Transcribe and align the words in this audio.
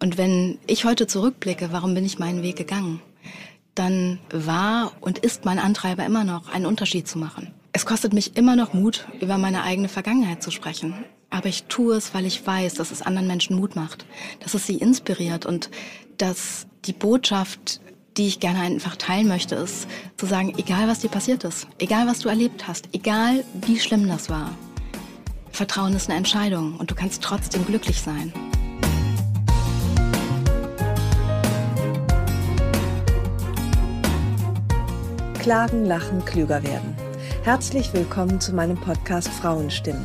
Und 0.00 0.16
wenn 0.16 0.58
ich 0.66 0.84
heute 0.84 1.06
zurückblicke, 1.06 1.72
warum 1.72 1.94
bin 1.94 2.04
ich 2.04 2.18
meinen 2.18 2.42
Weg 2.42 2.56
gegangen, 2.56 3.00
dann 3.74 4.18
war 4.32 4.92
und 5.00 5.18
ist 5.18 5.44
mein 5.44 5.58
Antreiber 5.58 6.04
immer 6.04 6.24
noch, 6.24 6.52
einen 6.52 6.66
Unterschied 6.66 7.06
zu 7.08 7.18
machen. 7.18 7.52
Es 7.72 7.86
kostet 7.86 8.12
mich 8.12 8.36
immer 8.36 8.56
noch 8.56 8.72
Mut, 8.72 9.06
über 9.20 9.38
meine 9.38 9.62
eigene 9.62 9.88
Vergangenheit 9.88 10.42
zu 10.42 10.50
sprechen. 10.50 11.04
Aber 11.30 11.48
ich 11.48 11.64
tue 11.64 11.94
es, 11.94 12.14
weil 12.14 12.26
ich 12.26 12.44
weiß, 12.44 12.74
dass 12.74 12.90
es 12.90 13.02
anderen 13.02 13.26
Menschen 13.28 13.56
Mut 13.56 13.76
macht, 13.76 14.06
dass 14.40 14.54
es 14.54 14.66
sie 14.66 14.76
inspiriert 14.76 15.46
und 15.46 15.70
dass 16.16 16.66
die 16.86 16.92
Botschaft, 16.92 17.80
die 18.16 18.26
ich 18.26 18.40
gerne 18.40 18.60
einfach 18.60 18.96
teilen 18.96 19.28
möchte, 19.28 19.54
ist 19.54 19.86
zu 20.16 20.26
sagen, 20.26 20.54
egal 20.56 20.88
was 20.88 21.00
dir 21.00 21.10
passiert 21.10 21.44
ist, 21.44 21.68
egal 21.78 22.06
was 22.06 22.20
du 22.20 22.28
erlebt 22.28 22.66
hast, 22.66 22.88
egal 22.92 23.44
wie 23.66 23.78
schlimm 23.78 24.08
das 24.08 24.30
war, 24.30 24.50
Vertrauen 25.52 25.94
ist 25.94 26.08
eine 26.08 26.18
Entscheidung 26.18 26.76
und 26.76 26.90
du 26.90 26.94
kannst 26.94 27.22
trotzdem 27.22 27.66
glücklich 27.66 28.00
sein. 28.00 28.32
Klagen, 35.48 35.86
lachen, 35.86 36.22
klüger 36.26 36.62
werden. 36.62 36.94
Herzlich 37.42 37.94
willkommen 37.94 38.38
zu 38.38 38.54
meinem 38.54 38.76
Podcast 38.76 39.28
Frauenstimmen. 39.28 40.04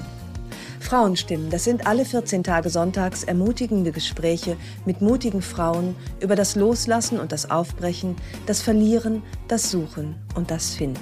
Frauenstimmen, 0.80 1.50
das 1.50 1.66
sind 1.66 1.86
alle 1.86 2.06
14 2.06 2.46
Tage 2.46 2.70
sonntags 2.70 3.26
ermutigende 3.26 3.92
Gespräche 3.92 4.56
mit 4.86 5.02
mutigen 5.02 5.42
Frauen 5.42 5.98
über 6.22 6.38
das 6.38 6.56
Loslassen 6.56 7.20
und 7.20 7.34
das 7.34 7.52
Aufbrechen, 7.52 8.16
das 8.46 8.62
Verlieren, 8.62 9.22
das 9.50 9.70
Suchen 9.70 10.16
und 10.36 10.50
das 10.50 10.76
Finden. 10.76 11.02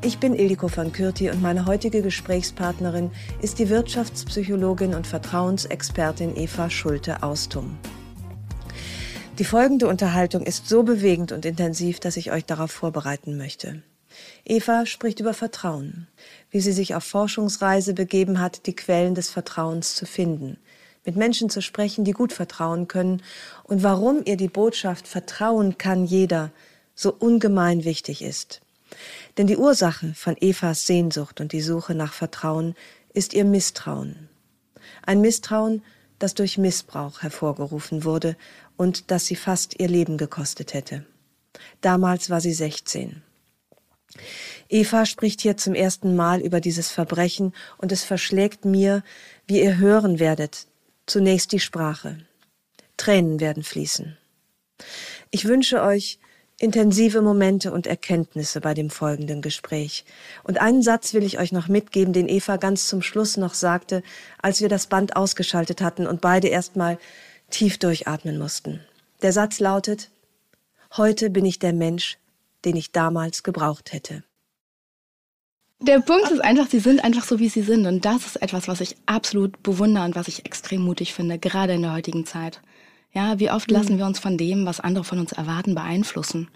Ich 0.00 0.16
bin 0.16 0.34
Ildiko 0.34 0.68
von 0.68 0.90
Kürti 0.90 1.28
und 1.28 1.42
meine 1.42 1.66
heutige 1.66 2.00
Gesprächspartnerin 2.00 3.10
ist 3.42 3.58
die 3.58 3.68
Wirtschaftspsychologin 3.68 4.94
und 4.94 5.06
Vertrauensexpertin 5.06 6.38
Eva 6.38 6.70
Schulte-Austum. 6.70 7.76
Die 9.40 9.46
folgende 9.46 9.88
Unterhaltung 9.88 10.42
ist 10.42 10.68
so 10.68 10.82
bewegend 10.82 11.32
und 11.32 11.46
intensiv, 11.46 11.98
dass 11.98 12.18
ich 12.18 12.30
euch 12.30 12.44
darauf 12.44 12.70
vorbereiten 12.70 13.38
möchte. 13.38 13.82
Eva 14.44 14.84
spricht 14.84 15.18
über 15.18 15.32
Vertrauen, 15.32 16.08
wie 16.50 16.60
sie 16.60 16.72
sich 16.72 16.94
auf 16.94 17.04
Forschungsreise 17.04 17.94
begeben 17.94 18.38
hat, 18.38 18.66
die 18.66 18.76
Quellen 18.76 19.14
des 19.14 19.30
Vertrauens 19.30 19.94
zu 19.94 20.04
finden, 20.04 20.58
mit 21.06 21.16
Menschen 21.16 21.48
zu 21.48 21.62
sprechen, 21.62 22.04
die 22.04 22.12
gut 22.12 22.34
vertrauen 22.34 22.86
können 22.86 23.22
und 23.64 23.82
warum 23.82 24.20
ihr 24.26 24.36
die 24.36 24.48
Botschaft 24.48 25.08
Vertrauen 25.08 25.78
kann 25.78 26.04
jeder 26.04 26.52
so 26.94 27.10
ungemein 27.10 27.84
wichtig 27.84 28.20
ist. 28.20 28.60
Denn 29.38 29.46
die 29.46 29.56
Ursache 29.56 30.12
von 30.12 30.36
Evas 30.38 30.86
Sehnsucht 30.86 31.40
und 31.40 31.52
die 31.52 31.62
Suche 31.62 31.94
nach 31.94 32.12
Vertrauen 32.12 32.74
ist 33.14 33.32
ihr 33.32 33.46
Misstrauen. 33.46 34.28
Ein 35.02 35.22
Misstrauen, 35.22 35.82
das 36.18 36.34
durch 36.34 36.58
Missbrauch 36.58 37.22
hervorgerufen 37.22 38.04
wurde 38.04 38.36
und 38.80 39.10
das 39.10 39.26
sie 39.26 39.36
fast 39.36 39.78
ihr 39.78 39.88
Leben 39.88 40.16
gekostet 40.16 40.72
hätte. 40.72 41.04
Damals 41.82 42.30
war 42.30 42.40
sie 42.40 42.54
16. 42.54 43.22
Eva 44.70 45.04
spricht 45.04 45.42
hier 45.42 45.58
zum 45.58 45.74
ersten 45.74 46.16
Mal 46.16 46.40
über 46.40 46.62
dieses 46.62 46.90
Verbrechen 46.90 47.52
und 47.76 47.92
es 47.92 48.04
verschlägt 48.04 48.64
mir, 48.64 49.04
wie 49.46 49.62
ihr 49.62 49.76
hören 49.76 50.18
werdet, 50.18 50.66
zunächst 51.04 51.52
die 51.52 51.60
Sprache. 51.60 52.24
Tränen 52.96 53.38
werden 53.38 53.64
fließen. 53.64 54.16
Ich 55.30 55.44
wünsche 55.44 55.82
euch 55.82 56.18
intensive 56.58 57.20
Momente 57.20 57.72
und 57.72 57.86
Erkenntnisse 57.86 58.62
bei 58.62 58.72
dem 58.72 58.88
folgenden 58.88 59.42
Gespräch. 59.42 60.06
Und 60.42 60.58
einen 60.58 60.82
Satz 60.82 61.12
will 61.12 61.24
ich 61.24 61.38
euch 61.38 61.52
noch 61.52 61.68
mitgeben, 61.68 62.14
den 62.14 62.30
Eva 62.30 62.56
ganz 62.56 62.88
zum 62.88 63.02
Schluss 63.02 63.36
noch 63.36 63.52
sagte, 63.52 64.02
als 64.40 64.62
wir 64.62 64.70
das 64.70 64.86
Band 64.86 65.16
ausgeschaltet 65.16 65.82
hatten 65.82 66.06
und 66.06 66.22
beide 66.22 66.48
erstmal 66.48 66.98
tief 67.50 67.78
durchatmen 67.78 68.38
mussten. 68.38 68.80
Der 69.22 69.32
Satz 69.32 69.60
lautet, 69.60 70.10
heute 70.96 71.30
bin 71.30 71.44
ich 71.44 71.58
der 71.58 71.72
Mensch, 71.72 72.18
den 72.64 72.76
ich 72.76 72.92
damals 72.92 73.42
gebraucht 73.42 73.92
hätte. 73.92 74.22
Der 75.82 76.00
Punkt 76.00 76.30
ist 76.30 76.40
einfach, 76.40 76.68
sie 76.68 76.80
sind 76.80 77.02
einfach 77.02 77.24
so, 77.24 77.38
wie 77.38 77.48
sie 77.48 77.62
sind. 77.62 77.86
Und 77.86 78.04
das 78.04 78.26
ist 78.26 78.42
etwas, 78.42 78.68
was 78.68 78.80
ich 78.80 78.96
absolut 79.06 79.62
bewundere 79.62 80.04
und 80.04 80.14
was 80.14 80.28
ich 80.28 80.44
extrem 80.44 80.82
mutig 80.82 81.14
finde, 81.14 81.38
gerade 81.38 81.72
in 81.72 81.82
der 81.82 81.94
heutigen 81.94 82.26
Zeit. 82.26 82.60
Ja, 83.12 83.38
wie 83.38 83.50
oft 83.50 83.70
lassen 83.70 83.98
wir 83.98 84.06
uns 84.06 84.18
von 84.18 84.36
dem, 84.36 84.66
was 84.66 84.80
andere 84.80 85.04
von 85.04 85.18
uns 85.18 85.32
erwarten, 85.32 85.74
beeinflussen? 85.74 86.48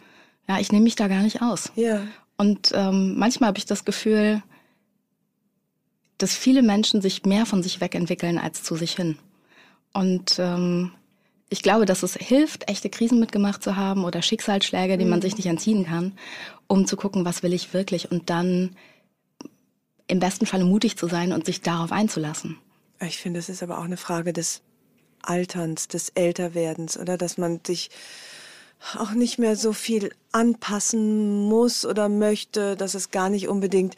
Ja, 0.47 0.60
ich 0.60 0.72
nehme 0.72 0.84
mich 0.84 0.94
da 0.94 1.09
gar 1.09 1.22
nicht 1.22 1.41
aus. 1.41 1.72
Ja. 1.75 2.03
Und 2.37 2.72
ähm, 2.75 3.19
manchmal 3.19 3.49
habe 3.49 3.59
ich 3.59 3.65
das 3.65 3.84
Gefühl, 3.84 4.43
dass 6.19 6.37
viele 6.37 6.62
Menschen 6.62 7.00
sich 7.00 7.25
mehr 7.25 7.47
von 7.47 7.62
sich 7.62 7.81
wegentwickeln 7.81 8.38
als 8.38 8.62
zu 8.62 8.77
sich 8.77 8.94
hin. 8.94 9.19
Und 9.94 10.38
ähm, 10.38 10.93
ich 11.49 11.62
glaube, 11.62 11.87
dass 11.87 12.03
es 12.03 12.15
hilft, 12.15 12.69
echte 12.69 12.91
Krisen 12.91 13.21
mitgemacht 13.21 13.62
zu 13.62 13.77
haben 13.77 14.05
oder 14.05 14.22
Schicksalsschläge, 14.22 14.99
denen 14.99 15.09
man 15.09 15.21
mhm. 15.21 15.22
sich 15.22 15.37
nicht 15.37 15.47
entziehen 15.47 15.87
kann, 15.87 16.19
um 16.66 16.87
zu 16.87 16.97
gucken, 16.97 17.25
was 17.25 17.43
will 17.43 17.53
ich 17.53 17.72
wirklich 17.72 18.10
und 18.10 18.28
dann 18.28 18.77
im 20.06 20.19
besten 20.19 20.47
Falle 20.47 20.65
mutig 20.65 20.99
zu 20.99 21.06
sein 21.06 21.33
und 21.33 21.47
sich 21.47 21.62
darauf 21.62 21.93
einzulassen. 21.93 22.59
Ich 23.00 23.19
finde, 23.19 23.38
es 23.38 23.49
ist 23.49 23.62
aber 23.62 23.78
auch 23.78 23.84
eine 23.84 23.97
Frage 23.97 24.33
des 24.33 24.62
Alterns, 25.22 25.88
des 25.88 26.10
Älterwerdens 26.10 26.99
oder 26.99 27.16
dass 27.16 27.38
man 27.38 27.60
sich 27.66 27.91
auch 28.99 29.12
nicht 29.12 29.38
mehr 29.38 29.56
so 29.56 29.72
viel 29.72 30.10
anpassen 30.33 31.49
muss 31.49 31.87
oder 31.87 32.09
möchte, 32.09 32.77
dass 32.77 32.94
es 32.94 33.10
gar 33.10 33.31
nicht 33.31 33.49
unbedingt, 33.49 33.97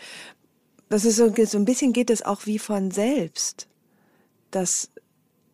dass 0.89 1.05
es 1.05 1.17
so, 1.17 1.33
so 1.45 1.59
ein 1.59 1.65
bisschen 1.65 1.93
geht 1.93 2.11
es 2.11 2.23
auch 2.23 2.47
wie 2.47 2.59
von 2.59 2.91
selbst, 2.91 3.67
dass 4.51 4.91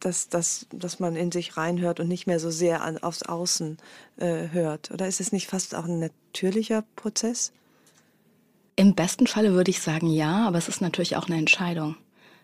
dass, 0.05 0.29
dass, 0.29 0.67
dass 0.71 1.01
man 1.01 1.17
in 1.17 1.33
sich 1.33 1.57
reinhört 1.57 2.01
und 2.01 2.09
nicht 2.09 2.27
mehr 2.27 2.41
so 2.41 2.51
sehr 2.51 2.83
an, 2.83 2.99
aufs 2.99 3.23
Außen 3.23 3.79
äh, 4.19 4.49
hört? 4.51 4.91
Oder 4.91 5.07
ist 5.09 5.21
es 5.21 5.33
nicht 5.33 5.47
fast 5.47 5.75
auch 5.75 5.85
ein 5.85 5.99
natürlicher 5.99 6.85
Prozess? 6.97 7.53
Im 8.77 8.95
besten 8.95 9.27
Falle 9.27 9.53
würde 9.53 9.71
ich 9.71 9.81
sagen 9.81 10.09
ja, 10.09 10.47
aber 10.47 10.59
es 10.59 10.69
ist 10.69 10.81
natürlich 10.81 11.17
auch 11.17 11.27
eine 11.27 11.37
Entscheidung. 11.37 11.97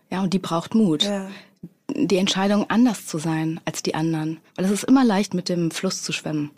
Ja, 0.09 0.21
und 0.21 0.33
die 0.33 0.39
braucht 0.39 0.75
Mut. 0.75 1.03
Ja. 1.03 1.29
Die 1.89 2.17
Entscheidung, 2.17 2.69
anders 2.69 3.07
zu 3.07 3.17
sein 3.17 3.59
als 3.65 3.83
die 3.83 3.95
anderen. 3.95 4.39
Weil 4.55 4.65
es 4.65 4.71
ist 4.71 4.83
immer 4.83 5.03
leicht, 5.03 5.33
mit 5.33 5.49
dem 5.49 5.71
Fluss 5.71 6.03
zu 6.03 6.11
schwimmen. 6.11 6.51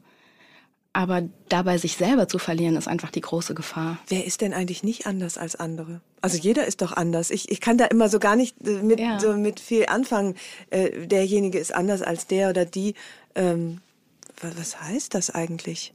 Aber 0.94 1.24
dabei 1.47 1.78
sich 1.78 1.96
selber 1.96 2.28
zu 2.28 2.38
verlieren, 2.38 2.75
ist 2.75 2.88
einfach 2.88 3.12
die 3.12 3.22
große 3.22 3.53
Gefahr. 3.53 3.97
Wer 4.07 4.25
ist 4.25 4.41
denn 4.41 4.53
eigentlich 4.53 4.84
nicht 4.84 5.07
anders 5.07 5.38
als 5.38 5.56
andere? 5.56 6.02
Also 6.19 6.38
jeder 6.38 6.66
ist 6.66 6.81
doch 6.81 6.91
anders. 6.91 7.31
Ich, 7.31 7.50
ich 7.50 7.62
kann 7.62 7.78
da 7.78 7.85
immer 7.85 8.09
so 8.09 8.19
gar 8.19 8.35
nicht 8.35 8.56
äh, 8.68 8.84
mit, 8.84 9.00
ja. 9.00 9.19
so 9.19 9.34
mit 9.34 9.62
viel 9.62 9.85
anfangen. 9.85 10.35
Äh, 10.69 11.07
derjenige 11.07 11.59
ist 11.59 11.74
anders 11.74 12.01
als 12.01 12.28
der 12.28 12.50
oder 12.50 12.66
die. 12.66 12.96
Ähm, 13.35 13.80
was 14.41 14.81
heißt 14.81 15.13
das 15.13 15.30
eigentlich? 15.30 15.94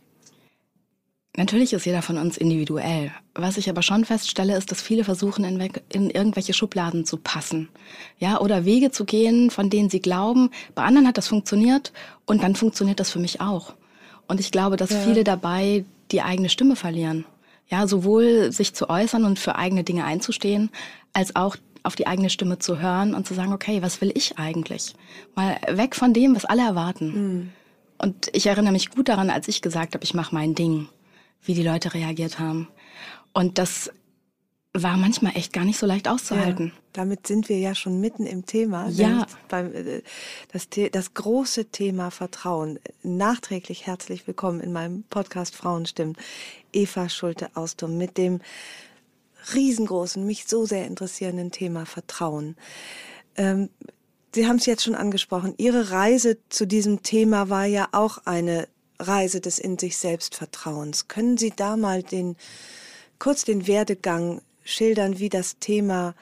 Natürlich 1.37 1.75
ist 1.75 1.85
jeder 1.85 2.01
von 2.01 2.17
uns 2.17 2.39
individuell. 2.39 3.13
Was 3.35 3.59
ich 3.59 3.69
aber 3.69 3.83
schon 3.83 4.07
feststelle, 4.07 4.57
ist, 4.57 4.71
dass 4.71 4.81
viele 4.81 5.05
versuchen, 5.05 5.45
in, 5.45 5.61
in, 5.93 6.09
irgendwelche 6.09 6.55
Schubladen 6.55 7.05
zu 7.05 7.19
passen. 7.19 7.69
Ja, 8.19 8.41
oder 8.41 8.65
Wege 8.65 8.91
zu 8.91 9.05
gehen, 9.05 9.51
von 9.51 9.69
denen 9.69 9.91
sie 9.91 10.01
glauben, 10.01 10.51
bei 10.75 10.83
anderen 10.83 11.07
hat 11.07 11.19
das 11.19 11.29
funktioniert 11.29 11.93
und 12.25 12.43
dann 12.43 12.57
funktioniert 12.57 13.01
das 13.01 13.11
für 13.11 13.19
mich 13.19 13.43
auch. 13.43 13.75
Und 14.29 14.41
ich 14.41 14.51
glaube, 14.51 14.77
dass 14.77 14.91
ja. 14.91 15.01
viele 15.01 15.25
dabei 15.25 15.85
die 16.11 16.23
eigene 16.23 16.49
Stimme 16.49 16.77
verlieren. 16.77 17.25
Ja, 17.69 17.87
sowohl 17.89 18.53
sich 18.53 18.75
zu 18.75 18.89
äußern 18.89 19.25
und 19.25 19.39
für 19.39 19.57
eigene 19.57 19.83
Dinge 19.83 20.05
einzustehen, 20.05 20.71
als 21.13 21.35
auch 21.35 21.57
auf 21.83 21.97
die 21.97 22.07
eigene 22.07 22.31
Stimme 22.31 22.59
zu 22.59 22.81
hören 22.81 23.15
und 23.15 23.27
zu 23.27 23.35
sagen, 23.35 23.53
okay, 23.53 23.83
was 23.83 24.01
will 24.01 24.13
ich 24.15 24.39
eigentlich? 24.39 24.95
Mal 25.35 25.59
weg 25.69 25.97
von 25.97 26.13
dem, 26.13 26.35
was 26.35 26.45
alle 26.45 26.63
erwarten. 26.63 27.07
Mhm. 27.07 27.53
Und 27.99 28.31
ich 28.33 28.47
erinnere 28.47 28.73
mich 28.73 28.91
gut 28.91 29.09
daran, 29.09 29.31
als 29.31 29.49
ich 29.49 29.63
gesagt 29.63 29.95
habe, 29.95 30.05
ich 30.05 30.15
mache 30.15 30.35
mein 30.35 30.55
Ding, 30.55 30.89
wie 31.43 31.55
die 31.55 31.63
Leute 31.63 31.95
reagiert 31.95 32.39
haben. 32.39 32.69
Und 33.33 33.59
das 33.59 33.91
war 34.83 34.97
manchmal 34.97 35.37
echt 35.37 35.53
gar 35.53 35.65
nicht 35.65 35.79
so 35.79 35.87
leicht 35.87 36.09
auszuhalten. 36.09 36.67
Ja, 36.69 36.83
damit 36.93 37.27
sind 37.27 37.49
wir 37.49 37.59
ja 37.59 37.75
schon 37.75 38.01
mitten 38.01 38.27
im 38.27 38.47
Thema. 38.47 38.89
Ja. 38.89 39.27
Beim, 39.49 39.75
äh, 39.75 40.03
das, 40.53 40.69
das 40.93 41.15
große 41.15 41.67
Thema 41.67 42.11
Vertrauen. 42.11 42.79
Nachträglich 43.03 43.87
herzlich 43.87 44.27
willkommen 44.27 44.61
in 44.61 44.73
meinem 44.73 45.05
Podcast 45.05 45.55
Frauenstimmen. 45.55 46.17
Eva 46.73 47.09
Schulte-Austum 47.09 47.97
mit 47.97 48.19
dem 48.19 48.41
riesengroßen, 49.55 50.25
mich 50.27 50.47
so 50.47 50.67
sehr 50.67 50.87
interessierenden 50.87 51.51
Thema 51.51 51.87
Vertrauen. 51.87 52.57
Ähm, 53.37 53.71
Sie 54.35 54.47
haben 54.47 54.57
es 54.57 54.67
jetzt 54.67 54.85
schon 54.85 54.95
angesprochen. 54.95 55.55
Ihre 55.57 55.91
Reise 55.91 56.37
zu 56.51 56.67
diesem 56.67 57.03
Thema 57.03 57.49
war 57.49 57.65
ja 57.65 57.89
auch 57.93 58.19
eine 58.27 58.69
Reise 58.99 59.41
des 59.41 59.59
in 59.59 59.79
sich 59.79 59.97
selbst 59.97 60.35
Vertrauens. 60.35 61.09
Können 61.09 61.39
Sie 61.39 61.53
da 61.55 61.77
mal 61.79 62.03
den 62.03 62.37
kurz 63.19 63.45
den 63.45 63.67
Werdegang 63.67 64.43
schildern, 64.67 65.19
wie 65.19 65.31
das 65.31 65.59
Thema 65.59 66.15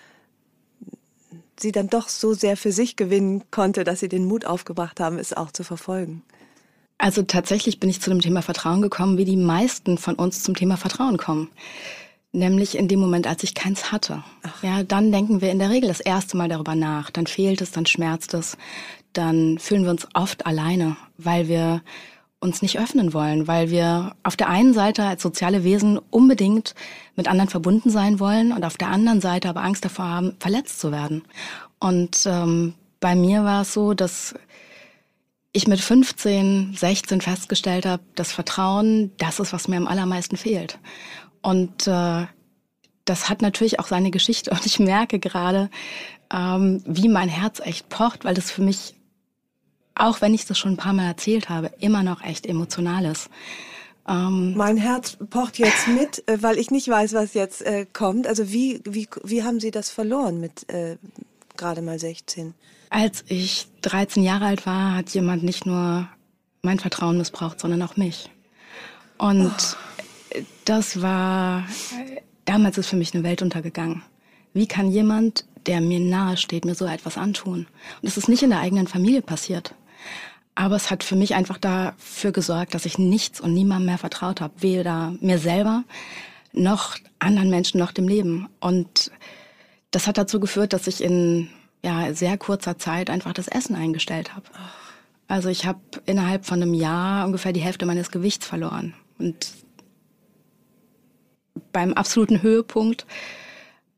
sie 1.58 1.72
dann 1.72 1.88
doch 1.88 2.08
so 2.08 2.34
sehr 2.34 2.56
für 2.56 2.72
sich 2.72 2.96
gewinnen 2.96 3.42
konnte, 3.50 3.84
dass 3.84 4.00
sie 4.00 4.08
den 4.08 4.24
Mut 4.24 4.44
aufgebracht 4.44 5.00
haben, 5.00 5.18
es 5.18 5.32
auch 5.32 5.50
zu 5.50 5.64
verfolgen. 5.64 6.22
Also 6.98 7.22
tatsächlich 7.22 7.80
bin 7.80 7.90
ich 7.90 8.00
zu 8.00 8.10
dem 8.10 8.20
Thema 8.20 8.42
Vertrauen 8.42 8.82
gekommen, 8.82 9.18
wie 9.18 9.24
die 9.24 9.36
meisten 9.36 9.98
von 9.98 10.14
uns 10.14 10.42
zum 10.42 10.54
Thema 10.54 10.76
Vertrauen 10.76 11.16
kommen. 11.16 11.50
Nämlich 12.32 12.76
in 12.76 12.88
dem 12.88 12.98
Moment, 12.98 13.26
als 13.26 13.44
ich 13.44 13.54
keins 13.54 13.92
hatte. 13.92 14.24
Ach. 14.42 14.62
Ja, 14.62 14.82
dann 14.82 15.12
denken 15.12 15.40
wir 15.40 15.52
in 15.52 15.60
der 15.60 15.70
Regel 15.70 15.88
das 15.88 16.00
erste 16.00 16.36
Mal 16.36 16.48
darüber 16.48 16.74
nach. 16.74 17.10
Dann 17.10 17.26
fehlt 17.26 17.60
es, 17.60 17.70
dann 17.70 17.86
schmerzt 17.86 18.34
es. 18.34 18.56
dann 19.12 19.58
fühlen 19.60 19.84
wir 19.84 19.90
uns 19.90 20.08
oft 20.14 20.44
alleine, 20.44 20.96
weil 21.18 21.46
wir 21.46 21.82
uns 22.44 22.62
nicht 22.62 22.78
öffnen 22.78 23.12
wollen, 23.12 23.48
weil 23.48 23.70
wir 23.70 24.14
auf 24.22 24.36
der 24.36 24.48
einen 24.48 24.74
Seite 24.74 25.04
als 25.04 25.22
soziale 25.22 25.64
Wesen 25.64 25.98
unbedingt 26.10 26.74
mit 27.16 27.26
anderen 27.26 27.50
verbunden 27.50 27.90
sein 27.90 28.20
wollen 28.20 28.52
und 28.52 28.64
auf 28.64 28.76
der 28.76 28.88
anderen 28.88 29.20
Seite 29.20 29.48
aber 29.48 29.62
Angst 29.62 29.84
davor 29.84 30.04
haben, 30.04 30.36
verletzt 30.38 30.78
zu 30.78 30.92
werden. 30.92 31.24
Und 31.80 32.24
ähm, 32.26 32.74
bei 33.00 33.16
mir 33.16 33.44
war 33.44 33.62
es 33.62 33.72
so, 33.72 33.94
dass 33.94 34.34
ich 35.52 35.66
mit 35.66 35.80
15, 35.80 36.74
16 36.76 37.20
festgestellt 37.20 37.86
habe, 37.86 38.02
das 38.14 38.32
Vertrauen, 38.32 39.12
das 39.18 39.40
ist, 39.40 39.52
was 39.52 39.68
mir 39.68 39.76
am 39.76 39.86
allermeisten 39.86 40.36
fehlt. 40.36 40.78
Und 41.42 41.86
äh, 41.86 42.26
das 43.04 43.28
hat 43.28 43.42
natürlich 43.42 43.78
auch 43.78 43.86
seine 43.86 44.10
Geschichte. 44.10 44.50
Und 44.52 44.66
ich 44.66 44.78
merke 44.78 45.18
gerade, 45.18 45.70
ähm, 46.32 46.82
wie 46.86 47.08
mein 47.08 47.28
Herz 47.28 47.60
echt 47.60 47.88
pocht, 47.88 48.24
weil 48.24 48.34
das 48.34 48.50
für 48.50 48.62
mich, 48.62 48.94
auch 49.94 50.20
wenn 50.20 50.34
ich 50.34 50.46
das 50.46 50.58
schon 50.58 50.72
ein 50.72 50.76
paar 50.76 50.92
Mal 50.92 51.06
erzählt 51.06 51.48
habe, 51.48 51.70
immer 51.78 52.02
noch 52.02 52.22
echt 52.22 52.46
emotional 52.46 53.04
ist. 53.04 53.30
Ähm, 54.06 54.54
mein 54.56 54.76
Herz 54.76 55.16
pocht 55.30 55.58
jetzt 55.58 55.88
mit, 55.88 56.22
äh, 56.28 56.42
weil 56.42 56.58
ich 56.58 56.70
nicht 56.70 56.88
weiß, 56.88 57.14
was 57.14 57.34
jetzt 57.34 57.62
äh, 57.62 57.86
kommt. 57.90 58.26
Also 58.26 58.52
wie, 58.52 58.80
wie, 58.84 59.08
wie 59.22 59.42
haben 59.42 59.60
Sie 59.60 59.70
das 59.70 59.90
verloren 59.90 60.40
mit 60.40 60.68
äh, 60.70 60.96
gerade 61.56 61.80
mal 61.80 61.98
16? 61.98 62.54
Als 62.90 63.24
ich 63.28 63.66
13 63.82 64.22
Jahre 64.22 64.46
alt 64.46 64.66
war, 64.66 64.94
hat 64.94 65.10
jemand 65.10 65.42
nicht 65.42 65.66
nur 65.66 66.08
mein 66.62 66.78
Vertrauen 66.78 67.18
missbraucht, 67.18 67.60
sondern 67.60 67.82
auch 67.82 67.96
mich. 67.96 68.30
Und 69.18 69.52
oh. 69.52 70.38
das 70.64 71.00
war, 71.00 71.66
damals 72.44 72.78
ist 72.78 72.88
für 72.88 72.96
mich 72.96 73.14
eine 73.14 73.24
Welt 73.24 73.42
untergegangen. 73.42 74.02
Wie 74.52 74.66
kann 74.66 74.90
jemand, 74.90 75.46
der 75.66 75.80
mir 75.80 75.98
nahe 75.98 76.36
steht, 76.36 76.64
mir 76.64 76.74
so 76.74 76.86
etwas 76.86 77.16
antun? 77.16 77.66
Und 78.02 78.08
es 78.08 78.16
ist 78.16 78.28
nicht 78.28 78.42
in 78.42 78.50
der 78.50 78.60
eigenen 78.60 78.86
Familie 78.86 79.22
passiert. 79.22 79.74
Aber 80.54 80.76
es 80.76 80.90
hat 80.90 81.02
für 81.02 81.16
mich 81.16 81.34
einfach 81.34 81.58
dafür 81.58 82.30
gesorgt, 82.30 82.74
dass 82.74 82.86
ich 82.86 82.98
nichts 82.98 83.40
und 83.40 83.54
niemandem 83.54 83.86
mehr 83.86 83.98
vertraut 83.98 84.40
habe. 84.40 84.54
Weder 84.58 85.14
mir 85.20 85.38
selber, 85.38 85.84
noch 86.52 86.96
anderen 87.18 87.50
Menschen, 87.50 87.78
noch 87.78 87.92
dem 87.92 88.06
Leben. 88.06 88.48
Und 88.60 89.10
das 89.90 90.06
hat 90.06 90.16
dazu 90.16 90.38
geführt, 90.38 90.72
dass 90.72 90.86
ich 90.86 91.02
in 91.02 91.50
ja, 91.82 92.14
sehr 92.14 92.38
kurzer 92.38 92.78
Zeit 92.78 93.10
einfach 93.10 93.32
das 93.32 93.48
Essen 93.48 93.74
eingestellt 93.74 94.34
habe. 94.34 94.46
Also 95.26 95.48
ich 95.48 95.66
habe 95.66 95.80
innerhalb 96.06 96.46
von 96.46 96.62
einem 96.62 96.74
Jahr 96.74 97.26
ungefähr 97.26 97.52
die 97.52 97.60
Hälfte 97.60 97.86
meines 97.86 98.10
Gewichts 98.10 98.46
verloren. 98.46 98.94
Und 99.18 99.52
beim 101.72 101.94
absoluten 101.94 102.42
Höhepunkt 102.42 103.06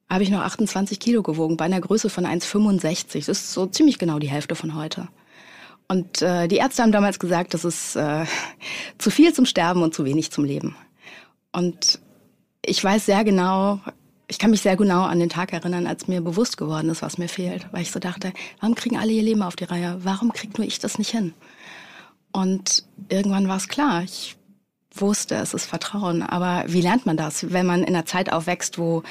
habe 0.09 0.23
ich 0.23 0.31
noch 0.31 0.41
28 0.41 1.01
Kilo 1.01 1.23
gewogen, 1.23 1.57
bei 1.57 1.65
einer 1.65 1.81
Größe 1.81 2.11
von 2.11 2.27
1,65. 2.27 3.27
Das 3.27 3.29
ist 3.29 3.53
so 3.53 3.67
ziemlich 3.67 3.99
genau 3.99 4.19
die 4.19 4.31
Hälfte 4.31 4.55
von 4.55 4.75
heute. 4.75 5.09
Und 5.89 6.21
äh, 6.23 6.49
die 6.49 6.57
Ärzte 6.57 6.83
haben 6.83 6.93
damals 6.93 7.19
gesagt, 7.19 7.55
das 7.55 7.65
ist 7.65 7.97
äh, 7.97 8.25
zu 8.99 9.11
viel 9.11 9.33
zum 9.33 9.47
Sterben 9.47 9.83
und 9.83 9.95
zu 9.95 10.05
wenig 10.05 10.33
zum 10.33 10.45
Leben. 10.45 10.77
Und 11.53 12.01
ich 12.65 12.83
weiß 12.83 13.07
sehr 13.07 13.23
genau, 13.25 13.81
ich 14.29 14.39
kann 14.39 14.51
mich 14.51 14.63
sehr 14.63 14.77
genau 14.77 15.03
an 15.03 15.21
den 15.21 15.29
Tag 15.29 15.53
erinnern, 15.53 15.87
als 15.87 16.09
mir 16.09 16.21
bewusst 16.21 16.57
geworden 16.57 16.91
ist, 16.91 17.03
was 17.03 17.19
mir 17.19 17.29
fehlt. 17.29 17.67
Weil 17.73 17.83
ich 17.83 17.93
so 17.93 18.01
dachte, 18.01 18.33
warum 18.61 18.75
kriegen 18.75 18.97
alle 18.97 19.13
ihr 19.13 19.23
Leben 19.23 19.43
auf 19.43 19.55
die 19.55 19.65
Reihe? 19.65 19.99
Warum 20.03 20.33
kriegt 20.33 20.59
nur 20.59 20.67
ich 20.67 20.81
das 20.81 20.99
nicht 20.99 21.11
hin? 21.11 21.33
Und 22.33 22.85
irgendwann 23.09 23.49
war 23.49 23.57
es 23.57 23.69
klar. 23.69 24.03
Ich 24.03 24.37
wusste, 24.93 25.37
es 25.37 25.55
ist 25.55 25.67
Vertrauen. 25.67 26.23
Aber 26.23 26.65
wie 26.67 26.81
lernt 26.81 27.07
man 27.07 27.17
das, 27.17 27.53
wenn 27.53 27.67
man 27.67 27.83
in 27.83 27.95
einer 27.95 28.07
Zeit 28.07 28.33
aufwächst, 28.33 28.79
wo 28.79 29.05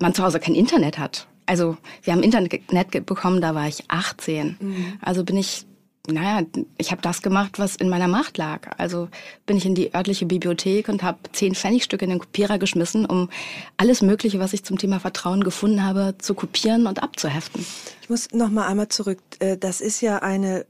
man 0.00 0.14
zu 0.14 0.24
Hause 0.24 0.40
kein 0.40 0.54
Internet 0.54 0.98
hat? 0.98 1.26
Also 1.44 1.76
wir 2.02 2.12
haben 2.12 2.22
Internet 2.22 3.06
bekommen, 3.06 3.40
da 3.40 3.54
war 3.54 3.68
ich 3.68 3.84
18. 3.88 4.56
Mhm. 4.58 4.98
Also 5.00 5.22
bin 5.22 5.36
ich 5.36 5.66
naja, 6.08 6.46
ich 6.78 6.90
habe 6.90 7.02
das 7.02 7.22
gemacht, 7.22 7.58
was 7.58 7.76
in 7.76 7.88
meiner 7.88 8.08
Macht 8.08 8.38
lag. 8.38 8.70
Also 8.78 9.08
bin 9.46 9.56
ich 9.56 9.66
in 9.66 9.74
die 9.74 9.94
örtliche 9.94 10.26
Bibliothek 10.26 10.88
und 10.88 11.02
habe 11.02 11.18
zehn 11.32 11.54
Pfennigstücke 11.54 12.04
in 12.04 12.10
den 12.10 12.18
Kopierer 12.18 12.58
geschmissen, 12.58 13.06
um 13.06 13.30
alles 13.76 14.02
Mögliche, 14.02 14.38
was 14.38 14.52
ich 14.52 14.64
zum 14.64 14.78
Thema 14.78 15.00
Vertrauen 15.00 15.44
gefunden 15.44 15.84
habe, 15.84 16.14
zu 16.18 16.34
kopieren 16.34 16.86
und 16.86 17.02
abzuheften. 17.02 17.64
Ich 18.02 18.10
muss 18.10 18.30
noch 18.32 18.50
mal 18.50 18.66
einmal 18.66 18.88
zurück. 18.88 19.18
Äh, 19.38 19.56
das 19.56 19.80
ist 19.80 20.00
ja 20.00 20.18
eine 20.18 20.66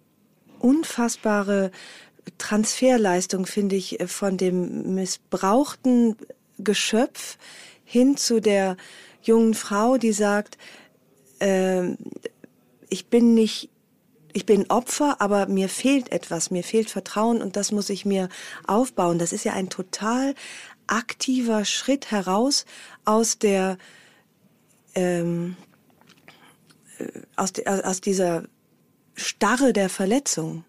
unfassbare 0.59 1.71
Transferleistung, 2.39 3.47
finde 3.47 3.77
ich, 3.77 4.01
äh, 4.01 4.07
von 4.07 4.37
dem 4.37 4.95
missbrauchten 4.95 6.17
Geschöpf 6.59 7.39
hin 7.85 8.17
zu 8.17 8.41
der 8.41 8.77
jungen 9.23 9.55
Frau, 9.55 9.97
die 9.97 10.13
sagt, 10.13 10.59
äh, 11.41 11.91
ich 12.89 13.07
bin 13.07 13.35
nicht 13.35 13.69
ich 14.37 14.45
bin 14.45 14.71
Opfer, 14.71 15.23
aber 15.23 15.47
mir 15.47 15.71
fehlt 15.71 16.13
etwas, 16.13 16.51
mir 16.51 16.63
fehlt 16.63 16.91
Vertrauen 16.91 17.41
und 17.41 17.57
das 17.57 17.73
muss 17.73 17.89
ich 17.89 18.05
mir 18.05 18.29
aufbauen. 18.67 19.19
Das 19.19 19.33
ist 19.33 19.45
ja 19.45 19.55
ein 19.55 19.71
total 19.71 20.35
aktiver 20.87 21.65
Schritt 21.65 22.11
heraus 22.11 22.67
aus 23.07 23.39
der 23.39 23.79
ähm, 24.95 25.57
äh, 26.99 27.07
aus, 27.35 27.55
de, 27.55 27.67
aus 27.67 28.03
dieser 28.03 28.45
Starre 29.15 29.73
der 29.73 29.89
Verletzung. 29.89 30.65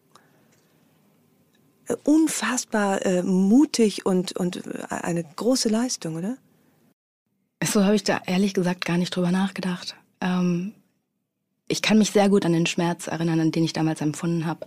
Äh, 1.87 1.97
unfassbar 2.05 3.05
äh, 3.05 3.21
mutig 3.21 4.05
und, 4.05 4.31
und 4.31 4.65
äh, 4.65 4.85
eine 4.89 5.25
große 5.25 5.67
Leistung, 5.67 6.15
oder? 6.15 6.37
So 7.61 7.83
habe 7.83 7.95
ich 7.95 8.05
da 8.05 8.21
ehrlich 8.27 8.53
gesagt 8.53 8.85
gar 8.85 8.97
nicht 8.97 9.13
drüber 9.13 9.31
nachgedacht. 9.31 9.97
Ähm, 10.21 10.73
ich 11.67 11.81
kann 11.81 11.97
mich 11.97 12.11
sehr 12.11 12.29
gut 12.29 12.45
an 12.45 12.53
den 12.53 12.65
Schmerz 12.65 13.07
erinnern, 13.07 13.39
an 13.39 13.51
den 13.51 13.63
ich 13.63 13.73
damals 13.73 14.01
empfunden 14.01 14.45
habe. 14.45 14.65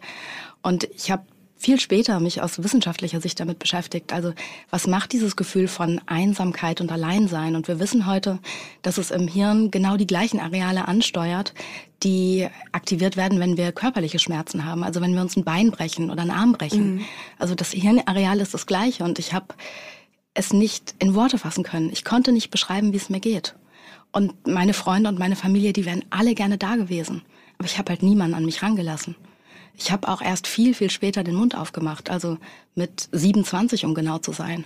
Und 0.62 0.84
ich 0.94 1.10
habe 1.10 1.24
viel 1.60 1.78
später 1.78 2.20
mich 2.20 2.40
aus 2.40 2.62
wissenschaftlicher 2.62 3.20
Sicht 3.20 3.38
damit 3.38 3.58
beschäftigt. 3.58 4.14
Also 4.14 4.32
was 4.70 4.86
macht 4.86 5.12
dieses 5.12 5.36
Gefühl 5.36 5.68
von 5.68 6.00
Einsamkeit 6.06 6.80
und 6.80 6.90
Alleinsein? 6.90 7.54
Und 7.54 7.68
wir 7.68 7.78
wissen 7.78 8.06
heute, 8.06 8.38
dass 8.80 8.96
es 8.96 9.10
im 9.10 9.28
Hirn 9.28 9.70
genau 9.70 9.98
die 9.98 10.06
gleichen 10.06 10.40
Areale 10.40 10.88
ansteuert, 10.88 11.52
die 12.02 12.48
aktiviert 12.72 13.18
werden, 13.18 13.40
wenn 13.40 13.58
wir 13.58 13.72
körperliche 13.72 14.18
Schmerzen 14.18 14.64
haben. 14.64 14.82
Also 14.82 15.02
wenn 15.02 15.12
wir 15.12 15.20
uns 15.20 15.36
ein 15.36 15.44
Bein 15.44 15.70
brechen 15.70 16.10
oder 16.10 16.22
einen 16.22 16.30
Arm 16.30 16.52
brechen. 16.52 16.94
Mhm. 16.94 17.04
Also 17.38 17.54
das 17.54 17.72
Hirnareal 17.72 18.40
ist 18.40 18.54
das 18.54 18.64
gleiche. 18.64 19.04
Und 19.04 19.18
ich 19.18 19.34
habe 19.34 19.54
es 20.32 20.54
nicht 20.54 20.94
in 20.98 21.14
Worte 21.14 21.36
fassen 21.36 21.62
können. 21.64 21.90
Ich 21.90 22.04
konnte 22.04 22.32
nicht 22.32 22.50
beschreiben, 22.50 22.94
wie 22.94 22.98
es 22.98 23.10
mir 23.10 23.20
geht. 23.20 23.54
Und 24.12 24.46
meine 24.46 24.74
Freunde 24.74 25.08
und 25.08 25.18
meine 25.18 25.36
Familie, 25.36 25.72
die 25.72 25.86
wären 25.86 26.04
alle 26.10 26.34
gerne 26.34 26.58
da 26.58 26.76
gewesen. 26.76 27.22
Aber 27.58 27.66
ich 27.66 27.78
habe 27.78 27.90
halt 27.90 28.02
niemanden 28.02 28.34
an 28.34 28.44
mich 28.44 28.62
rangelassen. 28.62 29.16
Ich 29.74 29.92
habe 29.92 30.08
auch 30.08 30.20
erst 30.20 30.46
viel, 30.46 30.74
viel 30.74 30.90
später 30.90 31.24
den 31.24 31.34
Mund 31.34 31.56
aufgemacht, 31.56 32.10
also 32.10 32.38
mit 32.74 33.08
27, 33.12 33.84
um 33.84 33.94
genau 33.94 34.18
zu 34.18 34.32
sein. 34.32 34.64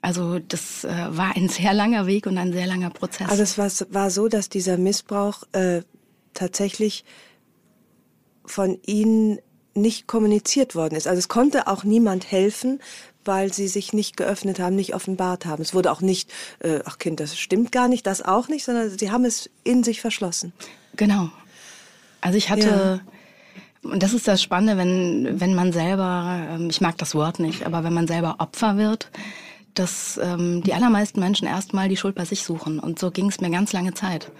Also 0.00 0.38
das 0.38 0.84
äh, 0.84 0.88
war 1.10 1.36
ein 1.36 1.48
sehr 1.50 1.74
langer 1.74 2.06
Weg 2.06 2.26
und 2.26 2.38
ein 2.38 2.52
sehr 2.52 2.66
langer 2.66 2.90
Prozess. 2.90 3.28
Also 3.28 3.42
es 3.42 3.58
war, 3.58 3.70
war 3.92 4.10
so, 4.10 4.28
dass 4.28 4.48
dieser 4.48 4.76
Missbrauch 4.76 5.42
äh, 5.52 5.82
tatsächlich 6.32 7.04
von 8.44 8.78
Ihnen 8.86 9.40
nicht 9.74 10.06
kommuniziert 10.06 10.74
worden 10.74 10.94
ist. 10.94 11.06
Also 11.06 11.18
es 11.18 11.28
konnte 11.28 11.66
auch 11.66 11.84
niemand 11.84 12.30
helfen, 12.30 12.80
weil 13.26 13.52
sie 13.52 13.68
sich 13.68 13.92
nicht 13.92 14.16
geöffnet 14.16 14.58
haben, 14.58 14.76
nicht 14.76 14.94
offenbart 14.94 15.46
haben. 15.46 15.62
Es 15.62 15.74
wurde 15.74 15.90
auch 15.90 16.00
nicht, 16.00 16.30
äh, 16.60 16.80
ach 16.84 16.98
Kind, 16.98 17.20
das 17.20 17.38
stimmt 17.38 17.72
gar 17.72 17.88
nicht, 17.88 18.06
das 18.06 18.22
auch 18.22 18.48
nicht, 18.48 18.64
sondern 18.64 18.90
sie 18.90 19.10
haben 19.10 19.24
es 19.24 19.50
in 19.64 19.82
sich 19.84 20.00
verschlossen. 20.00 20.52
Genau. 20.96 21.30
Also 22.20 22.38
ich 22.38 22.50
hatte, 22.50 23.02
ja. 23.84 23.90
und 23.90 24.02
das 24.02 24.12
ist 24.14 24.26
das 24.26 24.42
Spannende, 24.42 24.76
wenn, 24.76 25.40
wenn 25.40 25.54
man 25.54 25.72
selber, 25.72 26.46
ähm, 26.50 26.70
ich 26.70 26.80
mag 26.80 26.98
das 26.98 27.14
Wort 27.14 27.38
nicht, 27.38 27.66
aber 27.66 27.84
wenn 27.84 27.94
man 27.94 28.06
selber 28.06 28.36
Opfer 28.38 28.76
wird, 28.76 29.10
dass 29.74 30.18
ähm, 30.22 30.62
die 30.62 30.74
allermeisten 30.74 31.20
Menschen 31.20 31.46
erstmal 31.46 31.88
die 31.88 31.96
Schuld 31.96 32.14
bei 32.14 32.24
sich 32.24 32.42
suchen. 32.42 32.78
Und 32.80 32.98
so 32.98 33.10
ging 33.10 33.28
es 33.28 33.40
mir 33.40 33.50
ganz 33.50 33.72
lange 33.72 33.94
Zeit. 33.94 34.30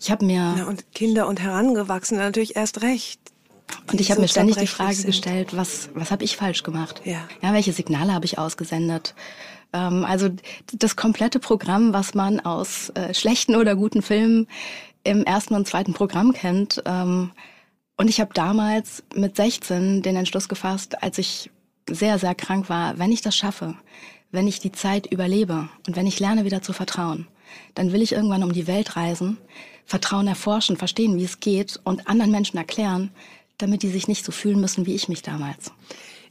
Ich 0.00 0.10
habe 0.10 0.24
mir. 0.24 0.54
Ja, 0.56 0.64
und 0.66 0.92
Kinder 0.92 1.26
und 1.26 1.40
Herangewachsene 1.40 2.20
natürlich 2.20 2.56
erst 2.56 2.82
recht. 2.82 3.20
Und 3.90 4.00
ich 4.00 4.10
habe 4.10 4.20
mir 4.20 4.28
ständig 4.28 4.56
die 4.56 4.66
Frage 4.66 4.94
sind. 4.94 5.06
gestellt, 5.06 5.56
was, 5.56 5.88
was 5.94 6.10
habe 6.10 6.24
ich 6.24 6.36
falsch 6.36 6.62
gemacht? 6.62 7.02
Ja. 7.04 7.26
ja 7.42 7.52
welche 7.52 7.72
Signale 7.72 8.12
habe 8.12 8.24
ich 8.24 8.38
ausgesendet? 8.38 9.14
Ähm, 9.72 10.04
also 10.04 10.30
das 10.72 10.96
komplette 10.96 11.38
Programm, 11.38 11.92
was 11.92 12.14
man 12.14 12.40
aus 12.40 12.90
äh, 12.90 13.12
schlechten 13.14 13.56
oder 13.56 13.76
guten 13.76 14.02
Filmen 14.02 14.46
im 15.02 15.24
ersten 15.24 15.54
und 15.54 15.68
zweiten 15.68 15.92
Programm 15.92 16.32
kennt. 16.32 16.82
Ähm, 16.86 17.32
und 17.96 18.08
ich 18.08 18.20
habe 18.20 18.34
damals 18.34 19.04
mit 19.14 19.36
16 19.36 20.02
den 20.02 20.16
Entschluss 20.16 20.48
gefasst, 20.48 21.02
als 21.02 21.18
ich 21.18 21.50
sehr, 21.88 22.18
sehr 22.18 22.34
krank 22.34 22.68
war, 22.68 22.98
wenn 22.98 23.12
ich 23.12 23.20
das 23.20 23.36
schaffe, 23.36 23.76
wenn 24.30 24.48
ich 24.48 24.58
die 24.58 24.72
Zeit 24.72 25.06
überlebe 25.06 25.68
und 25.86 25.96
wenn 25.96 26.06
ich 26.06 26.18
lerne 26.18 26.44
wieder 26.44 26.62
zu 26.62 26.72
vertrauen, 26.72 27.28
dann 27.74 27.92
will 27.92 28.02
ich 28.02 28.12
irgendwann 28.12 28.42
um 28.42 28.52
die 28.52 28.66
Welt 28.66 28.96
reisen, 28.96 29.38
Vertrauen 29.84 30.26
erforschen, 30.26 30.76
verstehen, 30.76 31.18
wie 31.18 31.24
es 31.24 31.40
geht 31.40 31.78
und 31.84 32.08
anderen 32.08 32.30
Menschen 32.30 32.56
erklären, 32.56 33.10
damit 33.58 33.82
die 33.82 33.90
sich 33.90 34.08
nicht 34.08 34.24
so 34.24 34.32
fühlen 34.32 34.60
müssen 34.60 34.86
wie 34.86 34.94
ich 34.94 35.08
mich 35.08 35.22
damals. 35.22 35.72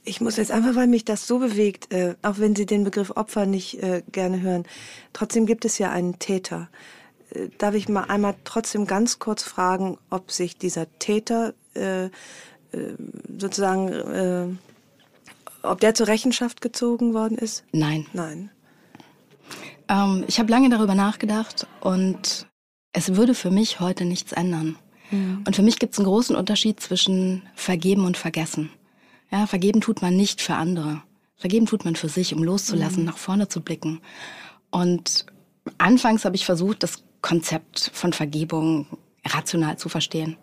Ich 0.05 0.19
muss 0.19 0.35
jetzt 0.35 0.51
einfach, 0.51 0.75
weil 0.75 0.87
mich 0.87 1.05
das 1.05 1.27
so 1.27 1.39
bewegt, 1.39 1.93
äh, 1.93 2.15
auch 2.21 2.37
wenn 2.37 2.55
Sie 2.55 2.65
den 2.65 2.83
Begriff 2.83 3.11
Opfer 3.11 3.45
nicht 3.45 3.81
äh, 3.81 4.03
gerne 4.11 4.41
hören, 4.41 4.65
trotzdem 5.13 5.45
gibt 5.45 5.63
es 5.63 5.77
ja 5.77 5.91
einen 5.91 6.19
Täter. 6.19 6.69
Äh, 7.29 7.47
darf 7.57 7.73
ich 7.73 7.87
mal 7.87 8.03
einmal 8.03 8.35
trotzdem 8.43 8.85
ganz 8.85 9.19
kurz 9.19 9.43
fragen, 9.43 9.97
ob 10.09 10.31
sich 10.31 10.57
dieser 10.57 10.87
Täter 10.99 11.53
äh, 11.75 12.05
äh, 12.05 12.09
sozusagen, 13.39 13.87
äh, 13.89 14.47
ob 15.61 15.79
der 15.79 15.95
zur 15.95 16.07
Rechenschaft 16.07 16.59
gezogen 16.59 17.13
worden 17.13 17.37
ist? 17.37 17.63
Nein. 17.71 18.05
Nein. 18.11 18.49
Ähm, 19.87 20.25
ich 20.27 20.39
habe 20.39 20.51
lange 20.51 20.69
darüber 20.69 20.95
nachgedacht 20.95 21.67
und 21.79 22.47
es 22.91 23.15
würde 23.15 23.35
für 23.35 23.51
mich 23.51 23.79
heute 23.79 24.05
nichts 24.05 24.33
ändern. 24.33 24.77
Mhm. 25.13 25.43
Und 25.45 25.55
für 25.55 25.61
mich 25.61 25.79
gibt 25.79 25.93
es 25.93 25.99
einen 25.99 26.07
großen 26.07 26.35
Unterschied 26.35 26.79
zwischen 26.79 27.43
vergeben 27.55 28.05
und 28.05 28.17
vergessen. 28.17 28.69
Ja, 29.31 29.47
vergeben 29.47 29.81
tut 29.81 30.01
man 30.01 30.15
nicht 30.15 30.41
für 30.41 30.55
andere. 30.55 31.01
Vergeben 31.37 31.65
tut 31.65 31.85
man 31.85 31.95
für 31.95 32.09
sich, 32.09 32.33
um 32.33 32.43
loszulassen, 32.43 33.01
mhm. 33.01 33.05
nach 33.05 33.17
vorne 33.17 33.47
zu 33.47 33.61
blicken. 33.61 34.01
Und 34.69 35.25
anfangs 35.77 36.25
habe 36.25 36.35
ich 36.35 36.45
versucht, 36.45 36.83
das 36.83 37.03
Konzept 37.21 37.91
von 37.93 38.13
Vergebung 38.13 38.87
rational 39.25 39.77
zu 39.77 39.87
verstehen. 39.87 40.37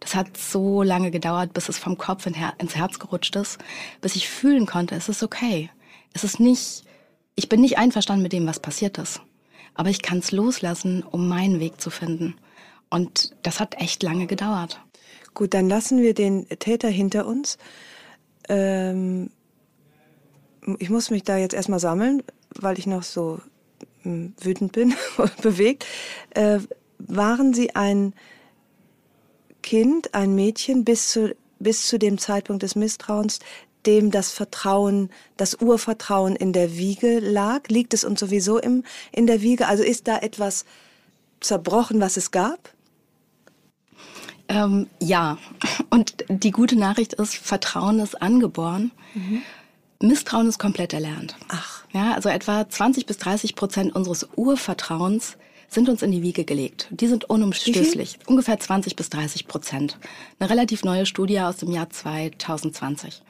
Das 0.00 0.14
hat 0.14 0.36
so 0.36 0.82
lange 0.82 1.10
gedauert, 1.10 1.54
bis 1.54 1.68
es 1.68 1.78
vom 1.78 1.96
Kopf 1.96 2.26
ins 2.26 2.76
Herz 2.76 2.98
gerutscht 2.98 3.36
ist, 3.36 3.58
bis 4.00 4.16
ich 4.16 4.28
fühlen 4.28 4.66
konnte, 4.66 4.94
es 4.94 5.08
ist 5.08 5.22
okay. 5.22 5.70
Es 6.12 6.24
ist 6.24 6.40
nicht, 6.40 6.84
ich 7.36 7.48
bin 7.48 7.60
nicht 7.60 7.78
einverstanden 7.78 8.22
mit 8.22 8.32
dem, 8.32 8.46
was 8.46 8.60
passiert 8.60 8.98
ist. 8.98 9.20
Aber 9.74 9.90
ich 9.90 10.02
kann 10.02 10.18
es 10.18 10.32
loslassen, 10.32 11.02
um 11.02 11.28
meinen 11.28 11.60
Weg 11.60 11.80
zu 11.80 11.90
finden. 11.90 12.34
Und 12.94 13.34
das 13.42 13.58
hat 13.58 13.80
echt 13.80 14.04
lange 14.04 14.28
gedauert. 14.28 14.80
Gut, 15.34 15.52
dann 15.52 15.68
lassen 15.68 16.00
wir 16.00 16.14
den 16.14 16.48
Täter 16.48 16.86
hinter 16.86 17.26
uns. 17.26 17.58
Ähm, 18.48 19.30
ich 20.78 20.90
muss 20.90 21.10
mich 21.10 21.24
da 21.24 21.36
jetzt 21.36 21.54
erstmal 21.54 21.80
sammeln, 21.80 22.22
weil 22.54 22.78
ich 22.78 22.86
noch 22.86 23.02
so 23.02 23.40
hm, 24.02 24.32
wütend 24.40 24.70
bin 24.70 24.94
und 25.16 25.36
bewegt. 25.42 25.84
Äh, 26.30 26.60
waren 26.98 27.52
Sie 27.52 27.74
ein 27.74 28.14
Kind, 29.64 30.14
ein 30.14 30.36
Mädchen 30.36 30.84
bis 30.84 31.08
zu, 31.08 31.34
bis 31.58 31.88
zu 31.88 31.98
dem 31.98 32.16
Zeitpunkt 32.18 32.62
des 32.62 32.76
Misstrauens, 32.76 33.40
dem 33.86 34.12
das 34.12 34.30
Vertrauen, 34.30 35.10
das 35.36 35.56
Urvertrauen 35.56 36.36
in 36.36 36.52
der 36.52 36.76
Wiege 36.76 37.18
lag? 37.18 37.66
Liegt 37.66 37.92
es 37.92 38.04
uns 38.04 38.20
sowieso 38.20 38.60
im, 38.60 38.84
in 39.10 39.26
der 39.26 39.42
Wiege? 39.42 39.66
Also 39.66 39.82
ist 39.82 40.06
da 40.06 40.18
etwas 40.18 40.64
zerbrochen, 41.40 42.00
was 42.00 42.16
es 42.16 42.30
gab? 42.30 42.73
Ähm, 44.48 44.88
ja, 45.00 45.38
und 45.90 46.14
die 46.28 46.50
gute 46.50 46.76
Nachricht 46.76 47.14
ist, 47.14 47.34
Vertrauen 47.36 47.98
ist 48.00 48.20
angeboren. 48.20 48.90
Mhm. 49.14 49.42
Misstrauen 50.00 50.48
ist 50.48 50.58
komplett 50.58 50.92
erlernt. 50.92 51.36
Ach. 51.48 51.84
Ja, 51.92 52.12
also 52.12 52.28
etwa 52.28 52.68
20 52.68 53.06
bis 53.06 53.18
30 53.18 53.54
Prozent 53.54 53.94
unseres 53.94 54.28
Urvertrauens 54.36 55.36
sind 55.68 55.88
uns 55.88 56.02
in 56.02 56.12
die 56.12 56.22
Wiege 56.22 56.44
gelegt. 56.44 56.88
Die 56.90 57.06
sind 57.06 57.24
unumstößlich. 57.24 58.18
Ungefähr 58.26 58.58
20 58.58 58.96
bis 58.96 59.10
30 59.10 59.46
Prozent. 59.46 59.98
Eine 60.38 60.50
relativ 60.50 60.84
neue 60.84 61.04
Studie 61.04 61.40
aus 61.40 61.56
dem 61.56 61.70
Jahr 61.72 61.90
2020. 61.90 63.22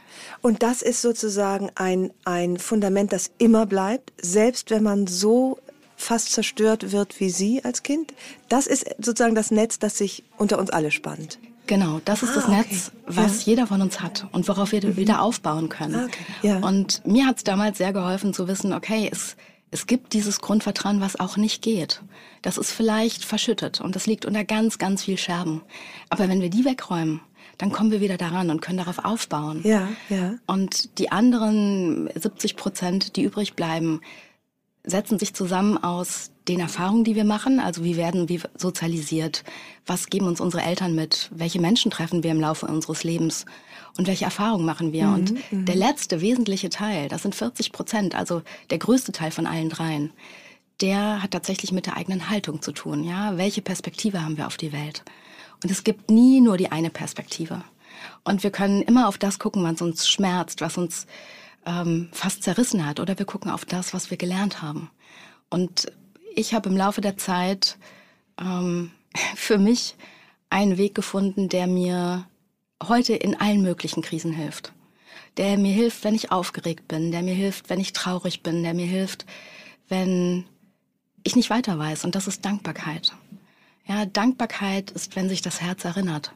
Und 0.42 0.62
das 0.62 0.82
ist 0.82 1.02
sozusagen 1.02 1.70
ein, 1.74 2.12
ein 2.24 2.58
Fundament, 2.58 3.12
das 3.12 3.30
immer 3.38 3.66
bleibt, 3.66 4.12
selbst 4.20 4.70
wenn 4.70 4.82
man 4.82 5.06
so 5.06 5.58
fast 5.96 6.32
zerstört 6.32 6.92
wird 6.92 7.20
wie 7.20 7.30
Sie 7.30 7.64
als 7.64 7.82
Kind. 7.82 8.12
Das 8.48 8.66
ist 8.66 8.86
sozusagen 8.98 9.34
das 9.34 9.50
Netz, 9.50 9.78
das 9.78 9.98
sich 9.98 10.24
unter 10.36 10.58
uns 10.58 10.70
alle 10.70 10.90
spannt. 10.90 11.38
Genau, 11.66 12.00
das 12.04 12.22
ist 12.22 12.30
ah, 12.30 12.34
das 12.34 12.48
Netz, 12.48 12.92
okay. 13.06 13.16
was 13.16 13.46
ja. 13.46 13.52
jeder 13.52 13.66
von 13.66 13.80
uns 13.80 14.00
hat 14.00 14.26
und 14.32 14.46
worauf 14.48 14.72
wir 14.72 14.84
mhm. 14.84 14.96
wieder 14.96 15.22
aufbauen 15.22 15.68
können. 15.68 15.94
Ah, 15.94 16.04
okay. 16.04 16.24
Ja. 16.42 16.58
Und 16.58 17.06
mir 17.06 17.26
hat 17.26 17.38
es 17.38 17.44
damals 17.44 17.78
sehr 17.78 17.92
geholfen 17.92 18.34
zu 18.34 18.48
wissen, 18.48 18.72
okay, 18.74 19.08
es, 19.10 19.36
es 19.70 19.86
gibt 19.86 20.12
dieses 20.12 20.40
Grundvertrauen, 20.40 21.00
was 21.00 21.18
auch 21.18 21.36
nicht 21.36 21.62
geht. 21.62 22.02
Das 22.42 22.58
ist 22.58 22.70
vielleicht 22.70 23.24
verschüttet 23.24 23.80
und 23.80 23.96
das 23.96 24.06
liegt 24.06 24.26
unter 24.26 24.44
ganz, 24.44 24.78
ganz 24.78 25.04
viel 25.04 25.16
Scherben. 25.16 25.62
Aber 26.10 26.28
wenn 26.28 26.42
wir 26.42 26.50
die 26.50 26.66
wegräumen, 26.66 27.20
dann 27.56 27.72
kommen 27.72 27.90
wir 27.90 28.00
wieder 28.00 28.18
daran 28.18 28.50
und 28.50 28.60
können 28.60 28.78
darauf 28.78 29.04
aufbauen. 29.04 29.60
Ja, 29.64 29.88
ja. 30.10 30.34
Und 30.46 30.98
die 30.98 31.12
anderen 31.12 32.10
70 32.14 32.56
Prozent, 32.56 33.16
die 33.16 33.22
übrig 33.22 33.54
bleiben, 33.54 34.00
setzen 34.84 35.18
sich 35.18 35.34
zusammen 35.34 35.82
aus 35.82 36.30
den 36.46 36.60
Erfahrungen, 36.60 37.04
die 37.04 37.16
wir 37.16 37.24
machen, 37.24 37.58
also 37.58 37.84
wie 37.84 37.96
werden 37.96 38.28
wir 38.28 38.40
sozialisiert, 38.56 39.44
was 39.86 40.08
geben 40.08 40.26
uns 40.26 40.40
unsere 40.40 40.62
Eltern 40.62 40.94
mit, 40.94 41.30
welche 41.34 41.60
Menschen 41.60 41.90
treffen 41.90 42.22
wir 42.22 42.30
im 42.30 42.40
Laufe 42.40 42.66
unseres 42.66 43.02
Lebens 43.02 43.46
und 43.96 44.06
welche 44.06 44.26
Erfahrungen 44.26 44.66
machen 44.66 44.92
wir. 44.92 45.06
Mhm, 45.06 45.14
und 45.14 45.52
mhm. 45.52 45.64
der 45.64 45.76
letzte 45.76 46.20
wesentliche 46.20 46.68
Teil, 46.68 47.08
das 47.08 47.22
sind 47.22 47.34
40 47.34 47.72
Prozent, 47.72 48.14
also 48.14 48.42
der 48.68 48.78
größte 48.78 49.12
Teil 49.12 49.30
von 49.30 49.46
allen 49.46 49.70
dreien, 49.70 50.12
der 50.82 51.22
hat 51.22 51.30
tatsächlich 51.30 51.72
mit 51.72 51.86
der 51.86 51.96
eigenen 51.96 52.28
Haltung 52.28 52.60
zu 52.60 52.72
tun. 52.72 53.04
Ja, 53.04 53.38
welche 53.38 53.62
Perspektive 53.62 54.22
haben 54.22 54.36
wir 54.36 54.46
auf 54.46 54.58
die 54.58 54.72
Welt? 54.72 55.02
Und 55.62 55.70
es 55.70 55.82
gibt 55.82 56.10
nie 56.10 56.40
nur 56.40 56.58
die 56.58 56.72
eine 56.72 56.90
Perspektive. 56.90 57.64
Und 58.24 58.42
wir 58.42 58.50
können 58.50 58.82
immer 58.82 59.08
auf 59.08 59.16
das 59.16 59.38
gucken, 59.38 59.64
was 59.64 59.80
uns 59.80 60.08
schmerzt, 60.08 60.60
was 60.60 60.76
uns 60.76 61.06
ähm, 61.66 62.08
fast 62.12 62.42
zerrissen 62.42 62.86
hat. 62.86 63.00
Oder 63.00 63.18
wir 63.18 63.26
gucken 63.26 63.50
auf 63.50 63.64
das, 63.64 63.94
was 63.94 64.10
wir 64.10 64.16
gelernt 64.16 64.62
haben. 64.62 64.90
Und 65.50 65.92
ich 66.34 66.54
habe 66.54 66.68
im 66.68 66.76
Laufe 66.76 67.00
der 67.00 67.16
Zeit 67.16 67.78
ähm, 68.40 68.90
für 69.34 69.58
mich 69.58 69.94
einen 70.50 70.78
Weg 70.78 70.94
gefunden, 70.94 71.48
der 71.48 71.66
mir 71.66 72.26
heute 72.82 73.14
in 73.14 73.40
allen 73.40 73.62
möglichen 73.62 74.02
Krisen 74.02 74.32
hilft. 74.32 74.72
Der 75.36 75.58
mir 75.58 75.72
hilft, 75.72 76.04
wenn 76.04 76.14
ich 76.14 76.30
aufgeregt 76.30 76.86
bin, 76.86 77.10
der 77.10 77.22
mir 77.22 77.34
hilft, 77.34 77.70
wenn 77.70 77.80
ich 77.80 77.92
traurig 77.92 78.42
bin, 78.42 78.62
der 78.62 78.74
mir 78.74 78.86
hilft, 78.86 79.26
wenn 79.88 80.44
ich 81.24 81.34
nicht 81.34 81.50
weiter 81.50 81.78
weiß. 81.78 82.04
Und 82.04 82.14
das 82.14 82.28
ist 82.28 82.44
Dankbarkeit. 82.44 83.12
Ja, 83.86 84.06
Dankbarkeit 84.06 84.90
ist, 84.92 85.16
wenn 85.16 85.28
sich 85.28 85.42
das 85.42 85.60
Herz 85.60 85.84
erinnert. 85.84 86.32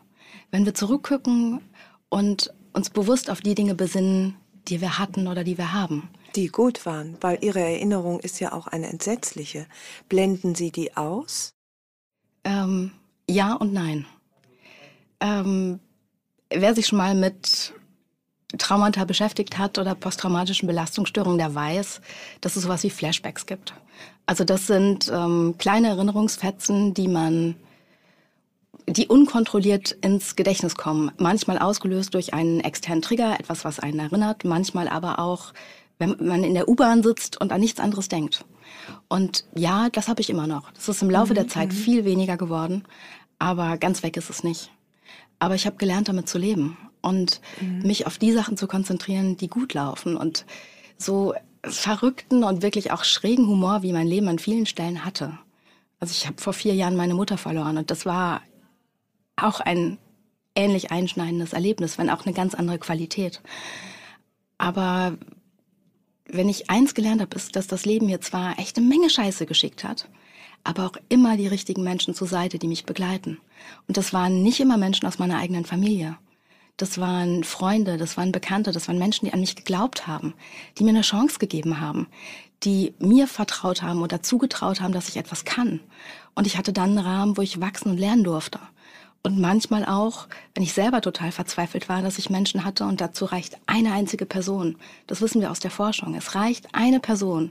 Wenn 0.51 0.65
wir 0.65 0.75
zurückgucken 0.75 1.61
und 2.09 2.53
uns 2.73 2.91
bewusst 2.91 3.31
auf 3.31 3.41
die 3.41 3.55
Dinge 3.55 3.75
besinnen, 3.75 4.37
die 4.69 4.81
wir 4.81 4.99
hatten 4.99 5.27
oder 5.27 5.45
die 5.45 5.59
wir 5.59 5.73
haben. 5.73 6.09
Die 6.37 6.49
gut 6.49 6.87
waren, 6.87 7.17
weil 7.21 7.39
Ihre 7.43 7.61
Erinnerung 7.61 8.21
ist 8.21 8.41
ja 8.41 8.53
auch 8.53 8.67
eine 8.67 8.89
entsetzliche. 8.89 9.67
Blenden 10.09 10.55
Sie 10.55 10.71
die 10.71 10.97
aus? 10.97 11.55
Ähm, 12.45 12.93
ja 13.29 13.55
und 13.55 13.73
nein. 13.73 14.07
Ähm, 15.21 15.81
wer 16.51 16.75
sich 16.75 16.87
schon 16.87 16.99
mal 16.99 17.15
mit 17.15 17.73
Traumata 18.57 19.05
beschäftigt 19.05 19.59
hat 19.59 19.79
oder 19.79 19.95
posttraumatischen 19.95 20.67
Belastungsstörungen, 20.67 21.39
der 21.39 21.55
weiß, 21.55 22.01
dass 22.41 22.57
es 22.57 22.63
sowas 22.63 22.83
wie 22.83 22.91
Flashbacks 22.91 23.47
gibt. 23.47 23.75
Also 24.27 24.45
das 24.45 24.67
sind 24.67 25.11
ähm, 25.13 25.55
kleine 25.59 25.89
Erinnerungsfetzen, 25.89 26.95
die 26.95 27.09
man 27.09 27.57
die 28.89 29.07
unkontrolliert 29.07 29.93
ins 30.01 30.37
Gedächtnis 30.37 30.75
kommen. 30.75 31.11
Manchmal 31.19 31.59
ausgelöst 31.59 32.15
durch 32.15 32.35
einen 32.35 32.61
externen 32.61 33.03
Trigger, 33.03 33.39
etwas, 33.39 33.65
was 33.65 33.81
einen 33.81 33.99
erinnert, 33.99 34.45
manchmal 34.45 34.89
aber 34.89 35.19
auch, 35.19 35.53
wenn 35.99 36.17
man 36.21 36.45
in 36.45 36.55
der 36.55 36.69
U-Bahn 36.69 37.03
sitzt 37.03 37.41
und 37.41 37.53
an 37.53 37.61
nichts 37.61 37.81
anderes 37.81 38.09
denkt. 38.09 38.45
Und 39.09 39.45
ja, 39.55 39.89
das 39.91 40.09
habe 40.09 40.21
ich 40.21 40.31
immer 40.31 40.47
noch. 40.47 40.71
Das 40.73 40.89
ist 40.89 41.03
im 41.03 41.11
Laufe 41.11 41.33
mhm, 41.33 41.37
der 41.37 41.49
Zeit 41.49 41.69
mhm. 41.69 41.77
viel 41.77 42.05
weniger 42.05 42.37
geworden, 42.37 42.85
aber 43.39 43.77
ganz 43.79 44.03
weg 44.03 44.17
ist 44.17 44.31
es 44.31 44.45
nicht. 44.45 44.71
Aber 45.39 45.55
ich 45.55 45.67
habe 45.67 45.77
gelernt, 45.77 46.09
damit 46.09 46.29
zu 46.29 46.39
leben 46.39 46.77
und 47.01 47.41
mhm. 47.61 47.87
mich 47.87 48.07
auf 48.07 48.19
die 48.19 48.33
Sachen 48.33 48.57
zu 48.57 48.67
konzentrieren, 48.67 49.37
die 49.37 49.49
gut 49.49 49.75
laufen 49.75 50.17
und 50.17 50.45
so 50.97 51.35
verrückten 51.65 52.45
und 52.45 52.63
wirklich 52.63 52.93
auch 52.93 53.05
schrägen 53.05 53.47
Humor, 53.47 53.83
wie 53.83 53.93
mein 53.93 54.07
Leben 54.07 54.29
an 54.29 54.39
vielen 54.39 54.67
Stellen 54.67 55.05
hatte. 55.05 55.39
Also 56.01 56.13
ich 56.13 56.27
habe 56.27 56.41
vor 56.41 56.53
vier 56.53 56.75
Jahren 56.75 56.97
meine 56.97 57.15
Mutter 57.15 57.39
verloren 57.39 57.79
und 57.79 57.91
das 57.91 58.07
war 58.07 58.43
auch 59.43 59.61
ein 59.61 59.99
ähnlich 60.55 60.91
einschneidendes 60.91 61.53
Erlebnis, 61.53 61.99
wenn 61.99 62.11
auch 62.11 62.27
eine 62.27 62.35
ganz 62.35 62.55
andere 62.55 62.79
Qualität. 62.79 63.41
Aber 64.59 65.17
wenn 66.27 66.49
ich 66.49 66.69
eins 66.69 66.95
gelernt 66.95 67.21
habe, 67.21 67.37
ist, 67.37 67.57
dass 67.57 67.69
das 67.69 67.87
Leben 67.87 68.07
mir 68.07 68.21
zwar 68.21 68.59
echt 68.59 68.77
eine 68.77 68.87
Menge 68.87 69.09
Scheiße 69.09 69.47
geschickt 69.47 69.85
hat, 69.85 70.09
aber 70.65 70.87
auch 70.87 70.97
immer 71.09 71.37
die 71.37 71.47
richtigen 71.47 71.85
Menschen 71.85 72.15
zur 72.15 72.27
Seite, 72.27 72.59
die 72.59 72.69
mich 72.69 72.85
begleiten. 72.85 73.39
Und 73.87 73.97
das 73.97 74.13
waren 74.13 74.43
nicht 74.43 74.61
immer 74.61 74.77
Menschen 74.77 75.07
aus 75.07 75.19
meiner 75.19 75.39
eigenen 75.39 75.65
Familie. 75.65 76.19
Das 76.77 76.99
waren 76.99 77.43
Freunde, 77.45 77.97
das 77.97 78.17
waren 78.17 78.31
Bekannte, 78.31 78.73
das 78.73 78.87
waren 78.87 78.99
Menschen, 78.99 79.27
die 79.27 79.33
an 79.33 79.41
mich 79.41 79.57
geglaubt 79.57 80.07
haben, 80.07 80.35
die 80.77 80.85
mir 80.85 80.91
eine 80.91 81.01
Chance 81.01 81.39
gegeben 81.39 81.81
haben, 81.81 82.07
die 82.63 82.95
mir 82.99 83.27
vertraut 83.27 83.83
haben 83.83 84.03
oder 84.03 84.23
zugetraut 84.23 84.81
haben, 84.81 84.93
dass 84.93 85.09
ich 85.09 85.17
etwas 85.17 85.45
kann. 85.45 85.81
Und 86.35 86.47
ich 86.47 86.57
hatte 86.57 86.73
dann 86.73 86.91
einen 86.91 86.99
Rahmen, 86.99 87.37
wo 87.37 87.43
ich 87.43 87.61
wachsen 87.61 87.91
und 87.91 87.99
lernen 87.99 88.23
durfte. 88.23 88.61
Und 89.23 89.39
manchmal 89.39 89.85
auch, 89.85 90.29
wenn 90.55 90.63
ich 90.63 90.73
selber 90.73 91.01
total 91.01 91.33
verzweifelt 91.33 91.89
war, 91.89 92.03
dass 92.03 92.19
ich 92.19 92.31
Menschen 92.31 92.65
hatte 92.65 92.85
und 92.85 93.01
dazu 93.01 93.25
reicht 93.25 93.59
eine 93.67 93.93
einzige 93.93 94.27
Person. 94.27 94.77
Das 95.07 95.21
wissen 95.21 95.41
wir 95.41 95.51
aus 95.51 95.61
der 95.61 95.71
Forschung. 95.71 96.15
Es 96.15 96.35
reicht 96.35 96.69
eine 96.73 97.01
Person, 97.01 97.51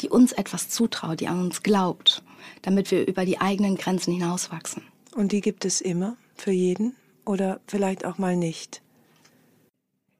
die 0.00 0.08
uns 0.08 0.32
etwas 0.32 0.68
zutraut, 0.68 1.20
die 1.20 1.28
an 1.28 1.40
uns 1.40 1.62
glaubt, 1.62 2.22
damit 2.62 2.90
wir 2.90 3.06
über 3.06 3.24
die 3.24 3.40
eigenen 3.40 3.76
Grenzen 3.76 4.12
hinauswachsen. 4.12 4.84
Und 5.14 5.32
die 5.32 5.40
gibt 5.40 5.64
es 5.64 5.80
immer 5.80 6.16
für 6.36 6.52
jeden 6.52 6.94
oder 7.24 7.60
vielleicht 7.66 8.04
auch 8.04 8.18
mal 8.18 8.36
nicht? 8.36 8.80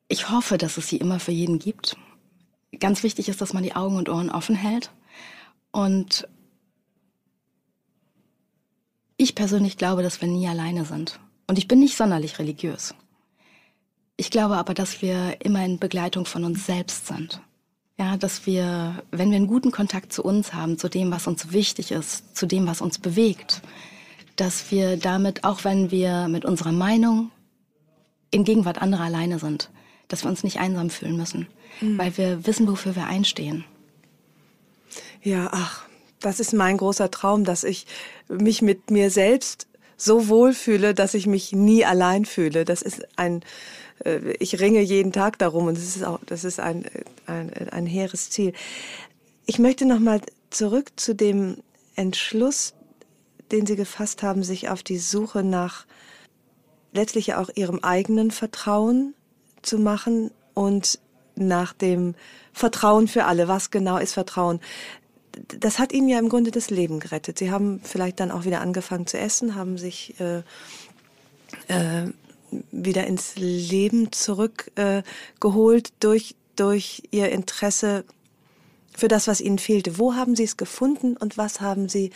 Ich 0.08 0.30
hoffe, 0.30 0.58
dass 0.58 0.78
es 0.78 0.88
sie 0.88 0.96
immer 0.96 1.20
für 1.20 1.32
jeden 1.32 1.58
gibt. 1.58 1.96
Ganz 2.80 3.02
wichtig 3.02 3.28
ist, 3.28 3.40
dass 3.40 3.52
man 3.52 3.62
die 3.62 3.76
Augen 3.76 3.96
und 3.96 4.08
Ohren 4.08 4.30
offen 4.30 4.56
hält 4.56 4.90
und 5.70 6.26
ich 9.28 9.34
persönlich 9.34 9.76
glaube, 9.76 10.02
dass 10.02 10.22
wir 10.22 10.28
nie 10.28 10.48
alleine 10.48 10.86
sind. 10.86 11.20
Und 11.46 11.58
ich 11.58 11.68
bin 11.68 11.80
nicht 11.80 11.96
sonderlich 11.96 12.38
religiös. 12.38 12.94
Ich 14.16 14.30
glaube 14.30 14.56
aber, 14.56 14.72
dass 14.72 15.02
wir 15.02 15.36
immer 15.44 15.62
in 15.64 15.78
Begleitung 15.78 16.24
von 16.24 16.44
uns 16.44 16.64
selbst 16.64 17.06
sind. 17.06 17.40
Ja, 17.98 18.16
dass 18.16 18.46
wir, 18.46 19.02
wenn 19.10 19.30
wir 19.30 19.36
einen 19.36 19.46
guten 19.46 19.70
Kontakt 19.70 20.12
zu 20.12 20.22
uns 20.22 20.54
haben, 20.54 20.78
zu 20.78 20.88
dem, 20.88 21.10
was 21.10 21.26
uns 21.26 21.52
wichtig 21.52 21.90
ist, 21.90 22.36
zu 22.36 22.46
dem, 22.46 22.66
was 22.66 22.80
uns 22.80 22.98
bewegt, 22.98 23.60
dass 24.36 24.70
wir 24.70 24.96
damit, 24.96 25.44
auch 25.44 25.64
wenn 25.64 25.90
wir 25.90 26.28
mit 26.28 26.44
unserer 26.44 26.72
Meinung 26.72 27.30
in 28.30 28.44
Gegenwart 28.44 28.80
anderer 28.80 29.04
alleine 29.04 29.38
sind, 29.38 29.68
dass 30.06 30.24
wir 30.24 30.30
uns 30.30 30.42
nicht 30.42 30.58
einsam 30.58 30.88
fühlen 30.88 31.16
müssen, 31.16 31.48
mhm. 31.80 31.98
weil 31.98 32.16
wir 32.16 32.46
wissen, 32.46 32.66
wofür 32.66 32.96
wir 32.96 33.06
einstehen. 33.06 33.64
Ja, 35.22 35.50
ach, 35.52 35.87
das 36.20 36.40
ist 36.40 36.52
mein 36.52 36.76
großer 36.76 37.10
Traum, 37.10 37.44
dass 37.44 37.64
ich 37.64 37.86
mich 38.28 38.62
mit 38.62 38.90
mir 38.90 39.10
selbst 39.10 39.66
so 39.96 40.28
wohlfühle, 40.28 40.94
dass 40.94 41.14
ich 41.14 41.26
mich 41.26 41.52
nie 41.52 41.84
allein 41.84 42.24
fühle. 42.24 42.64
Das 42.64 42.82
ist 42.82 43.06
ein, 43.16 43.42
äh, 44.04 44.32
ich 44.38 44.60
ringe 44.60 44.80
jeden 44.80 45.12
Tag 45.12 45.38
darum 45.38 45.66
und 45.66 45.76
das 45.76 45.96
ist 45.96 46.04
auch, 46.04 46.20
das 46.26 46.44
ist 46.44 46.60
ein, 46.60 46.86
ein, 47.26 47.52
ein 47.70 47.86
hehres 47.86 48.30
Ziel. 48.30 48.52
Ich 49.46 49.58
möchte 49.58 49.86
nochmal 49.86 50.20
zurück 50.50 50.92
zu 50.96 51.14
dem 51.14 51.58
Entschluss, 51.96 52.74
den 53.50 53.66
Sie 53.66 53.76
gefasst 53.76 54.22
haben, 54.22 54.42
sich 54.42 54.68
auf 54.68 54.82
die 54.82 54.98
Suche 54.98 55.42
nach 55.42 55.86
letztlich 56.92 57.34
auch 57.34 57.50
Ihrem 57.54 57.80
eigenen 57.82 58.30
Vertrauen 58.30 59.14
zu 59.62 59.78
machen 59.78 60.30
und 60.54 61.00
nach 61.34 61.72
dem 61.72 62.14
Vertrauen 62.52 63.08
für 63.08 63.24
alle. 63.24 63.48
Was 63.48 63.70
genau 63.70 63.98
ist 63.98 64.14
Vertrauen? 64.14 64.60
Das 65.60 65.78
hat 65.78 65.92
Ihnen 65.92 66.08
ja 66.08 66.18
im 66.18 66.28
Grunde 66.28 66.50
das 66.50 66.70
Leben 66.70 67.00
gerettet. 67.00 67.38
Sie 67.38 67.50
haben 67.50 67.80
vielleicht 67.82 68.20
dann 68.20 68.30
auch 68.30 68.44
wieder 68.44 68.60
angefangen 68.60 69.06
zu 69.06 69.18
essen, 69.18 69.54
haben 69.54 69.78
sich 69.78 70.14
äh, 70.20 70.38
äh, 71.68 72.12
wieder 72.70 73.06
ins 73.06 73.36
Leben 73.36 74.12
zurückgeholt 74.12 75.88
äh, 75.88 75.92
durch, 76.00 76.34
durch 76.56 77.02
Ihr 77.10 77.30
Interesse 77.30 78.04
für 78.96 79.08
das, 79.08 79.28
was 79.28 79.40
Ihnen 79.40 79.58
fehlte. 79.58 79.98
Wo 79.98 80.14
haben 80.14 80.34
Sie 80.34 80.44
es 80.44 80.56
gefunden 80.56 81.16
und 81.16 81.36
was 81.38 81.60
haben 81.60 81.88
Sie 81.88 82.10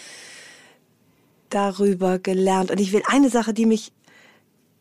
darüber 1.51 2.19
gelernt? 2.19 2.71
Und 2.71 2.81
ich 2.81 2.93
will 2.93 3.03
eine 3.07 3.31
Sache, 3.31 3.55
die 3.55 3.67
mich 3.67 3.93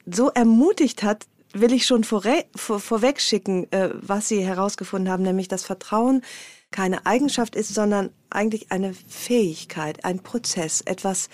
so 0.06 0.30
ermutigt 0.30 1.04
hat, 1.04 1.28
will 1.54 1.74
ich 1.74 1.86
schon 1.86 2.04
vor, 2.04 2.24
vor, 2.56 2.80
vorweg 2.80 3.20
schicken, 3.20 3.72
äh, 3.72 3.90
was 3.94 4.28
Sie 4.28 4.44
herausgefunden 4.44 5.12
haben, 5.12 5.24
nämlich 5.24 5.48
dass 5.48 5.64
Vertrauen 5.64 6.24
keine 6.72 7.06
Eigenschaft 7.06 7.56
ist, 7.56 7.74
sondern 7.74 8.10
eigentlich 8.30 8.72
eine 8.72 8.94
Fähigkeit, 8.94 10.04
ein 10.06 10.20
Prozess, 10.20 10.82
etwas, 10.82 11.30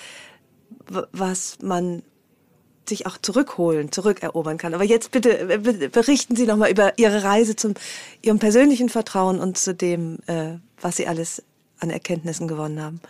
was 1.11 1.59
man 1.61 2.03
sich 2.89 3.05
auch 3.05 3.17
zurückholen, 3.17 3.91
zurückerobern 3.91 4.57
kann. 4.57 4.73
Aber 4.73 4.83
jetzt 4.83 5.11
bitte 5.11 5.59
berichten 5.91 6.35
Sie 6.35 6.45
noch 6.45 6.57
mal 6.57 6.71
über 6.71 6.97
Ihre 6.97 7.23
Reise 7.23 7.55
zum 7.55 7.73
Ihrem 8.21 8.39
persönlichen 8.39 8.89
Vertrauen 8.89 9.39
und 9.39 9.57
zu 9.57 9.73
dem, 9.73 10.19
äh, 10.27 10.53
was 10.81 10.97
Sie 10.97 11.07
alles 11.07 11.43
an 11.79 11.89
Erkenntnissen 11.89 12.47
gewonnen 12.47 12.81
haben. 12.81 13.01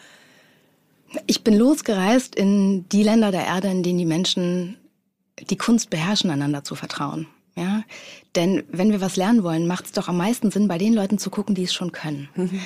Ich 1.26 1.44
bin 1.44 1.56
losgereist 1.56 2.36
in 2.36 2.90
die 2.90 3.04
Länder 3.04 3.32
der 3.32 3.46
Erde, 3.46 3.70
in 3.70 3.84
denen 3.84 4.00
die 4.00 4.06
Menschen 4.06 4.78
die 5.40 5.58
Kunst 5.58 5.90
beherrschen, 5.90 6.32
einander 6.32 6.64
zu 6.64 6.76
vertrauen. 6.76 7.28
Ja, 7.58 7.84
denn 8.36 8.64
wenn 8.72 8.92
wir 8.92 9.02
was 9.02 9.16
lernen 9.16 9.42
wollen, 9.42 9.66
macht 9.66 9.86
es 9.86 9.92
doch 9.92 10.08
am 10.08 10.18
meisten 10.18 10.52
Sinn, 10.52 10.68
bei 10.68 10.78
den 10.78 10.94
Leuten 10.94 11.18
zu 11.18 11.32
gucken, 11.32 11.56
die 11.56 11.64
es 11.64 11.74
schon 11.74 11.92
können. 11.92 12.30
Mhm. 12.36 12.62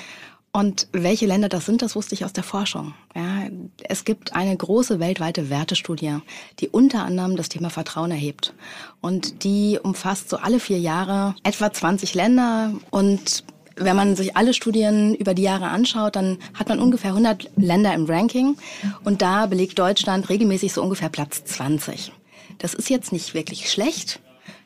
Und 0.53 0.87
welche 0.91 1.27
Länder 1.27 1.47
das 1.47 1.65
sind, 1.65 1.81
das 1.81 1.95
wusste 1.95 2.13
ich 2.13 2.25
aus 2.25 2.33
der 2.33 2.43
Forschung. 2.43 2.93
Ja, 3.15 3.43
es 3.83 4.03
gibt 4.03 4.35
eine 4.35 4.55
große 4.55 4.99
weltweite 4.99 5.49
Wertestudie, 5.49 6.17
die 6.59 6.67
unter 6.67 7.05
anderem 7.05 7.37
das 7.37 7.47
Thema 7.47 7.69
Vertrauen 7.69 8.11
erhebt. 8.11 8.53
Und 8.99 9.45
die 9.45 9.79
umfasst 9.81 10.29
so 10.29 10.35
alle 10.35 10.59
vier 10.59 10.79
Jahre 10.79 11.35
etwa 11.43 11.71
20 11.71 12.13
Länder. 12.15 12.73
Und 12.89 13.45
wenn 13.77 13.95
man 13.95 14.17
sich 14.17 14.35
alle 14.35 14.53
Studien 14.53 15.15
über 15.15 15.33
die 15.33 15.43
Jahre 15.43 15.69
anschaut, 15.69 16.17
dann 16.17 16.37
hat 16.53 16.67
man 16.67 16.79
ungefähr 16.79 17.11
100 17.11 17.49
Länder 17.55 17.93
im 17.93 18.05
Ranking. 18.05 18.57
Und 19.05 19.21
da 19.21 19.45
belegt 19.45 19.79
Deutschland 19.79 20.27
regelmäßig 20.27 20.73
so 20.73 20.83
ungefähr 20.83 21.09
Platz 21.09 21.45
20. 21.45 22.11
Das 22.57 22.73
ist 22.73 22.89
jetzt 22.89 23.13
nicht 23.13 23.33
wirklich 23.33 23.71
schlecht. 23.71 24.19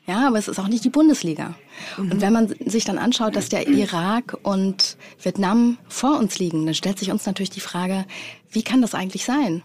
Ja, 0.07 0.27
aber 0.27 0.37
es 0.37 0.47
ist 0.47 0.59
auch 0.59 0.67
nicht 0.67 0.83
die 0.83 0.89
Bundesliga. 0.89 1.55
Mhm. 1.97 2.11
Und 2.11 2.21
wenn 2.21 2.33
man 2.33 2.53
sich 2.65 2.85
dann 2.85 2.99
anschaut, 2.99 3.35
dass 3.35 3.49
der 3.49 3.67
Irak 3.67 4.37
und 4.43 4.97
Vietnam 5.21 5.77
vor 5.87 6.19
uns 6.19 6.37
liegen, 6.37 6.65
dann 6.65 6.75
stellt 6.75 6.99
sich 6.99 7.11
uns 7.11 7.25
natürlich 7.25 7.49
die 7.49 7.59
Frage, 7.59 8.05
wie 8.51 8.63
kann 8.63 8.81
das 8.81 8.93
eigentlich 8.93 9.25
sein? 9.25 9.63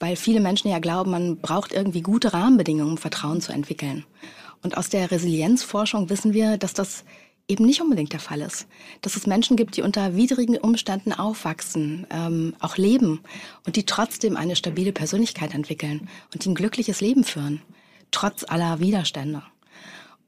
Weil 0.00 0.16
viele 0.16 0.40
Menschen 0.40 0.70
ja 0.70 0.78
glauben, 0.78 1.10
man 1.10 1.36
braucht 1.38 1.72
irgendwie 1.72 2.00
gute 2.00 2.32
Rahmenbedingungen, 2.32 2.92
um 2.92 2.98
Vertrauen 2.98 3.40
zu 3.40 3.52
entwickeln. 3.52 4.04
Und 4.62 4.76
aus 4.76 4.88
der 4.88 5.10
Resilienzforschung 5.10 6.08
wissen 6.08 6.32
wir, 6.32 6.56
dass 6.56 6.72
das 6.72 7.04
eben 7.48 7.64
nicht 7.64 7.80
unbedingt 7.80 8.12
der 8.12 8.20
Fall 8.20 8.40
ist. 8.40 8.66
Dass 9.02 9.16
es 9.16 9.26
Menschen 9.26 9.56
gibt, 9.56 9.76
die 9.76 9.82
unter 9.82 10.16
widrigen 10.16 10.56
Umständen 10.56 11.12
aufwachsen, 11.12 12.06
ähm, 12.10 12.54
auch 12.60 12.76
leben 12.76 13.20
und 13.64 13.76
die 13.76 13.86
trotzdem 13.86 14.36
eine 14.36 14.56
stabile 14.56 14.92
Persönlichkeit 14.92 15.54
entwickeln 15.54 16.08
und 16.32 16.44
die 16.44 16.48
ein 16.48 16.54
glückliches 16.54 17.00
Leben 17.00 17.24
führen, 17.24 17.62
trotz 18.10 18.44
aller 18.44 18.80
Widerstände. 18.80 19.42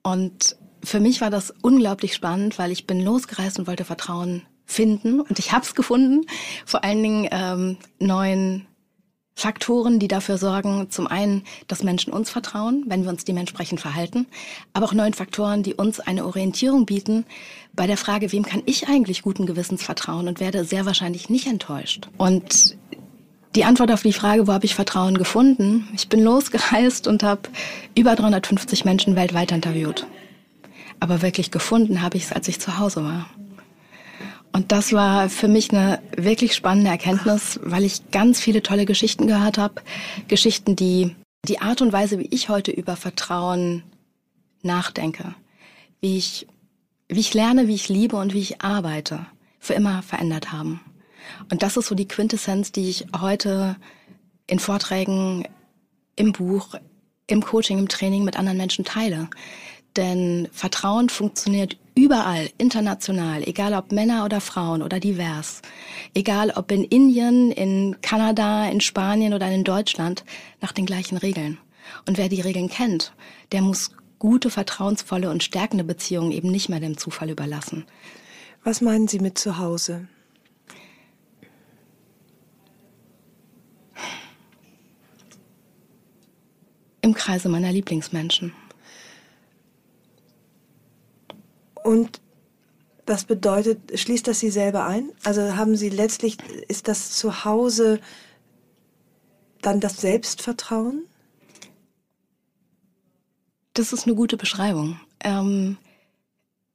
Und 0.03 0.57
für 0.83 1.01
mich 1.01 1.21
war 1.21 1.31
das 1.31 1.53
unglaublich 1.63 2.15
spannend, 2.15 2.59
weil 2.59 2.71
ich 2.71 2.87
bin 2.87 3.05
losgereist 3.05 3.59
und 3.59 3.67
wollte 3.67 3.85
Vertrauen 3.85 4.43
finden 4.65 5.21
und 5.21 5.39
ich 5.39 5.53
habe 5.53 5.65
es 5.65 5.75
gefunden. 5.75 6.27
Vor 6.67 6.85
allen 6.85 7.03
Dingen 7.03 7.29
ähm, 7.31 7.77
neuen 7.99 8.67
Faktoren, 9.35 10.01
die 10.01 10.09
dafür 10.09 10.37
sorgen, 10.37 10.91
zum 10.91 11.07
einen, 11.07 11.45
dass 11.69 11.85
Menschen 11.85 12.13
uns 12.13 12.29
vertrauen, 12.29 12.85
wenn 12.89 13.05
wir 13.05 13.11
uns 13.11 13.25
dementsprechend 13.25 13.81
verhalten, 13.81 14.27
aber 14.73 14.87
auch 14.87 14.93
neuen 14.93 15.15
Faktoren, 15.15 15.63
die 15.63 15.75
uns 15.75 16.01
eine 16.01 16.27
Orientierung 16.27 16.87
bieten 16.87 17.25
bei 17.73 17.87
der 17.87 17.97
Frage, 17.97 18.33
wem 18.33 18.45
kann 18.45 18.63
ich 18.67 18.89
eigentlich 18.89 19.23
guten 19.23 19.47
Gewissens 19.47 19.85
vertrauen 19.85 20.27
und 20.27 20.41
werde 20.41 20.65
sehr 20.65 20.87
wahrscheinlich 20.87 21.31
nicht 21.31 21.47
enttäuscht. 21.47 22.09
Und 22.17 22.77
die 23.55 23.65
Antwort 23.65 23.91
auf 23.91 24.03
die 24.03 24.13
Frage, 24.13 24.47
wo 24.47 24.53
habe 24.53 24.67
ich 24.67 24.75
Vertrauen 24.75 25.17
gefunden? 25.19 25.89
Ich 25.95 26.09
bin 26.09 26.23
losgereist 26.23 27.07
und 27.07 27.23
habe 27.23 27.43
über 27.97 28.15
350 28.15 28.85
Menschen 28.85 29.17
weltweit 29.17 29.53
interviewt. 29.53 30.07
Aber 31.01 31.23
wirklich 31.23 31.51
gefunden 31.51 32.03
habe 32.03 32.17
ich 32.17 32.25
es, 32.25 32.33
als 32.33 32.49
ich 32.49 32.61
zu 32.61 32.79
Hause 32.79 33.05
war. 33.05 33.27
Und 34.53 34.73
das 34.73 34.93
war 34.93 35.29
für 35.29 35.49
mich 35.49 35.71
eine 35.71 36.01
wirklich 36.17 36.55
spannende 36.55 36.91
Erkenntnis, 36.91 37.61
weil 37.63 37.85
ich 37.85 38.11
ganz 38.11 38.41
viele 38.41 38.63
tolle 38.63 38.87
Geschichten 38.87 39.27
gehört 39.27 39.59
habe. 39.59 39.83
Geschichten, 40.27 40.75
die 40.75 41.15
die 41.45 41.61
Art 41.61 41.81
und 41.81 41.93
Weise, 41.93 42.19
wie 42.19 42.29
ich 42.31 42.49
heute 42.49 42.71
über 42.71 42.97
Vertrauen 42.97 43.83
nachdenke, 44.63 45.35
wie 46.01 46.19
ich, 46.19 46.47
wie 47.09 47.21
ich 47.21 47.35
lerne, 47.35 47.69
wie 47.69 47.75
ich 47.75 47.89
liebe 47.89 48.17
und 48.17 48.35
wie 48.35 48.41
ich 48.41 48.61
arbeite, 48.61 49.27
für 49.61 49.75
immer 49.75 50.03
verändert 50.03 50.53
haben. 50.53 50.81
Und 51.51 51.63
das 51.63 51.77
ist 51.77 51.87
so 51.87 51.95
die 51.95 52.09
Quintessenz, 52.09 52.73
die 52.73 52.89
ich 52.89 53.07
heute 53.21 53.77
in 54.47 54.59
Vorträgen, 54.59 55.47
im 56.17 56.33
Buch, 56.33 56.75
im 57.27 57.43
Coaching, 57.43 57.79
im 57.79 57.89
Training 57.89 58.25
mit 58.25 58.39
anderen 58.39 58.59
Menschen 58.59 58.85
teile. 58.85 59.29
Denn 59.97 60.49
Vertrauen 60.53 61.09
funktioniert 61.09 61.77
überall, 61.95 62.51
international, 62.59 63.43
egal 63.43 63.75
ob 63.75 63.93
Männer 63.93 64.25
oder 64.25 64.41
Frauen 64.41 64.83
oder 64.83 65.01
divers. 65.01 65.63
Egal 66.15 66.53
ob 66.55 66.71
in 66.71 66.85
Indien, 66.85 67.51
in 67.51 68.01
Kanada, 68.01 68.69
in 68.69 68.81
Spanien 68.81 69.35
oder 69.35 69.51
in 69.51 69.65
Deutschland, 69.65 70.25
nach 70.61 70.73
den 70.73 70.87
gleichen 70.87 71.17
Regeln. 71.17 71.59
Und 72.07 72.19
wer 72.19 72.29
die 72.29 72.41
Regeln 72.41 72.69
kennt, 72.69 73.13
der 73.53 73.63
muss 73.63 73.93
gute, 74.19 74.51
vertrauensvolle 74.51 75.31
und 75.31 75.43
stärkende 75.43 75.85
Beziehungen 75.85 76.33
eben 76.33 76.51
nicht 76.51 76.69
mehr 76.69 76.81
dem 76.81 76.97
Zufall 76.97 77.31
überlassen. 77.31 77.85
Was 78.65 78.81
meinen 78.81 79.09
Sie 79.09 79.21
mit 79.21 79.39
zu 79.39 79.59
Im 87.09 87.15
Kreise 87.15 87.49
meiner 87.49 87.73
Lieblingsmenschen. 87.73 88.53
Und 91.83 92.21
das 93.07 93.25
bedeutet, 93.25 93.99
schließt 93.99 94.29
das 94.29 94.41
Sie 94.41 94.51
selber 94.51 94.85
ein? 94.85 95.11
Also 95.25 95.57
haben 95.57 95.75
Sie 95.75 95.89
letztlich, 95.89 96.37
ist 96.69 96.87
das 96.87 97.13
Zuhause 97.13 97.99
dann 99.63 99.81
das 99.81 100.03
Selbstvertrauen? 100.03 101.07
Das 103.73 103.95
ist 103.95 104.07
eine 104.07 104.15
gute 104.15 104.37
Beschreibung. 104.37 105.01
Ähm, 105.21 105.79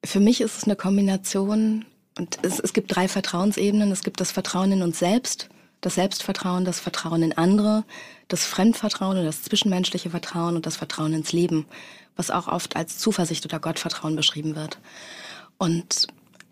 für 0.04 0.20
mich 0.20 0.42
ist 0.42 0.58
es 0.58 0.64
eine 0.64 0.76
Kombination 0.76 1.86
und 2.18 2.40
es, 2.42 2.60
es 2.60 2.74
gibt 2.74 2.96
drei 2.96 3.08
Vertrauensebenen. 3.08 3.92
Es 3.92 4.02
gibt 4.02 4.20
das 4.20 4.32
Vertrauen 4.32 4.72
in 4.72 4.82
uns 4.82 4.98
selbst, 4.98 5.50
das 5.84 5.96
Selbstvertrauen, 5.96 6.66
das 6.66 6.80
Vertrauen 6.80 7.22
in 7.22 7.38
andere, 7.38 7.84
das 8.28 8.46
Fremdvertrauen 8.46 9.18
oder 9.18 9.26
das 9.26 9.44
zwischenmenschliche 9.44 10.10
Vertrauen 10.10 10.56
und 10.56 10.66
das 10.66 10.78
Vertrauen 10.78 11.14
ins 11.14 11.32
Leben 11.32 11.66
was 12.16 12.32
auch 12.32 12.48
oft 12.48 12.76
als 12.76 12.98
Zuversicht 12.98 13.46
oder 13.46 13.60
Gottvertrauen 13.60 14.16
beschrieben 14.16 14.56
wird. 14.56 14.80
Und 15.58 16.08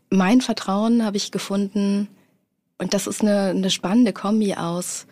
mein 0.09 0.41
Vertrauen 0.41 1.03
habe 1.03 1.17
ich 1.17 1.31
gefunden, 1.31 2.07
und 2.77 2.93
das 2.93 3.07
ist 3.07 3.21
eine, 3.21 3.49
eine 3.49 3.69
spannende 3.69 4.13
Kombi 4.13 4.55
aus 4.55 5.05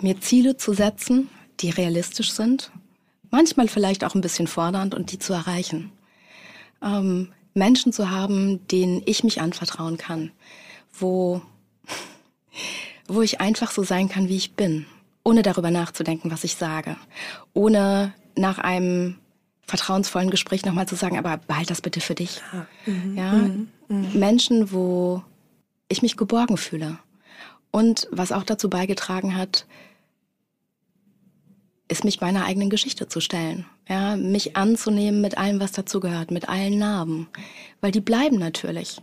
mir 0.00 0.20
Ziele 0.20 0.56
zu 0.56 0.72
setzen, 0.72 1.28
die 1.60 1.70
realistisch 1.70 2.32
sind, 2.32 2.72
manchmal 3.30 3.68
vielleicht 3.68 4.04
auch 4.04 4.14
ein 4.14 4.20
bisschen 4.20 4.46
fordernd 4.46 4.94
und 4.94 5.12
die 5.12 5.18
zu 5.18 5.32
erreichen. 5.32 5.92
Ähm, 6.82 7.32
Menschen 7.54 7.92
zu 7.92 8.10
haben, 8.10 8.66
denen 8.68 9.02
ich 9.04 9.22
mich 9.22 9.40
anvertrauen 9.40 9.98
kann, 9.98 10.32
wo, 10.92 11.42
wo 13.08 13.22
ich 13.22 13.40
einfach 13.40 13.70
so 13.70 13.82
sein 13.82 14.08
kann, 14.08 14.28
wie 14.28 14.36
ich 14.36 14.54
bin, 14.54 14.86
ohne 15.24 15.42
darüber 15.42 15.70
nachzudenken, 15.70 16.30
was 16.30 16.44
ich 16.44 16.56
sage, 16.56 16.96
ohne 17.52 18.12
nach 18.36 18.58
einem 18.58 19.16
vertrauensvollen 19.66 20.30
Gespräch 20.30 20.64
nochmal 20.64 20.88
zu 20.88 20.96
sagen, 20.96 21.18
aber 21.18 21.36
behalt 21.36 21.70
das 21.70 21.80
bitte 21.80 22.00
für 22.00 22.14
dich. 22.14 22.40
Mhm, 22.86 23.16
ja, 23.16 23.32
mhm, 23.32 23.68
mhm. 23.88 24.18
Menschen, 24.18 24.72
wo 24.72 25.22
ich 25.88 26.02
mich 26.02 26.16
geborgen 26.16 26.56
fühle. 26.56 26.98
Und 27.70 28.08
was 28.10 28.32
auch 28.32 28.44
dazu 28.44 28.68
beigetragen 28.68 29.36
hat, 29.36 29.66
ist 31.88 32.04
mich 32.04 32.20
meiner 32.20 32.44
eigenen 32.44 32.70
Geschichte 32.70 33.08
zu 33.08 33.20
stellen. 33.20 33.66
Ja, 33.88 34.16
mich 34.16 34.56
anzunehmen 34.56 35.20
mit 35.20 35.36
allem, 35.36 35.60
was 35.60 35.72
dazugehört, 35.72 36.30
mit 36.30 36.48
allen 36.48 36.78
Narben. 36.78 37.28
Weil 37.80 37.92
die 37.92 38.00
bleiben 38.00 38.38
natürlich. 38.38 39.00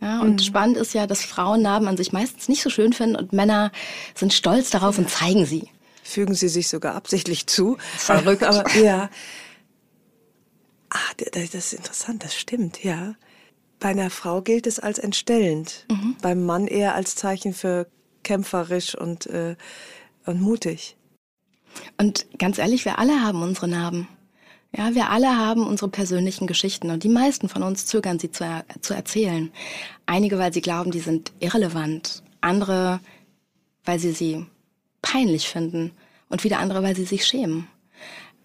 Ja, 0.00 0.20
und 0.20 0.34
mhm. 0.34 0.38
spannend 0.38 0.76
ist 0.76 0.94
ja, 0.94 1.06
dass 1.06 1.24
Frauen 1.24 1.62
Narben 1.62 1.88
an 1.88 1.96
sich 1.96 2.12
meistens 2.12 2.48
nicht 2.48 2.62
so 2.62 2.70
schön 2.70 2.92
finden 2.92 3.16
und 3.16 3.32
Männer 3.32 3.72
sind 4.14 4.32
stolz 4.32 4.70
darauf 4.70 4.98
und 4.98 5.08
zeigen 5.08 5.46
sie. 5.46 5.70
Fügen 6.02 6.34
sie 6.34 6.48
sich 6.48 6.68
sogar 6.68 6.94
absichtlich 6.94 7.46
zu. 7.46 7.78
Verrückt. 7.96 8.42
Aber 8.42 8.68
ja. 8.76 9.08
Ah, 10.90 10.98
das 11.32 11.54
ist 11.54 11.72
interessant, 11.72 12.22
das 12.22 12.34
stimmt, 12.34 12.84
ja. 12.84 13.14
Bei 13.80 13.88
einer 13.88 14.10
Frau 14.10 14.42
gilt 14.42 14.66
es 14.66 14.78
als 14.78 14.98
entstellend, 14.98 15.86
mhm. 15.90 16.16
beim 16.22 16.44
Mann 16.44 16.66
eher 16.66 16.94
als 16.94 17.16
Zeichen 17.16 17.52
für 17.52 17.88
kämpferisch 18.22 18.94
und, 18.94 19.26
äh, 19.26 19.56
und 20.26 20.40
mutig. 20.40 20.96
Und 21.98 22.26
ganz 22.38 22.58
ehrlich, 22.58 22.84
wir 22.84 22.98
alle 22.98 23.22
haben 23.22 23.42
unsere 23.42 23.68
Narben. 23.68 24.08
Ja, 24.76 24.94
wir 24.94 25.10
alle 25.10 25.36
haben 25.36 25.66
unsere 25.66 25.88
persönlichen 25.88 26.46
Geschichten 26.48 26.90
und 26.90 27.04
die 27.04 27.08
meisten 27.08 27.48
von 27.48 27.62
uns 27.62 27.86
zögern 27.86 28.18
sie 28.18 28.32
zu, 28.32 28.44
er 28.44 28.64
zu 28.80 28.92
erzählen. 28.92 29.52
Einige, 30.04 30.38
weil 30.38 30.52
sie 30.52 30.62
glauben, 30.62 30.90
die 30.90 31.00
sind 31.00 31.32
irrelevant. 31.38 32.22
Andere, 32.40 33.00
weil 33.84 34.00
sie 34.00 34.12
sie 34.12 34.46
peinlich 35.00 35.48
finden. 35.48 35.92
Und 36.28 36.42
wieder 36.42 36.58
andere, 36.58 36.82
weil 36.82 36.96
sie 36.96 37.04
sich 37.04 37.24
schämen. 37.24 37.68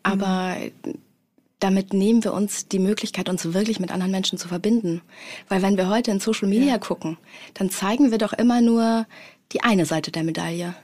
Aber 0.04 0.56
mhm. 0.86 1.00
damit 1.60 1.94
nehmen 1.94 2.24
wir 2.24 2.34
uns 2.34 2.68
die 2.68 2.80
Möglichkeit, 2.80 3.28
uns 3.28 3.54
wirklich 3.54 3.80
mit 3.80 3.92
anderen 3.92 4.12
Menschen 4.12 4.38
zu 4.38 4.48
verbinden. 4.48 5.02
Weil 5.48 5.64
wenn 5.64 5.78
wir 5.78 5.90
heute 5.90 6.12
in 6.12 6.20
Social 6.20 6.48
Media 6.48 6.74
ja. 6.74 6.78
gucken, 6.78 7.18
dann 7.56 7.72
zeigen 7.72 8.12
wir 8.12 8.20
doch 8.20 8.34
immer 8.34 8.62
nur 8.62 9.08
die 9.52 9.64
eine 9.64 9.88
Seite 9.88 10.12
der 10.12 10.24
Medaille. 10.24 10.76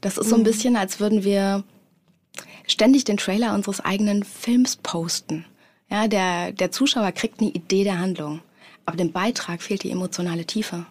Das 0.00 0.18
ist 0.18 0.28
so 0.28 0.34
ein 0.34 0.40
mhm. 0.40 0.46
bisschen, 0.46 0.76
als 0.76 0.98
würden 0.98 1.22
wir 1.22 1.62
ständig 2.68 3.04
den 3.04 3.16
Trailer 3.16 3.54
unseres 3.54 3.80
eigenen 3.80 4.22
Films 4.22 4.76
posten. 4.76 5.44
Ja, 5.90 6.06
der, 6.06 6.52
der 6.52 6.70
Zuschauer 6.70 7.12
kriegt 7.12 7.40
eine 7.40 7.50
Idee 7.50 7.82
der 7.82 7.98
Handlung, 7.98 8.40
aber 8.86 8.96
dem 8.96 9.12
Beitrag 9.12 9.62
fehlt 9.62 9.82
die 9.82 9.90
emotionale 9.90 10.44
Tiefe. 10.44 10.86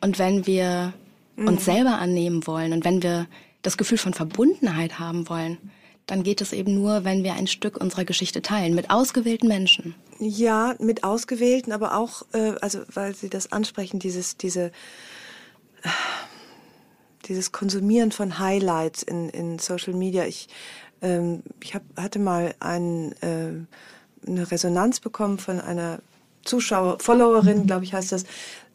Und 0.00 0.18
wenn 0.18 0.46
wir 0.46 0.92
mhm. 1.36 1.48
uns 1.48 1.64
selber 1.64 1.98
annehmen 1.98 2.46
wollen 2.46 2.72
und 2.72 2.84
wenn 2.84 3.02
wir 3.02 3.26
das 3.62 3.76
Gefühl 3.76 3.98
von 3.98 4.14
Verbundenheit 4.14 4.98
haben 4.98 5.28
wollen, 5.28 5.58
dann 6.06 6.22
geht 6.22 6.40
es 6.40 6.52
eben 6.52 6.74
nur, 6.74 7.04
wenn 7.04 7.24
wir 7.24 7.34
ein 7.34 7.46
Stück 7.46 7.78
unserer 7.78 8.04
Geschichte 8.04 8.40
teilen, 8.40 8.74
mit 8.74 8.90
ausgewählten 8.90 9.48
Menschen. 9.48 9.94
Ja, 10.18 10.74
mit 10.78 11.04
ausgewählten, 11.04 11.72
aber 11.72 11.96
auch, 11.96 12.22
äh, 12.32 12.54
also 12.60 12.80
weil 12.92 13.14
Sie 13.14 13.28
das 13.28 13.52
ansprechen, 13.52 13.98
dieses, 13.98 14.36
diese 14.36 14.72
dieses 17.28 17.52
Konsumieren 17.52 18.12
von 18.12 18.38
Highlights 18.38 19.02
in, 19.02 19.28
in 19.28 19.58
Social 19.58 19.94
Media. 19.94 20.24
Ich, 20.24 20.48
ähm, 21.02 21.42
ich 21.62 21.74
hab, 21.74 21.82
hatte 21.96 22.18
mal 22.18 22.54
ein, 22.60 23.12
äh, 23.22 23.52
eine 24.26 24.50
Resonanz 24.50 25.00
bekommen 25.00 25.38
von 25.38 25.60
einer 25.60 26.00
Zuschauer, 26.44 26.98
Followerin, 27.00 27.66
glaube 27.66 27.84
ich, 27.84 27.92
heißt 27.92 28.12
das. 28.12 28.24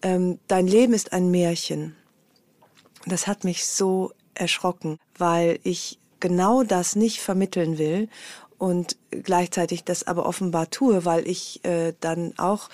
Ähm, 0.02 0.40
Dein 0.48 0.68
Leben 0.68 0.94
ist 0.94 1.14
ein 1.14 1.32
Märchen. 1.32 1.96
Das 3.06 3.28
hat 3.28 3.44
mich 3.44 3.66
so 3.66 4.12
erschrocken, 4.36 5.00
weil 5.18 5.60
ich 5.64 6.00
genau 6.20 6.64
das 6.64 6.96
nicht 6.96 7.20
vermitteln 7.20 7.78
will 7.78 8.08
und 8.64 8.96
gleichzeitig 9.10 9.84
das 9.84 10.08
aber 10.08 10.26
offenbar 10.26 10.70
tue, 10.70 11.04
weil 11.04 11.28
ich 11.28 11.66
äh, 11.66 11.94
dann 12.00 12.34
auch 12.38 12.70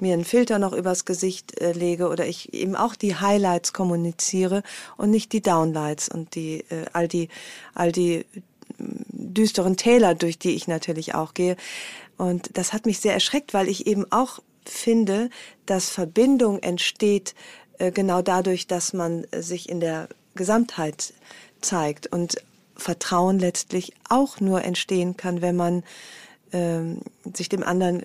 mir 0.00 0.14
einen 0.14 0.24
Filter 0.24 0.58
noch 0.58 0.72
übers 0.72 1.04
Gesicht 1.04 1.60
äh, 1.60 1.72
lege 1.72 2.08
oder 2.08 2.26
ich 2.26 2.54
eben 2.54 2.76
auch 2.76 2.94
die 2.94 3.16
Highlights 3.16 3.74
kommuniziere 3.74 4.62
und 4.96 5.10
nicht 5.10 5.32
die 5.32 5.42
Downlights 5.42 6.08
und 6.08 6.34
die 6.34 6.64
äh, 6.70 6.86
all 6.94 7.08
die 7.08 7.28
all 7.74 7.92
die 7.92 8.24
düsteren 8.78 9.76
Täler, 9.76 10.14
durch 10.14 10.38
die 10.38 10.54
ich 10.54 10.68
natürlich 10.68 11.14
auch 11.14 11.34
gehe. 11.34 11.56
Und 12.16 12.56
das 12.56 12.72
hat 12.72 12.86
mich 12.86 13.00
sehr 13.00 13.14
erschreckt, 13.14 13.54
weil 13.54 13.68
ich 13.68 13.86
eben 13.86 14.10
auch 14.10 14.40
finde, 14.64 15.30
dass 15.66 15.90
Verbindung 15.90 16.58
entsteht 16.60 17.34
äh, 17.78 17.90
genau 17.90 18.22
dadurch, 18.22 18.66
dass 18.66 18.92
man 18.92 19.26
sich 19.36 19.68
in 19.68 19.80
der 19.80 20.08
Gesamtheit 20.34 21.12
zeigt 21.60 22.06
und 22.06 22.36
Vertrauen 22.76 23.38
letztlich 23.38 23.92
auch 24.08 24.40
nur 24.40 24.64
entstehen 24.64 25.16
kann, 25.16 25.42
wenn 25.42 25.56
man 25.56 25.84
ähm, 26.52 27.00
sich 27.32 27.48
dem 27.48 27.62
anderen 27.62 28.04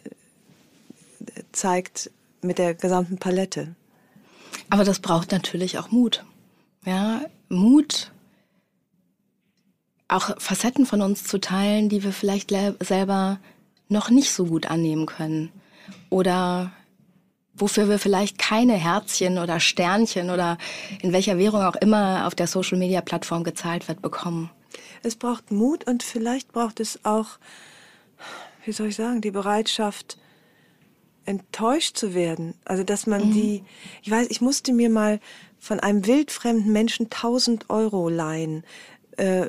zeigt 1.52 2.12
mit 2.42 2.58
der 2.58 2.74
gesamten 2.74 3.18
Palette. 3.18 3.76
Aber 4.70 4.84
das 4.84 5.00
braucht 5.00 5.32
natürlich 5.32 5.78
auch 5.80 5.92
Mut. 5.92 6.24
Ja, 6.86 7.22
Mut, 7.50 8.12
auch 10.10 10.40
Facetten 10.40 10.86
von 10.86 11.02
uns 11.02 11.24
zu 11.24 11.40
teilen, 11.40 11.88
die 11.88 12.04
wir 12.04 12.12
vielleicht 12.12 12.52
selber 12.82 13.40
noch 13.88 14.10
nicht 14.10 14.32
so 14.32 14.46
gut 14.46 14.70
annehmen 14.70 15.06
können. 15.06 15.52
Oder 16.10 16.72
wofür 17.54 17.90
wir 17.90 18.00
vielleicht 18.00 18.38
keine 18.38 18.74
Herzchen 18.74 19.38
oder 19.38 19.60
Sternchen 19.60 20.30
oder 20.30 20.58
in 21.02 21.14
welcher 21.14 21.38
Währung 21.38 21.62
auch 21.62 21.76
immer 21.76 22.26
auf 22.28 22.36
der 22.36 22.48
Social-Media-Plattform 22.48 23.44
gezahlt 23.44 23.88
wird, 23.88 24.02
bekommen. 24.02 24.50
Es 25.04 25.16
braucht 25.16 25.52
Mut 25.52 25.88
und 25.88 26.04
vielleicht 26.04 26.52
braucht 26.52 26.80
es 26.80 27.04
auch, 27.06 27.38
wie 28.66 28.72
soll 28.72 28.88
ich 28.88 28.96
sagen, 28.96 29.22
die 29.22 29.32
Bereitschaft, 29.32 30.18
enttäuscht 31.26 31.96
zu 31.96 32.16
werden. 32.16 32.56
Also, 32.66 32.84
dass 32.84 33.06
man 33.06 33.28
mhm. 33.28 33.34
die, 33.34 33.64
ich 34.02 34.10
weiß, 34.10 34.28
ich 34.30 34.42
musste 34.42 34.74
mir 34.74 34.90
mal 34.90 35.20
von 35.60 35.80
einem 35.80 36.06
wildfremden 36.08 36.72
Menschen 36.72 37.06
1000 37.06 37.70
Euro 37.70 38.10
leihen, 38.10 38.64
äh, 39.18 39.48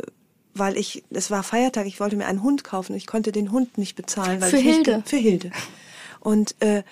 weil 0.54 0.76
ich, 0.76 1.04
es 1.10 1.30
war 1.30 1.42
Feiertag, 1.42 1.86
ich 1.86 2.00
wollte 2.00 2.16
mir 2.16 2.26
einen 2.26 2.42
Hund 2.42 2.64
kaufen, 2.64 2.94
ich 2.94 3.06
konnte 3.06 3.32
den 3.32 3.52
Hund 3.52 3.78
nicht 3.78 3.96
bezahlen. 3.96 4.40
Weil 4.40 4.50
für 4.50 4.58
Hilde? 4.58 4.96
Nicht, 4.96 5.08
für 5.08 5.16
Hilde. 5.16 5.50
Und 6.20 6.54
äh, 6.60 6.82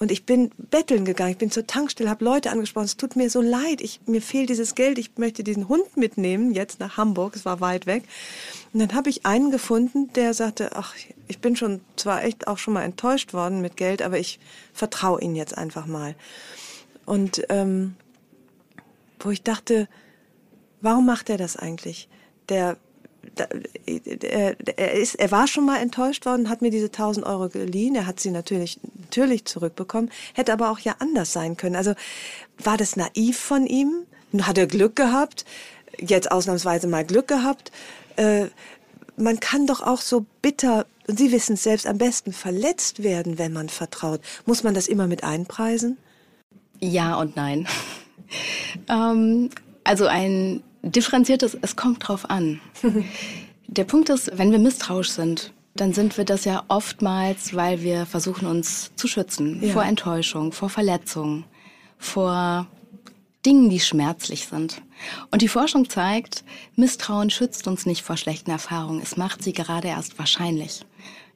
und 0.00 0.10
ich 0.10 0.24
bin 0.24 0.50
betteln 0.56 1.04
gegangen, 1.04 1.32
ich 1.32 1.36
bin 1.36 1.50
zur 1.50 1.66
Tankstelle, 1.66 2.08
habe 2.08 2.24
Leute 2.24 2.50
angesprochen, 2.50 2.86
es 2.86 2.96
tut 2.96 3.16
mir 3.16 3.28
so 3.28 3.42
leid, 3.42 3.82
ich, 3.82 4.00
mir 4.06 4.22
fehlt 4.22 4.48
dieses 4.48 4.74
Geld, 4.74 4.98
ich 4.98 5.18
möchte 5.18 5.44
diesen 5.44 5.68
Hund 5.68 5.94
mitnehmen, 5.98 6.54
jetzt 6.54 6.80
nach 6.80 6.96
Hamburg, 6.96 7.36
es 7.36 7.44
war 7.44 7.60
weit 7.60 7.84
weg. 7.84 8.04
Und 8.72 8.80
dann 8.80 8.94
habe 8.94 9.10
ich 9.10 9.26
einen 9.26 9.50
gefunden, 9.50 10.10
der 10.14 10.32
sagte, 10.32 10.70
ach, 10.74 10.94
ich 11.28 11.40
bin 11.40 11.54
schon 11.54 11.82
zwar 11.96 12.24
echt 12.24 12.48
auch 12.48 12.56
schon 12.56 12.72
mal 12.72 12.82
enttäuscht 12.82 13.34
worden 13.34 13.60
mit 13.60 13.76
Geld, 13.76 14.00
aber 14.00 14.18
ich 14.18 14.40
vertraue 14.72 15.20
Ihnen 15.20 15.36
jetzt 15.36 15.58
einfach 15.58 15.84
mal. 15.84 16.14
Und 17.04 17.44
ähm, 17.50 17.94
wo 19.18 19.28
ich 19.28 19.42
dachte, 19.42 19.86
warum 20.80 21.04
macht 21.04 21.28
er 21.28 21.36
das 21.36 21.56
eigentlich? 21.58 22.08
Der 22.50 22.76
er, 24.76 24.92
ist, 24.92 25.14
er 25.16 25.30
war 25.30 25.46
schon 25.46 25.64
mal 25.64 25.80
enttäuscht 25.80 26.26
worden, 26.26 26.48
hat 26.48 26.62
mir 26.62 26.70
diese 26.70 26.86
1000 26.86 27.26
Euro 27.26 27.48
geliehen. 27.48 27.94
Er 27.94 28.06
hat 28.06 28.20
sie 28.20 28.30
natürlich, 28.30 28.78
natürlich 28.98 29.44
zurückbekommen, 29.44 30.10
hätte 30.34 30.52
aber 30.52 30.70
auch 30.70 30.78
ja 30.78 30.96
anders 30.98 31.32
sein 31.32 31.56
können. 31.56 31.76
Also 31.76 31.94
war 32.58 32.76
das 32.76 32.96
naiv 32.96 33.38
von 33.38 33.66
ihm? 33.66 34.06
Hat 34.42 34.58
er 34.58 34.66
Glück 34.66 34.96
gehabt? 34.96 35.44
Jetzt 35.98 36.30
ausnahmsweise 36.30 36.86
mal 36.86 37.04
Glück 37.04 37.28
gehabt? 37.28 37.72
Äh, 38.16 38.46
man 39.16 39.40
kann 39.40 39.66
doch 39.66 39.82
auch 39.82 40.00
so 40.00 40.24
bitter, 40.40 40.86
und 41.06 41.18
Sie 41.18 41.32
wissen 41.32 41.54
es 41.54 41.64
selbst 41.64 41.86
am 41.86 41.98
besten, 41.98 42.32
verletzt 42.32 43.02
werden, 43.02 43.38
wenn 43.38 43.52
man 43.52 43.68
vertraut. 43.68 44.20
Muss 44.46 44.62
man 44.62 44.74
das 44.74 44.86
immer 44.86 45.06
mit 45.06 45.24
einpreisen? 45.24 45.98
Ja 46.78 47.18
und 47.18 47.36
nein. 47.36 47.68
ähm, 48.88 49.50
also 49.84 50.06
ein 50.06 50.62
differenziertes, 50.82 51.56
es 51.60 51.76
kommt 51.76 52.06
drauf 52.06 52.28
an. 52.28 52.60
Der 53.66 53.84
Punkt 53.84 54.08
ist, 54.08 54.30
wenn 54.36 54.50
wir 54.50 54.58
misstrauisch 54.58 55.10
sind, 55.10 55.52
dann 55.74 55.92
sind 55.92 56.16
wir 56.16 56.24
das 56.24 56.44
ja 56.44 56.64
oftmals, 56.68 57.54
weil 57.54 57.82
wir 57.82 58.04
versuchen, 58.04 58.46
uns 58.46 58.90
zu 58.96 59.06
schützen 59.06 59.62
ja. 59.62 59.72
vor 59.72 59.84
Enttäuschung, 59.84 60.52
vor 60.52 60.68
Verletzung, 60.68 61.44
vor 61.98 62.66
Dingen, 63.46 63.70
die 63.70 63.80
schmerzlich 63.80 64.46
sind. 64.46 64.82
Und 65.30 65.42
die 65.42 65.48
Forschung 65.48 65.88
zeigt, 65.88 66.44
Misstrauen 66.76 67.30
schützt 67.30 67.66
uns 67.66 67.86
nicht 67.86 68.02
vor 68.02 68.16
schlechten 68.16 68.50
Erfahrungen. 68.50 69.00
Es 69.00 69.16
macht 69.16 69.42
sie 69.42 69.52
gerade 69.52 69.88
erst 69.88 70.18
wahrscheinlich. 70.18 70.84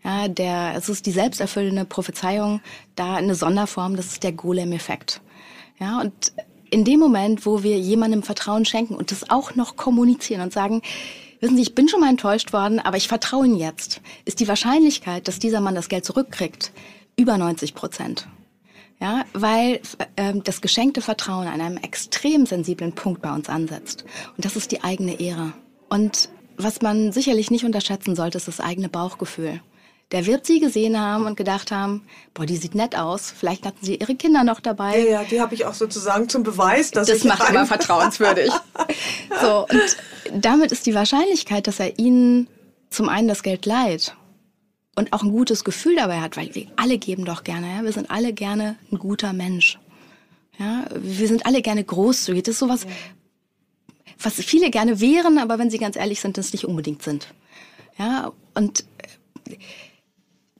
Ja, 0.02 0.28
der, 0.28 0.74
es 0.76 0.90
ist 0.90 1.06
die 1.06 1.12
selbsterfüllende 1.12 1.86
Prophezeiung, 1.86 2.60
da 2.94 3.14
eine 3.14 3.34
Sonderform, 3.34 3.96
das 3.96 4.06
ist 4.06 4.22
der 4.22 4.32
Golem-Effekt. 4.32 5.22
Ja, 5.78 6.00
und 6.00 6.12
in 6.74 6.84
dem 6.84 6.98
Moment, 6.98 7.46
wo 7.46 7.62
wir 7.62 7.78
jemandem 7.78 8.24
Vertrauen 8.24 8.64
schenken 8.64 8.96
und 8.96 9.12
das 9.12 9.30
auch 9.30 9.54
noch 9.54 9.76
kommunizieren 9.76 10.40
und 10.40 10.52
sagen, 10.52 10.82
wissen 11.38 11.54
Sie, 11.54 11.62
ich 11.62 11.76
bin 11.76 11.88
schon 11.88 12.00
mal 12.00 12.10
enttäuscht 12.10 12.52
worden, 12.52 12.80
aber 12.80 12.96
ich 12.96 13.06
vertraue 13.06 13.46
Ihnen 13.46 13.56
jetzt, 13.56 14.00
ist 14.24 14.40
die 14.40 14.48
Wahrscheinlichkeit, 14.48 15.28
dass 15.28 15.38
dieser 15.38 15.60
Mann 15.60 15.76
das 15.76 15.88
Geld 15.88 16.04
zurückkriegt, 16.04 16.72
über 17.16 17.38
90 17.38 17.74
Prozent. 17.76 18.26
Ja, 19.00 19.24
weil 19.34 19.80
äh, 20.16 20.34
das 20.42 20.60
geschenkte 20.60 21.00
Vertrauen 21.00 21.46
an 21.46 21.60
einem 21.60 21.76
extrem 21.76 22.44
sensiblen 22.44 22.92
Punkt 22.92 23.22
bei 23.22 23.32
uns 23.32 23.48
ansetzt. 23.48 24.04
Und 24.36 24.44
das 24.44 24.56
ist 24.56 24.72
die 24.72 24.82
eigene 24.82 25.20
Ehre. 25.20 25.52
Und 25.88 26.28
was 26.56 26.82
man 26.82 27.12
sicherlich 27.12 27.52
nicht 27.52 27.64
unterschätzen 27.64 28.16
sollte, 28.16 28.38
ist 28.38 28.48
das 28.48 28.58
eigene 28.58 28.88
Bauchgefühl. 28.88 29.60
Der 30.14 30.26
wird 30.26 30.46
sie 30.46 30.60
gesehen 30.60 31.00
haben 31.00 31.26
und 31.26 31.36
gedacht 31.36 31.72
haben, 31.72 32.02
boah, 32.34 32.46
die 32.46 32.56
sieht 32.56 32.76
nett 32.76 32.96
aus. 32.96 33.34
Vielleicht 33.36 33.66
hatten 33.66 33.84
sie 33.84 33.96
ihre 33.96 34.14
Kinder 34.14 34.44
noch 34.44 34.60
dabei. 34.60 34.96
Ja, 35.00 35.10
ja, 35.10 35.24
die 35.24 35.40
habe 35.40 35.56
ich 35.56 35.64
auch 35.64 35.74
sozusagen 35.74 36.28
zum 36.28 36.44
Beweis, 36.44 36.92
dass 36.92 37.08
das 37.08 37.18
ich 37.18 37.24
macht 37.24 37.50
immer 37.50 37.66
vertrauenswürdig. 37.66 38.52
so 39.42 39.66
und 39.68 39.96
damit 40.32 40.70
ist 40.70 40.86
die 40.86 40.94
Wahrscheinlichkeit, 40.94 41.66
dass 41.66 41.80
er 41.80 41.98
ihnen 41.98 42.46
zum 42.90 43.08
einen 43.08 43.26
das 43.26 43.42
Geld 43.42 43.66
leiht 43.66 44.14
und 44.94 45.12
auch 45.12 45.24
ein 45.24 45.32
gutes 45.32 45.64
Gefühl 45.64 45.96
dabei 45.96 46.20
hat, 46.20 46.36
weil 46.36 46.54
wir 46.54 46.68
alle 46.76 46.98
geben 46.98 47.24
doch 47.24 47.42
gerne, 47.42 47.66
ja, 47.78 47.82
wir 47.82 47.90
sind 47.90 48.08
alle 48.12 48.32
gerne 48.32 48.76
ein 48.92 49.00
guter 49.00 49.32
Mensch. 49.32 49.80
Ja, 50.60 50.84
wir 50.94 51.26
sind 51.26 51.44
alle 51.44 51.60
gerne 51.60 51.82
großzügig. 51.82 52.44
Das 52.44 52.52
ist 52.52 52.60
sowas, 52.60 52.86
was 54.20 54.34
viele 54.34 54.70
gerne 54.70 55.00
wären, 55.00 55.38
aber 55.38 55.58
wenn 55.58 55.70
sie 55.70 55.78
ganz 55.78 55.96
ehrlich 55.96 56.20
sind, 56.20 56.38
das 56.38 56.52
nicht 56.52 56.66
unbedingt 56.66 57.02
sind. 57.02 57.34
Ja, 57.98 58.30
und 58.54 58.84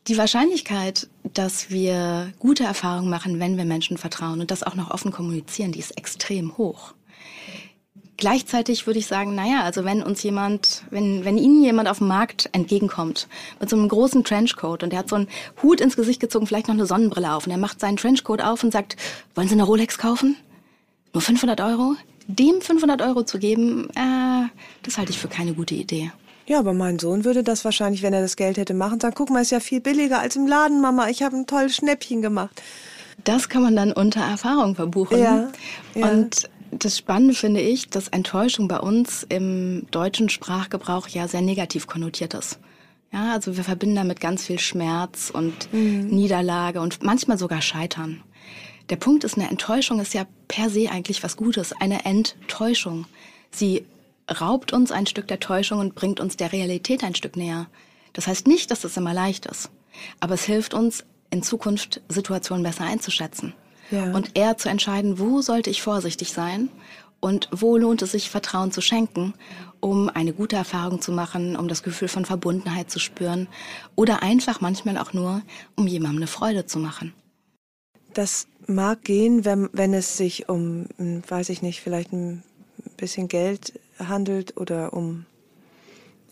die 0.07 0.19
Wahrscheinlichkeit, 0.19 1.09
dass 1.23 1.71
wir 1.71 2.33
gute 2.39 2.65
Erfahrungen 2.65 3.09
machen, 3.09 3.41
wenn 3.41 3.57
wir 3.57 3.65
Menschen 3.65 3.97
vertrauen 3.97 4.41
und 4.41 4.51
das 4.51 4.63
auch 4.63 4.75
noch 4.75 4.91
offen 4.91 5.13
kommunizieren, 5.13 5.73
die 5.73 5.79
ist 5.79 5.97
extrem 5.97 6.59
hoch. 6.59 6.95
Gleichzeitig 8.17 8.87
würde 8.87 9.01
ich 9.01 9.07
sagen, 9.07 9.35
naja, 9.35 9.63
also 9.63 9.85
wenn 9.85 10.03
uns 10.03 10.23
jemand, 10.23 10.85
wenn, 10.91 11.25
wenn 11.25 11.37
Ihnen 11.37 11.65
jemand 11.65 11.89
auf 11.89 11.99
dem 11.99 12.07
Markt 12.07 12.49
entgegenkommt 12.53 13.29
mit 13.59 13.69
so 13.69 13.77
einem 13.77 13.89
großen 13.89 14.23
Trenchcoat 14.23 14.85
und 14.85 14.91
der 14.91 15.01
hat 15.01 15.09
so 15.09 15.17
einen 15.17 15.29
Hut 15.63 15.81
ins 15.81 15.97
Gesicht 15.97 16.21
gezogen, 16.21 16.47
vielleicht 16.47 16.69
noch 16.69 16.75
eine 16.75 16.87
Sonnenbrille 16.87 17.33
auf 17.33 17.47
und 17.47 17.51
er 17.51 17.59
macht 17.59 17.81
seinen 17.81 17.97
Trenchcoat 17.97 18.41
auf 18.41 18.63
und 18.63 18.73
sagt, 18.73 18.97
wollen 19.35 19.49
Sie 19.49 19.55
eine 19.55 19.65
Rolex 19.65 19.99
kaufen? 19.99 20.37
Nur 21.13 21.23
500 21.23 21.61
Euro? 21.61 21.97
Dem 22.29 22.61
500 22.61 23.03
Euro 23.03 23.25
zu 23.25 23.39
geben, 23.39 23.91
äh, 23.91 24.49
das 24.83 24.97
halte 24.97 25.11
ich 25.11 25.19
für 25.19 25.29
keine 25.29 25.55
gute 25.55 25.75
Idee. 25.75 26.13
Ja, 26.47 26.59
aber 26.59 26.75
mein 26.75 26.99
Sohn 26.99 27.25
würde 27.25 27.43
das 27.43 27.65
wahrscheinlich, 27.65 28.03
wenn 28.03 28.13
er 28.13 28.21
das 28.21 28.37
Geld 28.37 28.59
hätte, 28.59 28.75
machen. 28.75 29.01
Sagen, 29.01 29.15
guck 29.17 29.31
mal, 29.31 29.41
ist 29.41 29.51
ja 29.51 29.61
viel 29.61 29.81
billiger 29.81 30.21
als 30.21 30.37
im 30.37 30.47
Laden, 30.47 30.81
Mama. 30.81 31.09
Ich 31.09 31.23
habe 31.23 31.37
ein 31.37 31.47
tolles 31.47 31.77
Schnäppchen 31.77 32.21
gemacht. 32.21 32.63
Das 33.25 33.49
kann 33.49 33.63
man 33.63 33.77
dann 33.77 33.93
unter 33.93 34.21
Erfahrung 34.21 34.75
verbuchen. 34.75 35.19
Ja, 35.19 35.51
ja. 35.95 36.11
Und 36.11 36.51
das 36.71 36.99
Spannende 36.99 37.35
finde 37.35 37.61
ich, 37.61 37.89
dass 37.89 38.09
Enttäuschung 38.09 38.69
bei 38.69 38.79
uns 38.79 39.25
im 39.29 39.87
deutschen 39.91 40.29
Sprachgebrauch 40.29 41.09
ja 41.09 41.29
sehr 41.29 41.43
negativ 41.43 41.87
konnotiert 41.87 42.35
ist. 42.35 42.59
Ja, 43.13 43.33
also 43.33 43.57
wir 43.57 43.65
verbinden 43.65 43.97
damit 43.97 44.21
ganz 44.21 44.45
viel 44.45 44.59
Schmerz 44.59 45.31
und 45.33 45.73
mhm. 45.73 46.09
Niederlage 46.09 46.81
und 46.81 47.03
manchmal 47.03 47.39
sogar 47.39 47.63
Scheitern. 47.63 48.23
Der 48.91 48.97
Punkt 48.97 49.25
ist, 49.25 49.39
eine 49.39 49.49
Enttäuschung 49.49 50.01
ist 50.01 50.15
ja 50.15 50.27
per 50.49 50.69
se 50.69 50.91
eigentlich 50.91 51.23
was 51.23 51.37
Gutes, 51.37 51.73
eine 51.73 52.05
Enttäuschung. 52.05 53.07
Sie 53.51 53.87
raubt 54.31 54.73
uns 54.73 54.93
ein 54.93 55.07
Stück 55.07 55.29
der 55.29 55.41
Täuschung 55.41 55.79
und 55.79 55.95
bringt 55.95 56.21
uns 56.21 56.37
der 56.37 56.53
Realität 56.53 57.05
ein 57.05 57.15
Stück 57.15 57.37
näher. 57.37 57.67
Das 58.13 58.27
heißt 58.27 58.47
nicht, 58.47 58.71
dass 58.71 58.85
es 58.85 58.97
immer 58.97 59.13
leicht 59.13 59.47
ist, 59.47 59.71
aber 60.21 60.35
es 60.35 60.45
hilft 60.45 60.75
uns, 60.75 61.05
in 61.31 61.43
Zukunft 61.43 62.01
Situationen 62.09 62.63
besser 62.63 62.85
einzuschätzen 62.85 63.55
ja. 63.91 64.13
und 64.13 64.39
eher 64.39 64.57
zu 64.57 64.69
entscheiden, 64.69 65.19
wo 65.19 65.41
sollte 65.41 65.69
ich 65.69 65.83
vorsichtig 65.83 66.33
sein 66.33 66.71
und 67.21 67.49
wo 67.51 67.77
lohnt 67.77 68.03
es 68.03 68.13
sich, 68.13 68.31
Vertrauen 68.31 68.71
zu 68.71 68.81
schenken, 68.81 69.35
um 69.81 70.09
eine 70.09 70.33
gute 70.33 70.57
Erfahrung 70.57 71.01
zu 71.01 71.11
machen, 71.11 71.57
um 71.57 71.69
das 71.69 71.83
Gefühl 71.83 72.09
von 72.09 72.25
Verbundenheit 72.25 72.91
zu 72.91 72.99
spüren 72.99 73.49
oder 73.97 74.23
einfach 74.23 74.61
manchmal 74.61 74.97
auch 74.99 75.13
nur, 75.13 75.43
um 75.75 75.87
jemandem 75.87 76.19
eine 76.19 76.27
Freude 76.27 76.67
zu 76.67 76.79
machen. 76.79 77.13
Das 78.13 78.47
mag 78.67 79.03
gehen, 79.03 79.45
wenn, 79.45 79.69
wenn 79.73 79.93
es 79.93 80.17
sich 80.17 80.49
um, 80.49 80.87
weiß 80.99 81.49
ich 81.49 81.63
nicht, 81.63 81.81
vielleicht 81.81 82.13
ein 82.13 82.45
bisschen 82.97 83.29
Geld 83.29 83.79
handelt 83.99 84.57
oder 84.57 84.93
um 84.93 85.27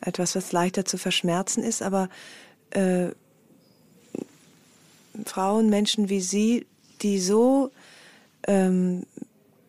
etwas, 0.01 0.35
was 0.35 0.53
leichter 0.53 0.85
zu 0.85 0.99
verschmerzen 0.99 1.63
ist, 1.63 1.83
aber 1.83 2.09
äh, 2.71 3.11
Frauen, 5.25 5.69
Menschen 5.69 6.09
wie 6.09 6.21
Sie, 6.21 6.67
die 7.03 7.21
so 7.21 7.71
ähm, 8.47 9.05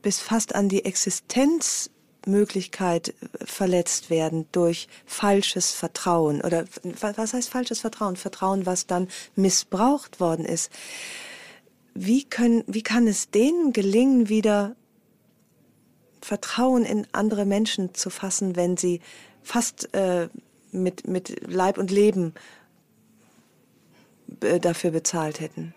bis 0.02 0.20
fast 0.20 0.56
an 0.56 0.70
die 0.70 0.86
Existenzmöglichkeit 0.86 3.14
verletzt 3.44 4.10
werden 4.10 4.48
durch 4.52 4.88
falsches 5.06 5.72
Vertrauen 5.72 6.42
oder 6.42 6.66
was 7.00 7.34
heißt 7.34 7.50
falsches 7.50 7.82
Vertrauen? 7.82 8.16
Vertrauen, 8.16 8.66
was 8.66 8.88
dann 8.88 9.08
missbraucht 9.36 10.20
worden 10.20 10.46
ist. 10.46 10.72
Wie 11.94 12.24
können, 12.24 12.64
wie 12.68 12.82
kann 12.82 13.06
es 13.08 13.30
denen 13.30 13.72
gelingen, 13.72 14.30
wieder 14.30 14.76
Vertrauen 16.24 16.86
in 16.86 17.06
andere 17.12 17.46
Menschen 17.46 17.94
zu 17.94 18.10
fassen, 18.10 18.56
wenn 18.56 18.78
sie 18.78 19.02
fast 19.44 19.94
äh, 19.94 20.30
mit, 20.72 21.08
mit 21.08 21.52
Leib 21.52 21.78
und 21.78 21.92
Leben 21.92 22.34
äh, 24.42 24.60
dafür 24.60 24.92
bezahlt 24.92 25.40
hätten. 25.40 25.74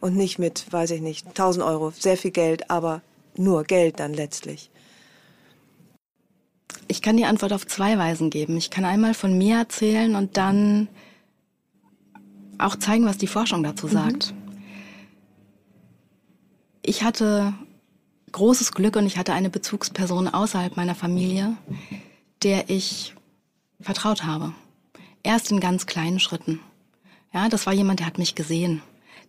Und 0.00 0.16
nicht 0.16 0.38
mit, 0.38 0.72
weiß 0.72 0.92
ich 0.92 1.00
nicht, 1.00 1.26
1000 1.26 1.64
Euro, 1.64 1.90
sehr 1.90 2.16
viel 2.16 2.30
Geld, 2.30 2.70
aber 2.70 3.02
nur 3.36 3.64
Geld 3.64 4.00
dann 4.00 4.14
letztlich. 4.14 4.70
Ich 6.86 7.02
kann 7.02 7.16
die 7.16 7.24
Antwort 7.24 7.52
auf 7.52 7.66
zwei 7.66 7.98
Weisen 7.98 8.30
geben. 8.30 8.56
Ich 8.56 8.70
kann 8.70 8.84
einmal 8.84 9.14
von 9.14 9.36
mir 9.36 9.56
erzählen 9.58 10.14
und 10.14 10.36
dann 10.36 10.88
auch 12.58 12.76
zeigen, 12.76 13.06
was 13.06 13.18
die 13.18 13.26
Forschung 13.26 13.62
dazu 13.62 13.88
mhm. 13.88 13.92
sagt. 13.92 14.32
Mhm. 14.32 14.40
Ich 16.82 17.02
hatte 17.02 17.54
großes 18.32 18.72
Glück 18.72 18.96
und 18.96 19.06
ich 19.06 19.18
hatte 19.18 19.32
eine 19.32 19.50
Bezugsperson 19.50 20.28
außerhalb 20.28 20.76
meiner 20.76 20.94
Familie, 20.94 21.56
der 22.42 22.70
ich 22.70 23.14
vertraut 23.80 24.24
habe. 24.24 24.52
Erst 25.22 25.50
in 25.50 25.60
ganz 25.60 25.86
kleinen 25.86 26.20
Schritten. 26.20 26.60
Ja, 27.32 27.48
das 27.48 27.66
war 27.66 27.72
jemand, 27.72 28.00
der 28.00 28.06
hat 28.06 28.18
mich 28.18 28.34
gesehen. 28.34 28.82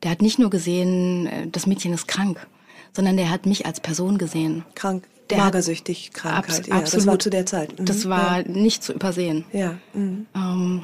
Der 0.03 0.11
hat 0.11 0.21
nicht 0.21 0.39
nur 0.39 0.49
gesehen, 0.49 1.27
äh, 1.27 1.47
das 1.47 1.67
Mädchen 1.67 1.93
ist 1.93 2.07
krank, 2.07 2.47
sondern 2.93 3.17
der 3.17 3.29
hat 3.29 3.45
mich 3.45 3.65
als 3.65 3.79
Person 3.79 4.17
gesehen. 4.17 4.65
Krank, 4.73 5.07
der 5.29 5.37
magersüchtig, 5.37 6.11
Krankheit. 6.11 6.59
Abs 6.59 6.67
ja, 6.67 6.75
absolut. 6.75 6.93
Das 6.93 7.07
war 7.07 7.19
zu 7.19 7.29
der 7.29 7.45
Zeit. 7.45 7.79
Mhm. 7.79 7.85
Das 7.85 8.09
war 8.09 8.39
ja. 8.39 8.47
nicht 8.47 8.83
zu 8.83 8.93
übersehen. 8.93 9.45
Ja. 9.53 9.77
Mhm. 9.93 10.25
Ähm, 10.35 10.83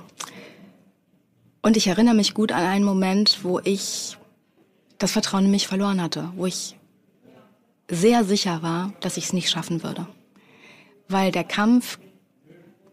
und 1.62 1.76
ich 1.76 1.88
erinnere 1.88 2.16
mich 2.16 2.34
gut 2.34 2.52
an 2.52 2.64
einen 2.64 2.86
Moment, 2.86 3.40
wo 3.44 3.60
ich 3.60 4.18
das 5.00 5.12
Vertrauen 5.12 5.46
in 5.46 5.52
mich 5.52 5.68
verloren 5.68 6.02
hatte, 6.02 6.32
wo 6.36 6.46
ich 6.46 6.77
sehr 7.90 8.24
sicher 8.24 8.62
war, 8.62 8.94
dass 9.00 9.18
ich 9.18 9.26
es 9.26 9.34
nicht 9.34 9.50
schaffen 9.50 9.84
würde. 9.84 10.08
Weil 11.08 11.32
der 11.32 11.44
Kampf 11.44 12.00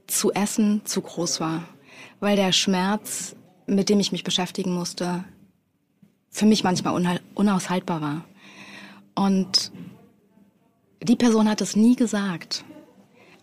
zu 0.06 0.32
essen 0.32 0.82
zu 0.84 1.00
groß 1.00 1.40
war. 1.40 1.64
Weil 2.20 2.36
der 2.36 2.52
Schmerz, 2.52 3.34
mit 3.66 3.88
dem 3.88 4.00
ich 4.00 4.12
mich 4.12 4.24
beschäftigen 4.24 4.74
musste, 4.74 5.24
für 6.30 6.46
mich 6.46 6.64
manchmal 6.64 7.20
unaushaltbar 7.34 8.00
war. 8.00 8.24
Und 9.14 9.72
die 11.02 11.16
Person 11.16 11.48
hat 11.48 11.60
es 11.60 11.76
nie 11.76 11.96
gesagt. 11.96 12.64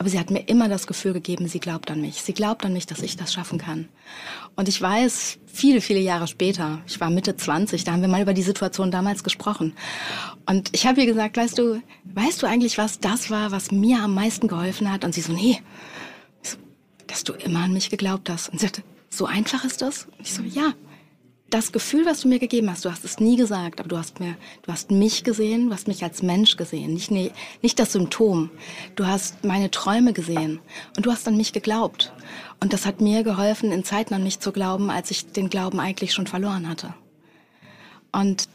Aber 0.01 0.09
sie 0.09 0.17
hat 0.17 0.31
mir 0.31 0.39
immer 0.47 0.67
das 0.67 0.87
Gefühl 0.87 1.13
gegeben, 1.13 1.47
sie 1.47 1.59
glaubt 1.59 1.91
an 1.91 2.01
mich. 2.01 2.23
Sie 2.23 2.33
glaubt 2.33 2.65
an 2.65 2.73
mich, 2.73 2.87
dass 2.87 3.03
ich 3.03 3.17
das 3.17 3.31
schaffen 3.31 3.59
kann. 3.59 3.87
Und 4.55 4.67
ich 4.67 4.81
weiß, 4.81 5.37
viele, 5.45 5.79
viele 5.79 5.99
Jahre 5.99 6.27
später, 6.27 6.81
ich 6.87 6.99
war 6.99 7.11
Mitte 7.11 7.35
20, 7.35 7.83
da 7.83 7.91
haben 7.91 8.01
wir 8.01 8.07
mal 8.07 8.23
über 8.23 8.33
die 8.33 8.41
Situation 8.41 8.89
damals 8.89 9.23
gesprochen. 9.23 9.75
Und 10.47 10.69
ich 10.71 10.87
habe 10.87 11.01
ihr 11.01 11.05
gesagt, 11.05 11.37
weißt 11.37 11.55
du, 11.55 11.83
weißt 12.05 12.41
du 12.41 12.47
eigentlich, 12.47 12.79
was 12.79 12.99
das 12.99 13.29
war, 13.29 13.51
was 13.51 13.69
mir 13.69 13.99
am 13.99 14.15
meisten 14.15 14.47
geholfen 14.47 14.91
hat? 14.91 15.05
Und 15.05 15.13
sie 15.13 15.21
so, 15.21 15.33
nee, 15.33 15.61
dass 17.05 17.23
du 17.23 17.33
immer 17.33 17.59
an 17.59 17.73
mich 17.73 17.91
geglaubt 17.91 18.27
hast. 18.27 18.49
Und 18.49 18.59
sie 18.59 18.65
sagte, 18.65 18.81
so 19.07 19.27
einfach 19.27 19.63
ist 19.65 19.83
das? 19.83 20.07
Und 20.17 20.21
ich 20.21 20.33
so, 20.33 20.41
ja 20.41 20.73
das 21.51 21.71
Gefühl, 21.71 22.05
was 22.05 22.21
du 22.21 22.29
mir 22.29 22.39
gegeben 22.39 22.69
hast, 22.71 22.85
du 22.85 22.91
hast 22.91 23.03
es 23.03 23.19
nie 23.19 23.35
gesagt, 23.35 23.79
aber 23.79 23.89
du 23.89 23.97
hast 23.97 24.19
mir, 24.19 24.35
du 24.63 24.71
hast 24.71 24.89
mich 24.89 25.23
gesehen, 25.23 25.67
du 25.67 25.73
hast 25.73 25.87
mich 25.87 26.03
als 26.03 26.23
Mensch 26.23 26.55
gesehen, 26.55 26.93
nicht, 26.93 27.11
nicht 27.11 27.77
das 27.77 27.91
Symptom. 27.91 28.49
Du 28.95 29.05
hast 29.05 29.43
meine 29.43 29.69
Träume 29.69 30.13
gesehen 30.13 30.59
und 30.95 31.05
du 31.05 31.11
hast 31.11 31.27
an 31.27 31.37
mich 31.37 31.53
geglaubt. 31.53 32.13
Und 32.61 32.73
das 32.73 32.85
hat 32.85 33.01
mir 33.01 33.23
geholfen, 33.23 33.71
in 33.71 33.83
Zeiten 33.83 34.13
an 34.13 34.23
mich 34.23 34.39
zu 34.39 34.51
glauben, 34.51 34.89
als 34.89 35.11
ich 35.11 35.31
den 35.31 35.49
Glauben 35.49 35.79
eigentlich 35.79 36.13
schon 36.13 36.25
verloren 36.25 36.69
hatte. 36.69 36.93
Und 38.11 38.47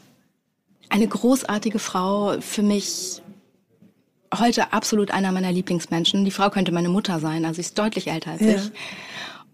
eine 0.89 1.07
großartige 1.07 1.79
Frau, 1.79 2.41
für 2.41 2.63
mich 2.63 3.21
heute 4.33 4.73
absolut 4.73 5.11
einer 5.11 5.31
meiner 5.31 5.51
Lieblingsmenschen. 5.51 6.25
Die 6.25 6.31
Frau 6.31 6.49
könnte 6.49 6.71
meine 6.71 6.89
Mutter 6.89 7.19
sein, 7.19 7.45
also 7.45 7.55
sie 7.55 7.61
ist 7.61 7.77
deutlich 7.77 8.07
älter 8.07 8.31
als 8.31 8.41
ja. 8.41 8.55
ich. 8.55 8.71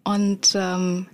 Und 0.03 0.53
ähm, 0.55 1.07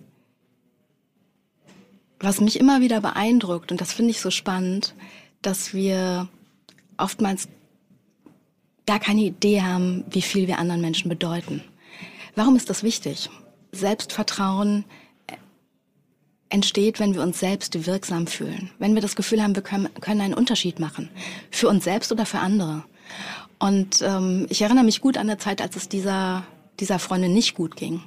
was 2.19 2.41
mich 2.41 2.59
immer 2.59 2.81
wieder 2.81 3.01
beeindruckt, 3.01 3.71
und 3.71 3.81
das 3.81 3.93
finde 3.93 4.11
ich 4.11 4.21
so 4.21 4.31
spannend, 4.31 4.93
dass 5.41 5.73
wir 5.73 6.27
oftmals 6.97 7.47
gar 8.85 8.99
keine 8.99 9.21
Idee 9.21 9.61
haben, 9.61 10.03
wie 10.09 10.21
viel 10.21 10.47
wir 10.47 10.59
anderen 10.59 10.81
Menschen 10.81 11.09
bedeuten. 11.09 11.63
Warum 12.35 12.55
ist 12.55 12.69
das 12.69 12.83
wichtig? 12.83 13.29
Selbstvertrauen 13.71 14.83
entsteht, 16.49 16.99
wenn 16.99 17.13
wir 17.13 17.21
uns 17.21 17.39
selbst 17.39 17.85
wirksam 17.85 18.27
fühlen. 18.27 18.71
Wenn 18.79 18.95
wir 18.95 19.01
das 19.01 19.15
Gefühl 19.15 19.43
haben, 19.43 19.55
wir 19.55 19.61
können, 19.61 19.89
können 20.01 20.21
einen 20.21 20.33
Unterschied 20.33 20.79
machen. 20.79 21.09
Für 21.51 21.69
uns 21.69 21.83
selbst 21.83 22.11
oder 22.11 22.25
für 22.25 22.39
andere. 22.39 22.83
Und 23.59 24.01
ähm, 24.01 24.47
ich 24.49 24.61
erinnere 24.61 24.85
mich 24.85 25.01
gut 25.01 25.17
an 25.17 25.27
der 25.27 25.37
Zeit, 25.37 25.61
als 25.61 25.75
es 25.75 25.89
dieser, 25.89 26.43
dieser 26.79 26.97
Freundin 26.97 27.33
nicht 27.33 27.55
gut 27.55 27.75
ging. 27.75 28.01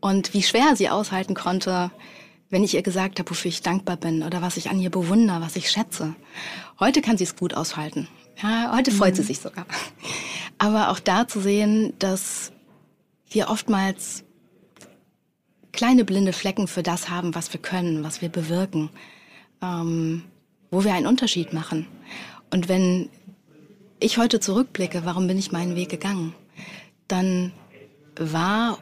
Und 0.00 0.34
wie 0.34 0.42
schwer 0.42 0.76
sie 0.76 0.90
aushalten 0.90 1.34
konnte, 1.34 1.90
wenn 2.54 2.62
ich 2.62 2.74
ihr 2.74 2.82
gesagt 2.82 3.18
habe, 3.18 3.28
wofür 3.28 3.48
ich 3.48 3.62
dankbar 3.62 3.96
bin 3.96 4.22
oder 4.22 4.40
was 4.40 4.56
ich 4.56 4.70
an 4.70 4.78
ihr 4.78 4.88
bewundere, 4.88 5.40
was 5.40 5.56
ich 5.56 5.72
schätze. 5.72 6.14
Heute 6.78 7.02
kann 7.02 7.18
sie 7.18 7.24
es 7.24 7.34
gut 7.34 7.52
aushalten. 7.52 8.06
Ja, 8.40 8.72
heute 8.72 8.92
freut 8.92 9.14
mhm. 9.14 9.16
sie 9.16 9.22
sich 9.24 9.40
sogar. 9.40 9.66
Aber 10.58 10.90
auch 10.90 11.00
da 11.00 11.26
zu 11.26 11.40
sehen, 11.40 11.94
dass 11.98 12.52
wir 13.28 13.50
oftmals 13.50 14.22
kleine 15.72 16.04
blinde 16.04 16.32
Flecken 16.32 16.68
für 16.68 16.84
das 16.84 17.10
haben, 17.10 17.34
was 17.34 17.52
wir 17.52 17.60
können, 17.60 18.04
was 18.04 18.22
wir 18.22 18.28
bewirken, 18.28 18.88
ähm, 19.60 20.22
wo 20.70 20.84
wir 20.84 20.94
einen 20.94 21.08
Unterschied 21.08 21.52
machen. 21.52 21.88
Und 22.52 22.68
wenn 22.68 23.08
ich 23.98 24.16
heute 24.16 24.38
zurückblicke, 24.38 25.04
warum 25.04 25.26
bin 25.26 25.38
ich 25.38 25.50
meinen 25.50 25.74
Weg 25.74 25.88
gegangen, 25.88 26.36
dann 27.08 27.50
war 28.16 28.78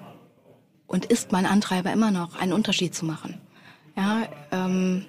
und 0.87 1.07
ist 1.07 1.33
mein 1.33 1.47
Antreiber 1.47 1.91
immer 1.91 2.11
noch, 2.11 2.37
einen 2.37 2.53
Unterschied 2.53 2.95
zu 2.95 3.07
machen. 3.07 3.41
Ja, 3.97 4.29
ähm, 4.51 5.05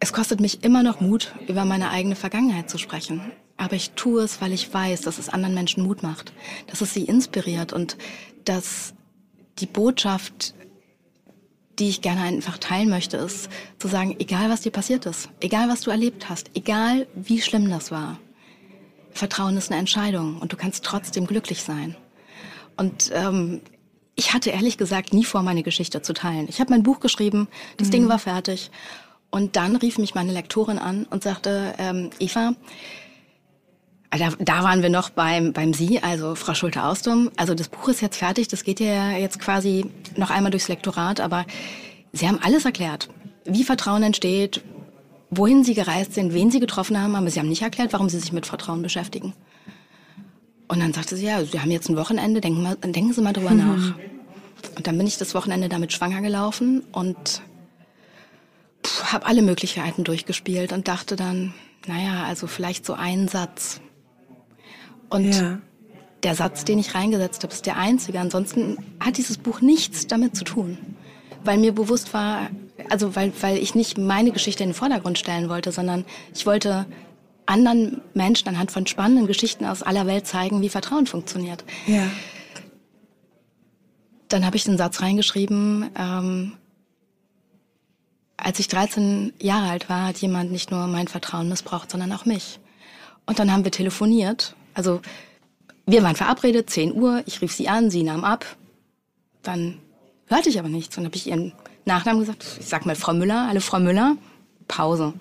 es 0.00 0.12
kostet 0.12 0.40
mich 0.40 0.64
immer 0.64 0.82
noch 0.82 1.00
Mut, 1.00 1.34
über 1.48 1.64
meine 1.64 1.90
eigene 1.90 2.16
Vergangenheit 2.16 2.68
zu 2.68 2.78
sprechen. 2.78 3.32
Aber 3.56 3.76
ich 3.76 3.92
tue 3.92 4.22
es, 4.22 4.40
weil 4.40 4.52
ich 4.52 4.72
weiß, 4.72 5.02
dass 5.02 5.18
es 5.18 5.28
anderen 5.28 5.54
Menschen 5.54 5.84
Mut 5.84 6.02
macht, 6.02 6.32
dass 6.66 6.80
es 6.80 6.92
sie 6.92 7.04
inspiriert 7.04 7.72
und 7.72 7.96
dass 8.44 8.94
die 9.58 9.66
Botschaft, 9.66 10.54
die 11.78 11.88
ich 11.88 12.02
gerne 12.02 12.22
einfach 12.22 12.58
teilen 12.58 12.90
möchte, 12.90 13.16
ist 13.16 13.48
zu 13.78 13.88
sagen, 13.88 14.16
egal 14.18 14.50
was 14.50 14.62
dir 14.62 14.72
passiert 14.72 15.06
ist, 15.06 15.28
egal 15.40 15.68
was 15.68 15.82
du 15.82 15.90
erlebt 15.90 16.28
hast, 16.28 16.50
egal 16.54 17.06
wie 17.14 17.40
schlimm 17.40 17.70
das 17.70 17.90
war, 17.90 18.18
Vertrauen 19.12 19.56
ist 19.56 19.70
eine 19.70 19.78
Entscheidung 19.78 20.38
und 20.40 20.52
du 20.52 20.56
kannst 20.56 20.84
trotzdem 20.84 21.26
glücklich 21.26 21.62
sein. 21.62 21.96
Und 22.76 23.12
ähm, 23.14 23.60
ich 24.16 24.32
hatte 24.32 24.50
ehrlich 24.50 24.78
gesagt 24.78 25.12
nie 25.12 25.24
vor, 25.24 25.42
meine 25.42 25.62
Geschichte 25.62 26.02
zu 26.02 26.12
teilen. 26.12 26.46
Ich 26.48 26.60
habe 26.60 26.70
mein 26.70 26.82
Buch 26.82 27.00
geschrieben, 27.00 27.48
das 27.76 27.88
mhm. 27.88 27.92
Ding 27.92 28.08
war 28.08 28.18
fertig. 28.18 28.70
Und 29.30 29.56
dann 29.56 29.76
rief 29.76 29.98
mich 29.98 30.14
meine 30.14 30.32
Lektorin 30.32 30.78
an 30.78 31.06
und 31.10 31.24
sagte, 31.24 31.74
ähm, 31.78 32.10
Eva, 32.20 32.54
äh, 34.10 34.18
da, 34.18 34.30
da 34.38 34.62
waren 34.62 34.82
wir 34.82 34.90
noch 34.90 35.10
beim, 35.10 35.52
beim 35.52 35.74
Sie, 35.74 36.00
also 36.00 36.36
Frau 36.36 36.54
Schulte-Austum. 36.54 37.30
Also 37.36 37.54
das 37.54 37.68
Buch 37.68 37.88
ist 37.88 38.00
jetzt 38.00 38.16
fertig, 38.16 38.46
das 38.48 38.62
geht 38.62 38.78
ja 38.78 39.12
jetzt 39.12 39.40
quasi 39.40 39.86
noch 40.16 40.30
einmal 40.30 40.52
durchs 40.52 40.68
Lektorat, 40.68 41.20
aber 41.20 41.46
Sie 42.12 42.28
haben 42.28 42.38
alles 42.40 42.64
erklärt, 42.64 43.08
wie 43.44 43.64
Vertrauen 43.64 44.04
entsteht, 44.04 44.62
wohin 45.30 45.64
Sie 45.64 45.74
gereist 45.74 46.14
sind, 46.14 46.32
wen 46.32 46.52
Sie 46.52 46.60
getroffen 46.60 47.00
haben, 47.00 47.16
aber 47.16 47.28
Sie 47.28 47.40
haben 47.40 47.48
nicht 47.48 47.62
erklärt, 47.62 47.92
warum 47.92 48.08
Sie 48.08 48.20
sich 48.20 48.32
mit 48.32 48.46
Vertrauen 48.46 48.82
beschäftigen. 48.82 49.32
Und 50.68 50.80
dann 50.80 50.92
sagte 50.92 51.16
sie, 51.16 51.26
ja, 51.26 51.44
Sie 51.44 51.60
haben 51.60 51.70
jetzt 51.70 51.88
ein 51.88 51.96
Wochenende, 51.96 52.40
denken, 52.40 52.62
mal, 52.62 52.76
denken 52.76 53.12
Sie 53.12 53.20
mal 53.20 53.32
drüber 53.32 53.50
mhm. 53.50 53.58
nach. 53.58 53.94
Und 54.76 54.86
dann 54.86 54.96
bin 54.96 55.06
ich 55.06 55.18
das 55.18 55.34
Wochenende 55.34 55.68
damit 55.68 55.92
schwanger 55.92 56.22
gelaufen 56.22 56.82
und 56.92 57.42
habe 59.12 59.26
alle 59.26 59.42
Möglichkeiten 59.42 60.04
durchgespielt 60.04 60.72
und 60.72 60.88
dachte 60.88 61.16
dann, 61.16 61.54
naja, 61.86 62.24
also 62.24 62.46
vielleicht 62.46 62.86
so 62.86 62.94
ein 62.94 63.28
Satz. 63.28 63.80
Und 65.10 65.34
ja. 65.34 65.58
der 66.22 66.34
Satz, 66.34 66.64
den 66.64 66.78
ich 66.78 66.94
reingesetzt 66.94 67.42
habe, 67.42 67.52
ist 67.52 67.66
der 67.66 67.76
einzige. 67.76 68.20
Ansonsten 68.20 68.78
hat 69.00 69.18
dieses 69.18 69.38
Buch 69.38 69.60
nichts 69.60 70.06
damit 70.06 70.34
zu 70.34 70.44
tun. 70.44 70.78
Weil 71.44 71.58
mir 71.58 71.72
bewusst 71.72 72.14
war, 72.14 72.48
also 72.88 73.14
weil, 73.14 73.32
weil 73.42 73.58
ich 73.58 73.74
nicht 73.74 73.98
meine 73.98 74.32
Geschichte 74.32 74.62
in 74.62 74.70
den 74.70 74.74
Vordergrund 74.74 75.18
stellen 75.18 75.48
wollte, 75.50 75.72
sondern 75.72 76.06
ich 76.34 76.46
wollte 76.46 76.86
anderen 77.46 78.00
Menschen 78.14 78.48
anhand 78.48 78.70
von 78.70 78.86
spannenden 78.86 79.26
Geschichten 79.26 79.64
aus 79.64 79.82
aller 79.82 80.06
Welt 80.06 80.26
zeigen, 80.26 80.62
wie 80.62 80.68
Vertrauen 80.68 81.06
funktioniert. 81.06 81.64
Ja. 81.86 82.08
Dann 84.28 84.46
habe 84.46 84.56
ich 84.56 84.64
den 84.64 84.78
Satz 84.78 85.00
reingeschrieben, 85.00 85.90
ähm, 85.96 86.52
als 88.36 88.58
ich 88.58 88.68
13 88.68 89.32
Jahre 89.40 89.70
alt 89.70 89.88
war, 89.88 90.06
hat 90.08 90.18
jemand 90.18 90.52
nicht 90.52 90.70
nur 90.70 90.86
mein 90.86 91.08
Vertrauen 91.08 91.48
missbraucht, 91.48 91.90
sondern 91.90 92.12
auch 92.12 92.24
mich. 92.24 92.58
Und 93.26 93.38
dann 93.38 93.50
haben 93.50 93.64
wir 93.64 93.70
telefoniert. 93.70 94.54
Also 94.74 95.00
wir 95.86 96.02
waren 96.02 96.16
verabredet, 96.16 96.68
10 96.68 96.94
Uhr, 96.94 97.22
ich 97.26 97.40
rief 97.40 97.52
sie 97.52 97.68
an, 97.68 97.90
sie 97.90 98.02
nahm 98.02 98.24
ab. 98.24 98.44
Dann 99.42 99.78
hörte 100.26 100.48
ich 100.48 100.58
aber 100.58 100.68
nichts 100.68 100.96
und 100.98 101.04
habe 101.04 101.16
ich 101.16 101.28
ihren 101.28 101.52
Nachnamen 101.84 102.20
gesagt. 102.20 102.44
Ich 102.60 102.66
sag 102.66 102.86
mal 102.86 102.96
Frau 102.96 103.12
Müller, 103.12 103.46
alle 103.48 103.60
Frau 103.60 103.78
Müller, 103.78 104.16
Pause. 104.68 105.14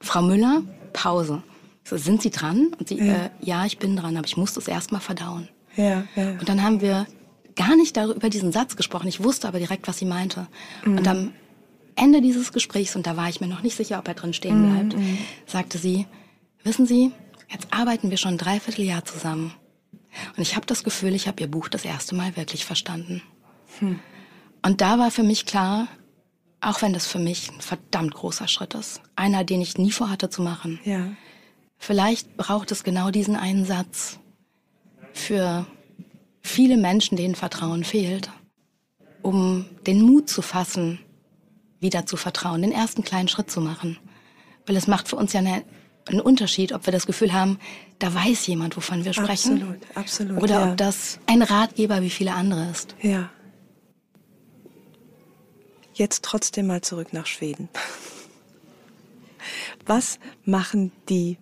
Frau 0.00 0.22
Müller, 0.22 0.62
Pause. 0.92 1.42
So, 1.90 1.96
sind 1.96 2.22
Sie 2.22 2.30
dran? 2.30 2.68
Und 2.78 2.86
sie, 2.86 2.98
ja, 2.98 3.24
äh, 3.24 3.30
ja 3.40 3.66
ich 3.66 3.78
bin 3.78 3.96
dran, 3.96 4.16
aber 4.16 4.24
ich 4.24 4.36
muss 4.36 4.54
das 4.54 4.68
erstmal 4.68 5.00
verdauen. 5.00 5.48
Ja, 5.74 6.04
ja. 6.14 6.30
Und 6.38 6.48
dann 6.48 6.62
haben 6.62 6.80
wir 6.80 7.08
gar 7.56 7.74
nicht 7.74 7.96
darüber, 7.96 8.14
über 8.14 8.30
diesen 8.30 8.52
Satz 8.52 8.76
gesprochen. 8.76 9.08
Ich 9.08 9.24
wusste 9.24 9.48
aber 9.48 9.58
direkt, 9.58 9.88
was 9.88 9.98
sie 9.98 10.04
meinte. 10.04 10.46
Mhm. 10.84 10.98
Und 10.98 11.08
am 11.08 11.32
Ende 11.96 12.20
dieses 12.20 12.52
Gesprächs, 12.52 12.94
und 12.94 13.08
da 13.08 13.16
war 13.16 13.28
ich 13.28 13.40
mir 13.40 13.48
noch 13.48 13.64
nicht 13.64 13.76
sicher, 13.76 13.98
ob 13.98 14.06
er 14.06 14.14
drin 14.14 14.32
stehen 14.32 14.62
mhm, 14.62 14.72
bleibt, 14.72 14.96
mhm. 14.98 15.18
sagte 15.46 15.78
sie, 15.78 16.06
wissen 16.62 16.86
Sie, 16.86 17.10
jetzt 17.48 17.66
arbeiten 17.72 18.10
wir 18.10 18.18
schon 18.18 18.34
ein 18.34 18.38
Dreivierteljahr 18.38 19.04
zusammen. 19.04 19.52
Und 20.36 20.42
ich 20.42 20.54
habe 20.54 20.66
das 20.66 20.84
Gefühl, 20.84 21.16
ich 21.16 21.26
habe 21.26 21.40
Ihr 21.40 21.50
Buch 21.50 21.68
das 21.68 21.84
erste 21.84 22.14
Mal 22.14 22.36
wirklich 22.36 22.64
verstanden. 22.64 23.20
Hm. 23.80 23.98
Und 24.62 24.80
da 24.80 24.98
war 25.00 25.10
für 25.10 25.24
mich 25.24 25.44
klar, 25.44 25.88
auch 26.60 26.82
wenn 26.82 26.92
das 26.92 27.08
für 27.08 27.18
mich 27.18 27.50
ein 27.50 27.60
verdammt 27.60 28.14
großer 28.14 28.46
Schritt 28.46 28.74
ist, 28.74 29.00
einer, 29.16 29.42
den 29.42 29.60
ich 29.60 29.76
nie 29.76 29.90
vorhatte 29.90 30.30
zu 30.30 30.42
machen. 30.42 30.78
Ja. 30.84 31.08
Vielleicht 31.82 32.36
braucht 32.36 32.70
es 32.72 32.84
genau 32.84 33.10
diesen 33.10 33.36
einen 33.36 33.64
Satz 33.64 34.18
für 35.14 35.66
viele 36.42 36.76
Menschen, 36.76 37.16
denen 37.16 37.34
Vertrauen 37.34 37.84
fehlt, 37.84 38.30
um 39.22 39.64
den 39.86 40.02
Mut 40.02 40.28
zu 40.28 40.42
fassen, 40.42 41.00
wieder 41.80 42.04
zu 42.04 42.18
vertrauen, 42.18 42.60
den 42.60 42.70
ersten 42.70 43.02
kleinen 43.02 43.28
Schritt 43.28 43.50
zu 43.50 43.62
machen. 43.62 43.98
Weil 44.66 44.76
es 44.76 44.86
macht 44.88 45.08
für 45.08 45.16
uns 45.16 45.32
ja 45.32 45.40
eine, 45.40 45.64
einen 46.06 46.20
Unterschied, 46.20 46.74
ob 46.74 46.84
wir 46.84 46.92
das 46.92 47.06
Gefühl 47.06 47.32
haben, 47.32 47.58
da 47.98 48.12
weiß 48.14 48.46
jemand, 48.46 48.76
wovon 48.76 49.06
wir 49.06 49.14
sprechen. 49.14 49.62
Absolut, 49.62 49.96
absolut. 49.96 50.42
Oder 50.42 50.60
ja. 50.60 50.70
ob 50.70 50.76
das 50.76 51.18
ein 51.26 51.40
Ratgeber 51.40 52.02
wie 52.02 52.10
viele 52.10 52.34
andere 52.34 52.70
ist. 52.70 52.94
Ja. 53.00 53.30
Jetzt 55.94 56.24
trotzdem 56.24 56.66
mal 56.66 56.82
zurück 56.82 57.14
nach 57.14 57.26
Schweden. 57.26 57.70
Was 59.86 60.18
machen 60.44 60.92
die 61.08 61.38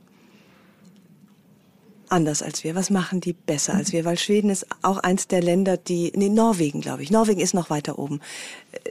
anders 2.11 2.43
als 2.43 2.65
wir? 2.65 2.75
Was 2.75 2.91
machen 2.91 3.21
die 3.21 3.33
besser 3.33 3.75
als 3.75 3.93
wir? 3.93 4.05
Weil 4.05 4.19
Schweden 4.19 4.51
ist 4.51 4.67
auch 4.83 4.99
eins 4.99 5.29
der 5.29 5.43
Länder, 5.43 5.77
die, 5.77 6.13
nee, 6.15 6.29
Norwegen, 6.29 6.81
glaube 6.81 7.03
ich. 7.03 7.11
Norwegen 7.11 7.41
ist 7.41 7.55
noch 7.55 7.71
weiter 7.71 7.99
oben. 7.99 8.21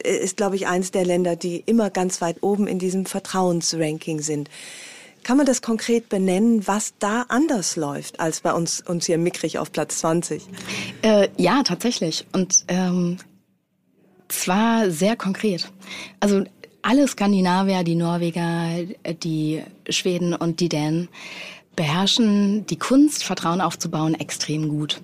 Äh, 0.04 0.18
ist, 0.18 0.38
glaube 0.38 0.56
ich, 0.56 0.68
eins 0.68 0.92
der 0.92 1.06
Länder, 1.06 1.36
die 1.36 1.64
immer 1.66 1.90
ganz 1.90 2.22
weit 2.22 2.42
oben 2.42 2.68
in 2.68 2.80
diesem 2.80 3.06
Vertrauensranking 3.06 4.22
sind. 4.22 4.50
Kann 5.24 5.38
man 5.38 5.46
das 5.46 5.62
konkret 5.62 6.08
benennen, 6.08 6.68
was 6.68 6.94
da 7.00 7.26
anders 7.28 7.76
läuft 7.76 8.20
als 8.20 8.42
bei 8.42 8.54
uns, 8.54 8.82
uns 8.82 9.08
hier 9.08 9.18
mickrig 9.18 9.60
auf 9.60 9.72
Platz 9.72 10.00
20? 10.00 10.44
Äh, 11.02 11.30
ja, 11.38 11.64
tatsächlich. 11.64 12.26
Und 12.32 12.64
ähm, 12.70 13.18
zwar 14.30 14.90
sehr 14.90 15.16
konkret. 15.16 15.70
Also 16.20 16.46
alle 16.82 17.08
Skandinavier, 17.08 17.84
die 17.84 17.96
Norweger, 17.96 18.86
die 19.22 19.64
Schweden 19.90 20.34
und 20.34 20.62
die 20.62 20.70
Dänen 20.70 21.10
beherrschen 21.78 22.66
die 22.66 22.78
Kunst, 22.78 23.24
Vertrauen 23.24 23.62
aufzubauen, 23.62 24.16
extrem 24.16 24.68
gut. 24.68 25.02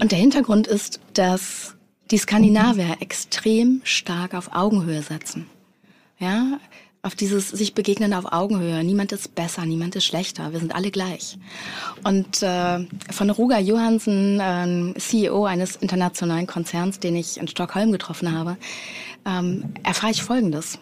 Und 0.00 0.12
der 0.12 0.18
Hintergrund 0.18 0.66
ist, 0.66 1.00
dass 1.12 1.74
die 2.10 2.16
Skandinavier 2.16 2.96
extrem 3.00 3.82
stark 3.84 4.32
auf 4.32 4.54
Augenhöhe 4.54 5.02
setzen. 5.02 5.46
Ja, 6.18 6.58
auf 7.02 7.14
dieses 7.14 7.50
sich 7.50 7.74
begegnen 7.74 8.14
auf 8.14 8.32
Augenhöhe. 8.32 8.82
Niemand 8.82 9.12
ist 9.12 9.34
besser, 9.34 9.66
niemand 9.66 9.94
ist 9.96 10.04
schlechter. 10.04 10.52
Wir 10.52 10.60
sind 10.60 10.74
alle 10.74 10.90
gleich. 10.90 11.38
Und 12.04 12.42
äh, 12.42 12.86
von 13.10 13.30
Ruger 13.30 13.58
Johansen, 13.58 14.40
äh, 14.40 14.98
CEO 14.98 15.44
eines 15.44 15.76
internationalen 15.76 16.46
Konzerns, 16.46 16.98
den 16.98 17.16
ich 17.16 17.38
in 17.38 17.48
Stockholm 17.48 17.92
getroffen 17.92 18.32
habe, 18.32 18.56
ähm, 19.26 19.74
erfahre 19.82 20.12
ich 20.12 20.22
Folgendes. 20.22 20.78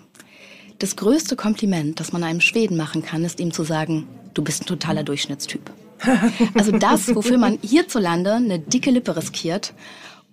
Das 0.78 0.96
größte 0.96 1.36
Kompliment, 1.36 2.00
das 2.00 2.12
man 2.12 2.24
einem 2.24 2.40
Schweden 2.40 2.76
machen 2.76 3.02
kann, 3.02 3.24
ist 3.24 3.40
ihm 3.40 3.52
zu 3.52 3.62
sagen, 3.62 4.08
du 4.34 4.42
bist 4.42 4.62
ein 4.62 4.66
totaler 4.66 5.02
Durchschnittstyp. 5.02 5.70
Also 6.54 6.72
das, 6.72 7.14
wofür 7.14 7.38
man 7.38 7.58
hierzulande 7.62 8.34
eine 8.34 8.58
dicke 8.58 8.90
Lippe 8.90 9.16
riskiert 9.16 9.72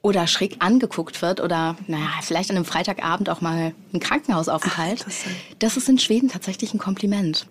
oder 0.02 0.28
schräg 0.28 0.58
angeguckt 0.60 1.22
wird 1.22 1.40
oder 1.40 1.78
naja, 1.88 2.10
vielleicht 2.22 2.50
an 2.50 2.58
einem 2.58 2.66
Freitagabend 2.66 3.30
auch 3.30 3.40
mal 3.40 3.74
ein 3.94 4.00
Krankenhausaufenthalt, 4.00 5.06
Ach, 5.08 5.14
das 5.60 5.78
ist 5.78 5.88
in 5.88 6.00
Schweden 6.00 6.30
tatsächlich 6.30 6.74
ein 6.74 6.80
Kompliment. 6.80 7.48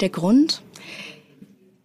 Der 0.00 0.08
Grund, 0.08 0.62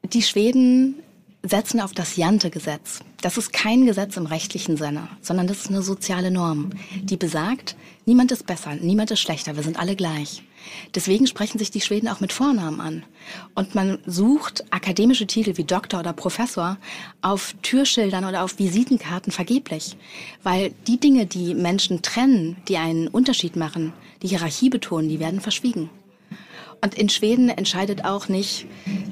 die 0.03 0.21
Schweden 0.21 1.02
setzen 1.45 1.81
auf 1.81 1.91
das 1.91 2.15
Jante-Gesetz. 2.15 3.01
Das 3.21 3.37
ist 3.37 3.51
kein 3.51 3.85
Gesetz 3.85 4.15
im 4.15 4.25
rechtlichen 4.25 4.77
Sinne, 4.77 5.09
sondern 5.21 5.45
das 5.45 5.59
ist 5.59 5.69
eine 5.69 5.81
soziale 5.81 6.31
Norm, 6.31 6.69
die 7.01 7.17
besagt, 7.17 7.75
niemand 8.05 8.31
ist 8.31 8.45
besser, 8.45 8.75
niemand 8.75 9.11
ist 9.11 9.19
schlechter, 9.19 9.57
wir 9.57 9.63
sind 9.63 9.77
alle 9.77 9.97
gleich. 9.97 10.43
Deswegen 10.95 11.27
sprechen 11.27 11.59
sich 11.59 11.71
die 11.71 11.81
Schweden 11.81 12.07
auch 12.07 12.21
mit 12.21 12.31
Vornamen 12.31 12.79
an. 12.79 13.03
Und 13.53 13.75
man 13.75 13.99
sucht 14.05 14.63
akademische 14.71 15.27
Titel 15.27 15.57
wie 15.57 15.65
Doktor 15.65 15.99
oder 15.99 16.13
Professor 16.13 16.77
auf 17.21 17.53
Türschildern 17.61 18.23
oder 18.23 18.45
auf 18.45 18.57
Visitenkarten 18.59 19.33
vergeblich. 19.33 19.97
Weil 20.41 20.73
die 20.87 20.97
Dinge, 20.97 21.25
die 21.25 21.53
Menschen 21.53 22.01
trennen, 22.01 22.55
die 22.69 22.77
einen 22.77 23.09
Unterschied 23.09 23.57
machen, 23.57 23.91
die 24.21 24.29
Hierarchie 24.29 24.69
betonen, 24.69 25.09
die 25.09 25.19
werden 25.19 25.41
verschwiegen. 25.41 25.89
Und 26.81 26.95
in 26.95 27.09
Schweden 27.09 27.49
entscheidet 27.49 28.05
auch 28.05 28.29
nicht 28.29 28.65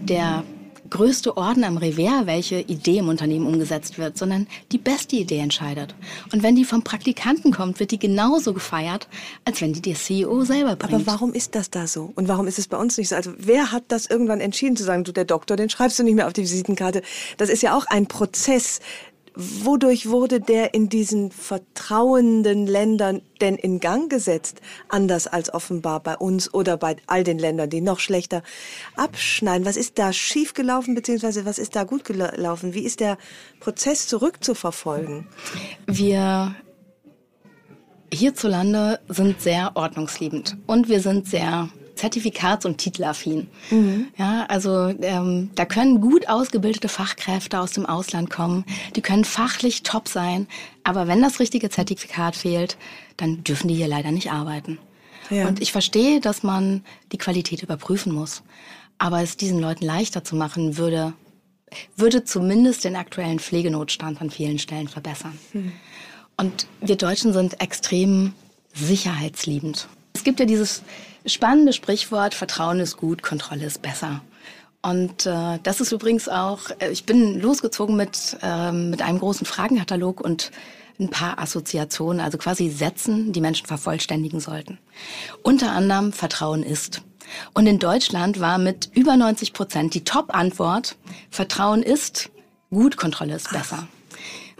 der 0.04 0.46
größte 0.92 1.36
Orden 1.38 1.64
am 1.64 1.78
Revers, 1.78 2.28
welche 2.28 2.60
Idee 2.60 3.00
im 3.00 3.10
Unternehmen 3.10 3.48
umgesetzt 3.48 3.98
wird, 3.98 4.18
sondern 4.18 4.46
die 4.72 4.78
beste 4.78 5.16
Idee 5.16 5.40
entscheidet. 5.40 5.96
Und 6.32 6.44
wenn 6.44 6.56
die 6.56 6.66
vom 6.66 6.84
Praktikanten 6.84 7.52
kommt, 7.52 7.80
wird 7.80 7.90
die 7.92 7.98
genauso 7.98 8.54
gefeiert, 8.54 9.08
als 9.46 9.62
wenn 9.62 9.74
die 9.74 9.82
der 9.82 9.96
CEO 9.96 10.44
selber 10.44 10.76
bringt. 10.76 10.94
Aber 10.94 11.08
warum 11.08 11.34
ist 11.34 11.56
das 11.56 11.72
da 11.72 11.88
so? 11.88 12.12
Und 12.16 12.28
warum 12.28 12.46
ist 12.48 12.60
es 12.60 12.68
bei 12.68 12.78
uns 12.78 12.98
nicht 12.98 13.10
so? 13.10 13.16
Also 13.16 13.34
wer 13.38 13.72
hat 13.72 13.86
das 13.88 14.06
irgendwann 14.06 14.42
entschieden 14.42 14.76
zu 14.76 14.84
sagen, 14.84 15.04
du 15.04 15.12
der 15.12 15.26
Doktor, 15.26 15.58
den 15.58 15.70
schreibst 15.70 15.98
du 15.98 16.04
nicht 16.04 16.16
mehr 16.16 16.28
auf 16.28 16.34
die 16.34 16.44
Visitenkarte? 16.44 17.02
Das 17.38 17.50
ist 17.50 17.64
ja 17.64 17.76
auch 17.76 17.86
ein 17.88 18.06
Prozess, 18.08 18.82
Wodurch 19.34 20.10
wurde 20.10 20.42
der 20.42 20.74
in 20.74 20.90
diesen 20.90 21.32
vertrauenden 21.32 22.68
Ländern 22.68 23.22
denn 23.40 23.56
in 23.56 23.80
Gang 23.80 24.10
gesetzt? 24.10 24.62
Anders 24.90 25.28
als 25.28 25.54
offenbar 25.54 26.02
bei 26.02 26.18
uns 26.18 26.54
oder 26.54 26.76
bei 26.76 26.98
all 27.08 27.24
den 27.24 27.40
Ländern, 27.40 27.70
die 27.70 27.82
noch 27.82 28.00
schlechter 28.00 28.44
abschneiden. 28.96 29.66
Was 29.66 29.78
ist 29.78 29.98
da 30.00 30.12
schiefgelaufen, 30.12 30.96
beziehungsweise 30.96 31.46
was 31.46 31.60
ist 31.60 31.76
da 31.76 31.86
gut 31.86 32.04
gelaufen? 32.04 32.74
Wie 32.74 32.84
ist 32.84 33.00
der 33.00 33.18
Prozess 33.62 34.08
zurückzuverfolgen? 34.08 35.28
Wir 35.88 36.56
hierzulande 38.14 39.00
sind 39.08 39.42
sehr 39.42 39.72
ordnungsliebend 39.76 40.58
und 40.68 40.90
wir 40.90 41.00
sind 41.00 41.28
sehr 41.28 41.70
zertifikats- 42.02 42.66
und 42.66 42.78
titelaffin. 42.78 43.48
Mhm. 43.70 44.08
Ja, 44.18 44.46
also 44.48 44.88
ähm, 45.02 45.52
da 45.56 45.66
können 45.66 46.02
gut 46.02 46.28
ausgebildete 46.28 46.90
Fachkräfte 46.90 47.60
aus 47.60 47.72
dem 47.72 47.86
Ausland 47.86 48.30
kommen, 48.30 48.66
die 48.96 49.02
können 49.02 49.26
fachlich 49.26 49.84
top 49.84 50.08
sein, 50.08 50.48
aber 50.84 51.08
wenn 51.08 51.22
das 51.22 51.40
richtige 51.40 51.70
Zertifikat 51.70 52.36
fehlt, 52.36 52.78
dann 53.18 53.44
dürfen 53.44 53.68
die 53.68 53.76
hier 53.76 53.88
leider 53.88 54.12
nicht 54.12 54.32
arbeiten. 54.32 54.80
Ja. 55.30 55.48
Und 55.48 55.62
ich 55.62 55.72
verstehe, 55.72 56.20
dass 56.20 56.44
man 56.44 56.84
die 57.12 57.18
Qualität 57.18 57.64
überprüfen 57.64 58.14
muss. 58.14 58.44
Aber 58.98 59.22
es 59.22 59.38
diesen 59.38 59.60
Leuten 59.60 59.86
leichter 59.86 60.24
zu 60.24 60.36
machen, 60.36 60.78
würde, 60.78 61.14
würde 61.96 62.24
zumindest 62.24 62.84
den 62.84 62.96
aktuellen 62.96 63.40
Pflegenotstand 63.40 64.22
an 64.22 64.30
vielen 64.30 64.60
Stellen 64.60 64.88
verbessern. 64.88 65.38
Mhm. 65.54 65.72
Und 66.38 66.68
wir 66.82 66.98
Deutschen 66.98 67.34
sind 67.34 67.62
extrem 67.62 68.34
sicherheitsliebend. 68.74 69.88
Es 70.14 70.24
gibt 70.24 70.40
ja 70.40 70.46
dieses 70.46 70.84
spannende 71.26 71.74
Sprichwort, 71.74 72.34
Vertrauen 72.34 72.80
ist 72.80 72.98
gut, 72.98 73.24
Kontrolle 73.24 73.66
ist 73.66 73.82
besser. 73.82 74.22
Und 74.82 75.26
äh, 75.28 75.60
das 75.62 75.80
ist 75.80 75.92
übrigens 75.92 76.28
auch, 76.28 76.72
äh, 76.80 76.90
ich 76.90 77.06
bin 77.06 77.40
losgezogen 77.40 77.96
mit, 77.96 78.38
äh, 78.42 78.72
mit 78.72 79.02
einem 79.02 79.20
großen 79.20 79.46
Fragenkatalog 79.46 80.22
und 80.22 80.52
ein 81.00 81.10
paar 81.10 81.40
Assoziationen, 81.40 82.20
also 82.20 82.38
quasi 82.38 82.70
Sätzen, 82.70 83.32
die 83.32 83.42
Menschen 83.42 83.68
vervollständigen 83.68 84.40
sollten. 84.40 84.80
Unter 85.44 85.72
anderem 85.72 86.14
Vertrauen 86.14 86.64
ist. 86.64 87.02
Und 87.54 87.68
in 87.68 87.80
Deutschland 87.80 88.40
war 88.40 88.58
mit 88.58 88.90
über 88.94 89.16
90 89.16 89.54
Prozent 89.54 89.94
die 89.94 90.04
Top-Antwort, 90.04 90.98
Vertrauen 91.30 91.82
ist 91.82 92.30
gut, 92.70 92.98
Kontrolle 92.98 93.36
ist 93.36 93.52
besser. 93.52 93.88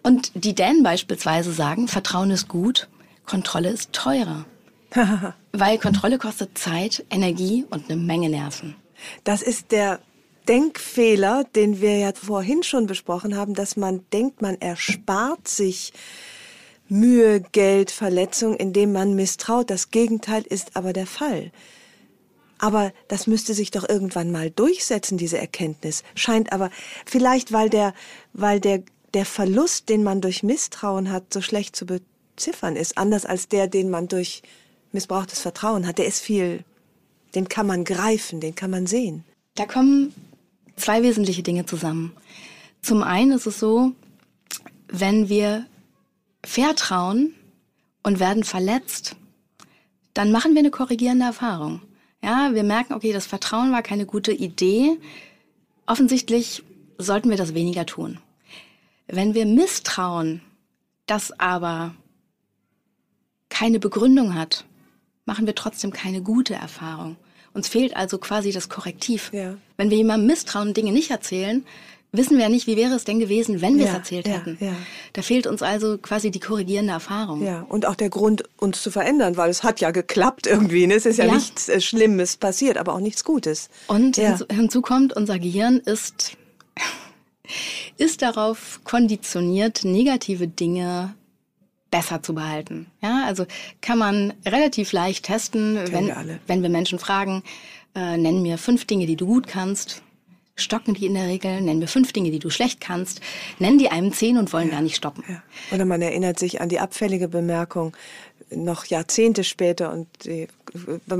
Und 0.04 0.32
die 0.34 0.56
Dänen 0.56 0.84
beispielsweise 0.84 1.52
sagen, 1.52 1.88
Vertrauen 1.88 2.32
ist 2.32 2.48
gut, 2.48 2.88
Kontrolle 3.26 3.70
ist 3.70 3.94
teurer. 3.94 4.46
Weil 5.52 5.78
Kontrolle 5.78 6.18
kostet 6.18 6.58
Zeit, 6.58 7.06
Energie 7.10 7.66
und 7.70 7.90
eine 7.90 8.00
Menge 8.00 8.30
Nerven. 8.30 8.76
Das 9.24 9.42
ist 9.42 9.72
der 9.72 10.00
Denkfehler, 10.48 11.46
den 11.56 11.82
wir 11.82 11.98
ja 11.98 12.12
vorhin 12.14 12.64
schon 12.64 12.88
besprochen 12.88 13.36
haben, 13.36 13.54
dass 13.54 13.78
man 13.78 14.04
denkt, 14.12 14.42
man 14.42 14.60
erspart 14.60 15.48
sich 15.48 15.94
Mühe, 16.90 17.40
Geld, 17.40 17.92
Verletzung, 17.92 18.56
indem 18.56 18.92
man 18.92 19.16
misstraut. 19.16 19.70
Das 19.70 19.92
Gegenteil 19.92 20.44
ist 20.44 20.76
aber 20.76 20.94
der 20.94 21.08
Fall. 21.08 21.52
Aber 22.58 22.92
das 23.08 23.28
müsste 23.28 23.54
sich 23.54 23.72
doch 23.72 23.88
irgendwann 23.88 24.32
mal 24.32 24.52
durchsetzen, 24.52 25.18
diese 25.18 25.38
Erkenntnis. 25.38 26.04
Scheint 26.16 26.52
aber 26.52 26.70
vielleicht, 27.06 27.52
weil 27.52 27.70
der, 27.70 27.94
weil 28.34 28.60
der, 28.60 28.84
der 29.14 29.26
Verlust, 29.26 29.90
den 29.90 30.04
man 30.04 30.22
durch 30.22 30.44
Misstrauen 30.44 31.12
hat, 31.12 31.34
so 31.34 31.42
schlecht 31.42 31.76
zu 31.76 31.86
beziffern 31.86 32.76
ist, 32.76 32.98
anders 32.98 33.26
als 33.26 33.48
der, 33.48 33.68
den 33.68 33.90
man 33.90 34.08
durch 34.08 34.44
missbrauchtes 34.94 35.40
Vertrauen 35.40 35.88
hat, 35.88 35.98
der 35.98 36.08
ist 36.08 36.22
viel, 36.22 36.64
den 37.36 37.48
kann 37.48 37.68
man 37.68 37.84
greifen, 37.84 38.42
den 38.42 38.56
kann 38.56 38.72
man 38.72 38.88
sehen. 38.88 39.24
Da 39.56 39.66
kommen 39.66 40.14
zwei 40.76 41.04
wesentliche 41.04 41.44
Dinge 41.44 41.66
zusammen. 41.66 42.14
Zum 42.82 43.04
einen 43.04 43.32
ist 43.32 43.46
es 43.46 43.60
so, 43.60 43.94
wenn 44.88 45.30
wir 45.30 45.66
vertrauen 46.44 47.34
und 48.04 48.20
werden 48.20 48.44
verletzt, 48.44 49.16
dann 50.14 50.32
machen 50.32 50.54
wir 50.54 50.60
eine 50.60 50.72
korrigierende 50.72 51.26
Erfahrung. 51.26 51.82
Ja, 52.24 52.54
wir 52.54 52.64
merken, 52.64 52.94
okay, 52.94 53.14
das 53.14 53.26
Vertrauen 53.26 53.72
war 53.72 53.82
keine 53.82 54.06
gute 54.06 54.32
Idee. 54.32 54.98
Offensichtlich 55.86 56.64
sollten 56.98 57.30
wir 57.30 57.38
das 57.38 57.54
weniger 57.54 57.86
tun. 57.86 58.20
Wenn 59.08 59.34
wir 59.34 59.46
misstrauen, 59.46 60.42
das 61.06 61.38
aber 61.40 61.96
keine 63.50 63.80
Begründung 63.80 64.36
hat, 64.36 64.66
machen 65.32 65.48
wir 65.48 65.56
trotzdem 65.56 65.94
keine 65.94 66.22
gute 66.22 66.56
Erfahrung. 66.56 67.16
Uns 67.54 67.70
fehlt 67.70 67.96
also 67.96 68.18
quasi 68.18 68.52
das 68.52 68.68
Korrektiv. 68.68 69.32
Ja. 69.32 69.56
Wenn 69.78 69.90
wir 69.90 69.96
jemandem 69.96 70.28
misstrauen 70.28 70.68
und 70.68 70.76
Dinge 70.76 70.92
nicht 70.92 71.10
erzählen, 71.10 71.66
wissen 72.12 72.36
wir 72.36 72.44
ja 72.44 72.50
nicht, 72.50 72.68
wie 72.68 72.76
wäre 72.76 72.96
es 72.96 73.06
denn 73.06 73.18
gewesen, 73.18 73.62
wenn 73.62 73.78
wir 73.78 73.86
ja, 73.86 73.92
es 73.92 73.98
erzählt 73.98 74.28
ja, 74.28 74.34
hätten. 74.34 74.58
Ja. 74.60 74.74
Da 75.14 75.22
fehlt 75.22 75.48
uns 75.48 75.62
also 75.62 75.98
quasi 75.98 76.32
die 76.32 76.42
korrigierende 76.42 76.92
Erfahrung. 76.92 77.46
Ja, 77.46 77.62
und 77.62 77.86
auch 77.86 77.96
der 77.96 78.10
Grund, 78.10 78.44
uns 78.58 78.82
zu 78.82 78.92
verändern, 78.92 79.38
weil 79.38 79.50
es 79.50 79.64
hat 79.64 79.80
ja 79.80 79.92
geklappt 79.92 80.48
irgendwie. 80.48 80.86
Ne? 80.86 80.96
Es 80.96 81.06
ist 81.06 81.16
ja, 81.16 81.34
nichts 81.34 81.70
äh, 81.70 81.80
Schlimmes 81.80 82.36
passiert, 82.36 82.78
aber 82.78 82.94
auch 82.94 83.00
nichts 83.00 83.24
Gutes. 83.24 83.70
Und 83.88 84.18
hinzu, 84.18 84.44
hinzu 84.52 84.82
kommt, 84.82 85.14
unser 85.16 85.40
Gehirn 85.40 85.78
ist, 85.78 86.36
ist 87.98 88.22
darauf 88.22 88.82
konditioniert, 88.84 89.86
negative 89.86 90.50
Dinge 90.50 91.16
besser 91.92 92.24
zu 92.24 92.34
behalten. 92.34 92.88
Ja, 93.02 93.26
also 93.26 93.46
kann 93.82 94.00
man 94.00 94.34
relativ 94.46 94.94
leicht 94.94 95.26
testen, 95.26 95.76
wenn, 95.92 96.08
wir 96.08 96.40
wenn 96.48 96.62
wir 96.64 96.70
Menschen 96.70 96.98
fragen, 96.98 97.44
äh, 97.94 98.18
nennen 98.18 98.42
mir 98.42 98.58
fünf 98.58 98.86
Dinge, 98.86 99.06
die 99.06 99.18
du 99.18 99.28
gut 99.28 99.48
kannst. 99.48 100.02
Stocken 100.56 100.94
die 100.94 101.06
in 101.06 101.14
der 101.14 101.28
Regel, 101.28 101.62
nennen 101.62 101.80
mir 101.80 101.88
fünf 101.88 102.14
Dinge, 102.14 102.30
die 102.30 102.40
du 102.40 102.50
schlecht 102.50 102.82
kannst, 102.82 103.22
nennen 103.58 103.78
die 103.78 103.90
einem 103.90 104.14
zehn 104.14 104.38
und 104.38 104.54
wollen 104.54 104.68
ja, 104.68 104.76
gar 104.76 104.82
nicht 104.82 104.96
stoppen. 104.96 105.24
Ja. 105.28 105.42
Oder 105.74 105.86
man 105.86 106.02
erinnert 106.02 106.40
sich 106.40 106.62
an 106.62 106.70
die 106.70 106.80
abfällige 106.80 107.28
Bemerkung 107.28 107.96
noch 108.54 108.86
Jahrzehnte 108.86 109.44
später 109.44 109.92
und 109.92 110.08
die, 110.26 110.48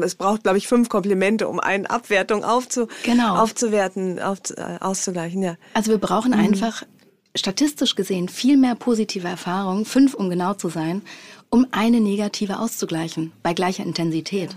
es 0.04 0.16
braucht, 0.16 0.44
glaube 0.44 0.58
ich, 0.58 0.68
fünf 0.68 0.90
Komplimente, 0.90 1.48
um 1.48 1.60
eine 1.60 1.90
Abwertung 1.90 2.44
aufzu, 2.44 2.88
genau. 3.04 3.38
aufzuwerten, 3.38 4.20
auf, 4.20 4.40
äh, 4.56 4.78
auszugleichen. 4.80 5.42
Ja. 5.42 5.56
Also 5.74 5.92
wir 5.92 5.98
brauchen 5.98 6.32
mhm. 6.32 6.40
einfach 6.40 6.84
statistisch 7.36 7.96
gesehen 7.96 8.30
viel 8.30 8.58
mehr 8.58 8.76
positive 8.76 9.28
Erfahrungen, 9.28 9.86
fünf 9.86 10.14
um 10.14 10.30
genau 10.30 10.54
zu 10.54 10.70
sein, 10.70 11.02
um 11.50 11.68
eine 11.72 12.00
negative 12.00 12.60
auszugleichen, 12.60 13.32
bei 13.44 13.54
gleicher 13.54 13.84
Intensität. 13.84 14.56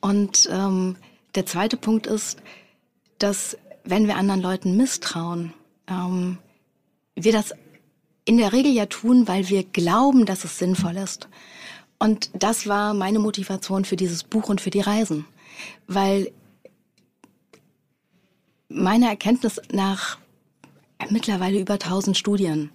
Und 0.00 0.48
ähm, 0.52 0.96
der 1.34 1.46
zweite 1.46 1.76
Punkt 1.76 2.06
ist, 2.06 2.38
dass 3.18 3.56
wenn 3.84 4.06
wir 4.06 4.16
anderen 4.16 4.40
Leuten 4.40 4.76
misstrauen, 4.76 5.52
ähm, 5.88 6.38
wir 7.14 7.32
das 7.32 7.54
in 8.24 8.38
der 8.38 8.52
Regel 8.52 8.72
ja 8.72 8.86
tun, 8.86 9.28
weil 9.28 9.48
wir 9.48 9.64
glauben, 9.64 10.26
dass 10.26 10.44
es 10.44 10.58
sinnvoll 10.58 10.96
ist. 10.96 11.28
Und 11.98 12.30
das 12.34 12.66
war 12.66 12.94
meine 12.94 13.18
Motivation 13.18 13.84
für 13.84 13.96
dieses 13.96 14.24
Buch 14.24 14.48
und 14.48 14.60
für 14.60 14.70
die 14.70 14.80
Reisen. 14.80 15.26
Weil 15.86 16.32
meine 18.68 19.08
Erkenntnis 19.08 19.60
nach 19.72 20.18
mittlerweile 21.10 21.60
über 21.60 21.74
1000 21.74 22.16
Studien, 22.16 22.70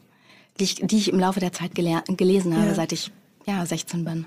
die 0.60 0.66
ich, 0.66 0.76
die 0.76 0.98
ich 0.98 1.10
im 1.10 1.20
Laufe 1.20 1.40
der 1.40 1.54
Zeit 1.54 1.76
gelesen 1.76 2.56
habe, 2.56 2.68
ja. 2.68 2.76
seit 2.76 2.92
ich 2.92 3.12
ja, 3.46 3.66
16 3.66 4.04
bin, 4.04 4.26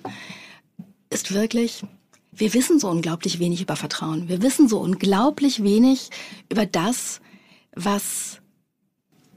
ist 1.10 1.32
wirklich, 1.32 1.84
wir 2.32 2.54
wissen 2.54 2.78
so 2.78 2.88
unglaublich 2.88 3.38
wenig 3.38 3.60
über 3.60 3.76
Vertrauen. 3.76 4.28
Wir 4.28 4.42
wissen 4.42 4.68
so 4.68 4.80
unglaublich 4.80 5.62
wenig 5.62 6.10
über 6.50 6.66
das, 6.66 7.20
was 7.74 8.40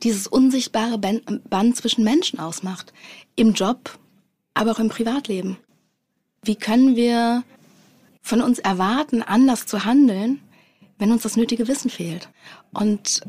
dieses 0.03 0.27
unsichtbare 0.27 0.97
Band 0.97 1.75
zwischen 1.75 2.03
Menschen 2.03 2.39
ausmacht. 2.39 2.93
Im 3.35 3.53
Job, 3.53 3.97
aber 4.53 4.71
auch 4.71 4.79
im 4.79 4.89
Privatleben. 4.89 5.57
Wie 6.43 6.55
können 6.55 6.95
wir 6.95 7.43
von 8.21 8.41
uns 8.41 8.59
erwarten, 8.59 9.21
anders 9.21 9.65
zu 9.65 9.83
handeln, 9.83 10.39
wenn 10.97 11.11
uns 11.11 11.23
das 11.23 11.35
nötige 11.35 11.67
Wissen 11.67 11.89
fehlt? 11.89 12.29
Und 12.71 13.21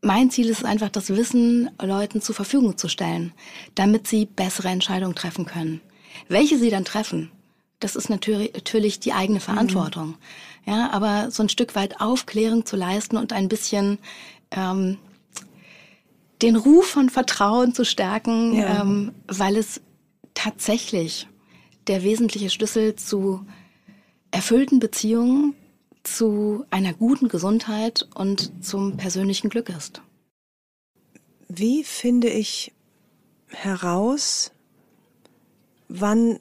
mein 0.00 0.30
Ziel 0.30 0.48
ist 0.48 0.64
einfach, 0.64 0.90
das 0.90 1.10
Wissen 1.10 1.70
Leuten 1.82 2.20
zur 2.20 2.34
Verfügung 2.34 2.78
zu 2.78 2.88
stellen, 2.88 3.32
damit 3.74 4.06
sie 4.06 4.26
bessere 4.26 4.68
Entscheidungen 4.68 5.14
treffen 5.14 5.44
können. 5.44 5.80
Welche 6.28 6.58
sie 6.58 6.70
dann 6.70 6.84
treffen, 6.84 7.30
das 7.80 7.96
ist 7.96 8.08
natürlich 8.10 9.00
die 9.00 9.12
eigene 9.12 9.40
Verantwortung. 9.40 10.08
Mhm. 10.08 10.72
Ja, 10.72 10.90
aber 10.90 11.30
so 11.30 11.42
ein 11.42 11.48
Stück 11.48 11.74
weit 11.74 12.00
Aufklärung 12.00 12.66
zu 12.66 12.76
leisten 12.76 13.16
und 13.16 13.32
ein 13.32 13.48
bisschen 13.48 13.98
ähm, 14.50 14.98
den 16.42 16.56
Ruf 16.56 16.86
von 16.86 17.08
Vertrauen 17.08 17.74
zu 17.74 17.84
stärken, 17.84 18.54
ja. 18.54 18.82
ähm, 18.82 19.12
weil 19.26 19.56
es 19.56 19.80
tatsächlich 20.34 21.26
der 21.86 22.02
wesentliche 22.02 22.50
Schlüssel 22.50 22.96
zu 22.96 23.44
erfüllten 24.30 24.78
Beziehungen, 24.78 25.54
zu 26.14 26.64
einer 26.70 26.92
guten 26.94 27.28
Gesundheit 27.28 28.08
und 28.14 28.64
zum 28.64 28.96
persönlichen 28.96 29.48
Glück 29.48 29.68
ist. 29.68 30.02
Wie 31.48 31.84
finde 31.84 32.28
ich 32.28 32.72
heraus, 33.48 34.52
wann 35.88 36.38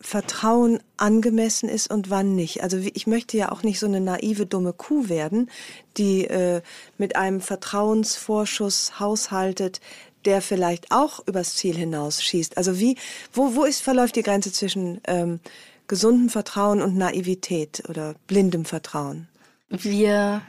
Vertrauen 0.00 0.80
angemessen 0.96 1.68
ist 1.68 1.90
und 1.90 2.08
wann 2.08 2.36
nicht. 2.36 2.62
Also 2.62 2.78
ich 2.78 3.06
möchte 3.06 3.36
ja 3.36 3.50
auch 3.50 3.62
nicht 3.62 3.80
so 3.80 3.86
eine 3.86 4.00
naive, 4.00 4.46
dumme 4.46 4.72
Kuh 4.72 5.08
werden, 5.08 5.50
die 5.96 6.24
äh, 6.24 6.62
mit 6.98 7.16
einem 7.16 7.40
Vertrauensvorschuss 7.40 9.00
haushaltet, 9.00 9.80
der 10.24 10.40
vielleicht 10.40 10.92
auch 10.92 11.26
übers 11.26 11.56
Ziel 11.56 11.76
hinausschießt. 11.76 12.56
Also 12.56 12.78
wie, 12.78 12.96
wo, 13.32 13.56
wo 13.56 13.64
ist, 13.64 13.80
verläuft 13.80 14.16
die 14.16 14.22
Grenze 14.22 14.52
zwischen 14.52 15.00
ähm, 15.06 15.40
gesundem 15.88 16.28
Vertrauen 16.28 16.82
und 16.82 16.96
Naivität 16.96 17.82
oder 17.88 18.14
blindem 18.26 18.64
Vertrauen? 18.64 19.28
Wir 19.68 20.42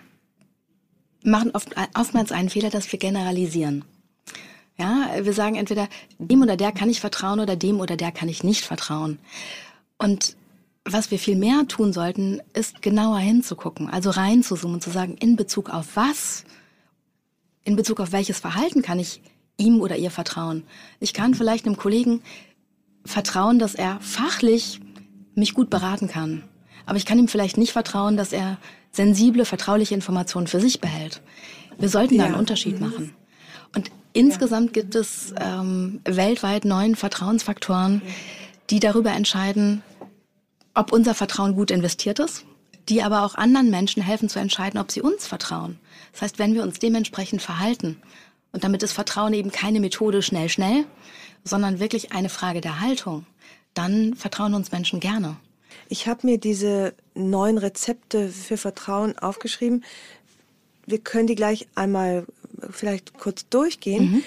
machen 1.23 1.51
oft, 1.53 1.75
oftmals 1.97 2.31
einen 2.31 2.49
Fehler, 2.49 2.69
dass 2.69 2.91
wir 2.91 2.99
generalisieren. 2.99 3.83
Ja, 4.77 5.09
wir 5.21 5.33
sagen 5.33 5.55
entweder 5.55 5.89
dem 6.19 6.41
oder 6.41 6.55
der 6.55 6.71
kann 6.71 6.89
ich 6.89 7.01
vertrauen 7.01 7.41
oder 7.41 7.57
dem 7.57 7.81
oder 7.81 7.97
der 7.97 8.11
kann 8.11 8.29
ich 8.29 8.43
nicht 8.43 8.63
vertrauen. 8.63 9.19
Und 9.97 10.37
was 10.85 11.11
wir 11.11 11.19
viel 11.19 11.35
mehr 11.35 11.67
tun 11.67 11.91
sollten, 11.91 12.41
ist 12.53 12.81
genauer 12.81 13.19
hinzugucken, 13.19 13.89
also 13.89 14.09
reinzuzoomen 14.09 14.75
und 14.75 14.81
zu 14.81 14.89
sagen, 14.89 15.15
in 15.19 15.35
Bezug 15.35 15.69
auf 15.69 15.95
was, 15.95 16.45
in 17.63 17.75
Bezug 17.75 17.99
auf 17.99 18.13
welches 18.13 18.39
Verhalten 18.39 18.81
kann 18.81 18.99
ich 18.99 19.21
ihm 19.57 19.81
oder 19.81 19.97
ihr 19.97 20.11
vertrauen. 20.11 20.63
Ich 21.01 21.13
kann 21.13 21.35
vielleicht 21.35 21.65
einem 21.65 21.77
Kollegen 21.77 22.21
vertrauen, 23.05 23.59
dass 23.59 23.75
er 23.75 23.99
fachlich 23.99 24.79
mich 25.39 25.53
gut 25.53 25.69
beraten 25.69 26.07
kann. 26.07 26.43
Aber 26.85 26.97
ich 26.97 27.05
kann 27.05 27.19
ihm 27.19 27.27
vielleicht 27.27 27.57
nicht 27.57 27.71
vertrauen, 27.71 28.17
dass 28.17 28.33
er 28.33 28.57
sensible, 28.91 29.45
vertrauliche 29.45 29.93
Informationen 29.93 30.47
für 30.47 30.59
sich 30.59 30.81
behält. 30.81 31.21
Wir 31.77 31.89
sollten 31.89 32.17
da 32.17 32.25
einen 32.25 32.35
Unterschied 32.35 32.79
machen. 32.81 33.13
Und 33.75 33.91
insgesamt 34.13 34.73
gibt 34.73 34.95
es 34.95 35.33
ähm, 35.39 36.01
weltweit 36.03 36.65
neun 36.65 36.95
Vertrauensfaktoren, 36.95 38.01
die 38.69 38.79
darüber 38.79 39.11
entscheiden, 39.11 39.83
ob 40.73 40.91
unser 40.91 41.13
Vertrauen 41.13 41.55
gut 41.55 41.71
investiert 41.71 42.19
ist, 42.19 42.45
die 42.89 43.03
aber 43.03 43.23
auch 43.23 43.35
anderen 43.35 43.69
Menschen 43.69 44.01
helfen 44.01 44.29
zu 44.29 44.39
entscheiden, 44.39 44.79
ob 44.79 44.91
sie 44.91 45.01
uns 45.01 45.27
vertrauen. 45.27 45.79
Das 46.13 46.23
heißt, 46.23 46.39
wenn 46.39 46.53
wir 46.53 46.63
uns 46.63 46.79
dementsprechend 46.79 47.41
verhalten, 47.41 48.01
und 48.51 48.63
damit 48.63 48.81
ist 48.81 48.93
Vertrauen 48.93 49.33
eben 49.33 49.51
keine 49.51 49.79
Methode 49.79 50.23
schnell, 50.23 50.49
schnell, 50.49 50.85
sondern 51.43 51.79
wirklich 51.79 52.13
eine 52.13 52.29
Frage 52.29 52.61
der 52.61 52.79
Haltung, 52.79 53.25
dann 53.79 54.13
vertrauen 54.13 54.53
uns 54.53 54.71
Menschen 54.71 54.99
gerne. 54.99 55.37
Ich 55.87 56.07
habe 56.07 56.27
mir 56.27 56.37
diese 56.37 56.93
neun 57.15 57.57
Rezepte 57.57 58.27
für 58.29 58.57
Vertrauen 58.57 59.17
aufgeschrieben. 59.17 59.85
Wir 60.85 60.99
können 60.99 61.27
die 61.27 61.35
gleich 61.35 61.67
einmal 61.75 62.25
vielleicht 62.69 63.17
kurz 63.17 63.47
durchgehen. 63.49 64.11
Mhm. 64.11 64.23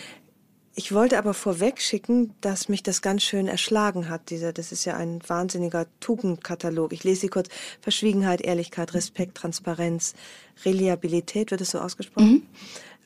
Ich 0.75 0.93
wollte 0.93 1.19
aber 1.19 1.35
vorweg 1.35 1.83
schicken, 1.83 2.33
dass 2.41 2.71
mich 2.71 2.83
das 2.83 3.03
ganz 3.03 3.23
schön 3.23 3.47
erschlagen 3.47 4.09
hat. 4.09 4.31
Dieser, 4.31 4.55
das 4.55 4.73
ist 4.73 4.87
ja 4.87 4.97
ein 4.97 5.21
wahnsinniger 5.27 5.87
Tugendkatalog. 6.01 6.95
Ich 6.95 7.05
lese 7.05 7.23
sie 7.23 7.29
kurz. 7.29 7.51
Verschwiegenheit, 7.83 8.41
Ehrlichkeit, 8.41 8.95
Respekt, 8.95 9.37
Transparenz, 9.37 10.15
Reliabilität, 10.65 11.51
wird 11.51 11.61
es 11.61 11.73
so 11.73 11.79
ausgesprochen? 11.79 12.27
Mhm. 12.27 12.43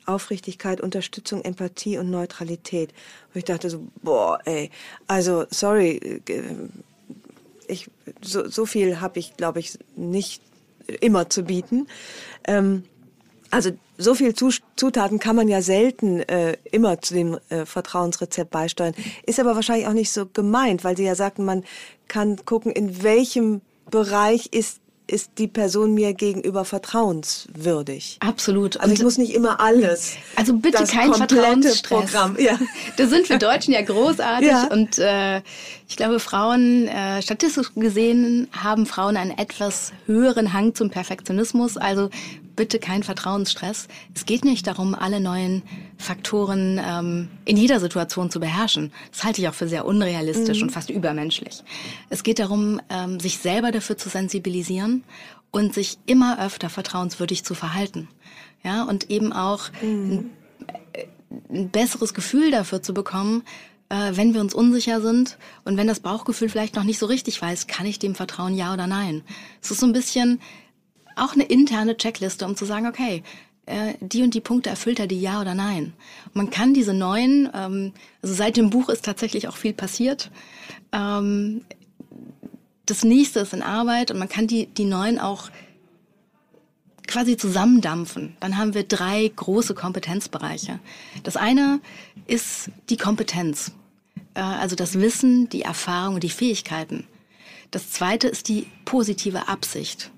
Aufrichtigkeit, 0.06 0.80
Unterstützung, 0.80 1.42
Empathie 1.42 1.98
und 1.98 2.10
Neutralität. 2.10 2.92
Und 3.32 3.38
ich 3.38 3.44
dachte 3.44 3.70
so, 3.70 3.86
boah, 4.02 4.38
ey, 4.44 4.70
also 5.06 5.44
sorry, 5.50 6.22
äh, 6.28 6.42
ich, 7.68 7.90
so, 8.22 8.48
so 8.48 8.66
viel 8.66 9.00
habe 9.00 9.18
ich, 9.18 9.36
glaube 9.36 9.60
ich, 9.60 9.78
nicht 9.96 10.42
immer 11.00 11.28
zu 11.28 11.42
bieten. 11.42 11.88
Ähm, 12.46 12.84
also 13.50 13.70
so 13.98 14.14
viel 14.14 14.34
Zutaten 14.34 15.18
kann 15.18 15.36
man 15.36 15.48
ja 15.48 15.62
selten 15.62 16.20
äh, 16.20 16.56
immer 16.70 17.00
zu 17.00 17.14
dem 17.14 17.38
äh, 17.48 17.64
Vertrauensrezept 17.64 18.50
beisteuern. 18.50 18.94
Ist 19.24 19.40
aber 19.40 19.54
wahrscheinlich 19.54 19.86
auch 19.86 19.92
nicht 19.92 20.10
so 20.10 20.26
gemeint, 20.26 20.84
weil 20.84 20.96
Sie 20.96 21.04
ja 21.04 21.14
sagten, 21.14 21.44
man 21.44 21.64
kann 22.08 22.44
gucken, 22.44 22.72
in 22.72 23.02
welchem 23.02 23.62
Bereich 23.90 24.48
ist 24.52 24.80
ist 25.06 25.32
die 25.38 25.46
Person 25.46 25.94
mir 25.94 26.14
gegenüber 26.14 26.64
vertrauenswürdig. 26.64 28.18
Absolut. 28.20 28.78
Also 28.78 28.92
ich 28.92 29.02
muss 29.02 29.18
nicht 29.18 29.34
immer 29.34 29.60
alles. 29.60 30.14
Also 30.34 30.54
bitte 30.54 30.84
kein 30.84 31.14
Vertrauensstress. 31.14 31.82
Programm. 31.82 32.36
Ja. 32.38 32.58
Da 32.96 33.06
sind 33.06 33.28
wir 33.28 33.38
Deutschen 33.38 33.72
ja 33.72 33.82
großartig 33.82 34.48
ja. 34.48 34.66
und 34.66 34.98
äh, 34.98 35.42
ich 35.88 35.96
glaube, 35.96 36.18
Frauen, 36.18 36.88
äh, 36.88 37.22
statistisch 37.22 37.72
gesehen, 37.76 38.48
haben 38.52 38.86
Frauen 38.86 39.16
einen 39.16 39.36
etwas 39.38 39.92
höheren 40.06 40.52
Hang 40.52 40.74
zum 40.74 40.90
Perfektionismus. 40.90 41.76
Also 41.76 42.10
bitte 42.56 42.78
kein 42.78 43.02
Vertrauensstress. 43.02 43.88
Es 44.14 44.26
geht 44.26 44.44
nicht 44.44 44.66
darum, 44.66 44.94
alle 44.94 45.20
neuen 45.20 45.62
Faktoren 45.98 46.80
ähm, 46.84 47.28
in 47.44 47.56
jeder 47.56 47.78
Situation 47.78 48.30
zu 48.30 48.40
beherrschen. 48.40 48.92
Das 49.12 49.24
halte 49.24 49.40
ich 49.40 49.48
auch 49.48 49.54
für 49.54 49.68
sehr 49.68 49.84
unrealistisch 49.84 50.58
mhm. 50.58 50.64
und 50.64 50.70
fast 50.70 50.90
übermenschlich. 50.90 51.62
Es 52.10 52.22
geht 52.22 52.38
darum, 52.38 52.80
ähm, 52.88 53.20
sich 53.20 53.38
selber 53.38 53.70
dafür 53.70 53.96
zu 53.96 54.08
sensibilisieren 54.08 55.04
und 55.50 55.74
sich 55.74 55.98
immer 56.06 56.44
öfter 56.44 56.70
vertrauenswürdig 56.70 57.44
zu 57.44 57.54
verhalten. 57.54 58.08
Ja, 58.64 58.82
und 58.82 59.10
eben 59.10 59.32
auch 59.32 59.70
mhm. 59.80 60.10
ein, 60.10 60.30
ein 61.50 61.70
besseres 61.70 62.14
Gefühl 62.14 62.50
dafür 62.50 62.82
zu 62.82 62.94
bekommen, 62.94 63.42
äh, 63.88 64.12
wenn 64.12 64.34
wir 64.34 64.40
uns 64.40 64.54
unsicher 64.54 65.00
sind 65.00 65.38
und 65.64 65.76
wenn 65.76 65.86
das 65.86 66.00
Bauchgefühl 66.00 66.48
vielleicht 66.48 66.74
noch 66.74 66.84
nicht 66.84 66.98
so 66.98 67.06
richtig 67.06 67.40
weiß, 67.40 67.66
kann 67.66 67.86
ich 67.86 67.98
dem 67.98 68.14
vertrauen, 68.14 68.54
ja 68.54 68.72
oder 68.72 68.86
nein. 68.86 69.22
Es 69.62 69.70
ist 69.70 69.80
so 69.80 69.86
ein 69.86 69.92
bisschen 69.92 70.40
auch 71.16 71.32
eine 71.32 71.44
interne 71.44 71.96
Checkliste, 71.96 72.44
um 72.44 72.56
zu 72.56 72.64
sagen, 72.64 72.86
okay, 72.86 73.22
äh, 73.66 73.94
die 74.00 74.22
und 74.22 74.34
die 74.34 74.40
Punkte 74.40 74.70
erfüllt 74.70 75.00
er 75.00 75.06
die 75.06 75.20
ja 75.20 75.40
oder 75.40 75.54
nein. 75.54 75.92
Man 76.32 76.50
kann 76.50 76.72
diese 76.72 76.94
neuen, 76.94 77.50
ähm, 77.52 77.92
also 78.22 78.34
seit 78.34 78.56
dem 78.56 78.70
Buch 78.70 78.88
ist 78.88 79.04
tatsächlich 79.04 79.48
auch 79.48 79.56
viel 79.56 79.72
passiert. 79.72 80.30
Ähm, 80.92 81.62
das 82.86 83.02
nächste 83.02 83.40
ist 83.40 83.52
in 83.52 83.62
Arbeit 83.62 84.12
und 84.12 84.18
man 84.18 84.28
kann 84.28 84.46
die, 84.46 84.66
die 84.66 84.84
neuen 84.84 85.18
auch 85.18 85.50
quasi 87.08 87.36
zusammendampfen. 87.36 88.36
Dann 88.40 88.56
haben 88.56 88.74
wir 88.74 88.84
drei 88.84 89.30
große 89.34 89.74
Kompetenzbereiche. 89.74 90.78
Das 91.22 91.36
eine 91.36 91.80
ist 92.26 92.70
die 92.88 92.96
Kompetenz, 92.96 93.72
äh, 94.34 94.40
also 94.40 94.76
das 94.76 95.00
Wissen, 95.00 95.48
die 95.48 95.62
Erfahrung 95.62 96.14
und 96.14 96.22
die 96.22 96.30
Fähigkeiten. 96.30 97.04
Das 97.72 97.90
zweite 97.90 98.28
ist 98.28 98.48
die 98.48 98.66
positive 98.84 99.48
Absicht. 99.48 100.12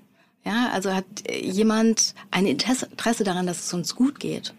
Ja, 0.49 0.69
also 0.73 0.91
hat 0.91 1.05
jemand 1.31 2.15
ein 2.31 2.47
Interesse 2.47 3.23
daran, 3.23 3.45
dass 3.45 3.67
es 3.67 3.73
uns 3.73 3.95
gut 3.95 4.19
geht. 4.19 4.55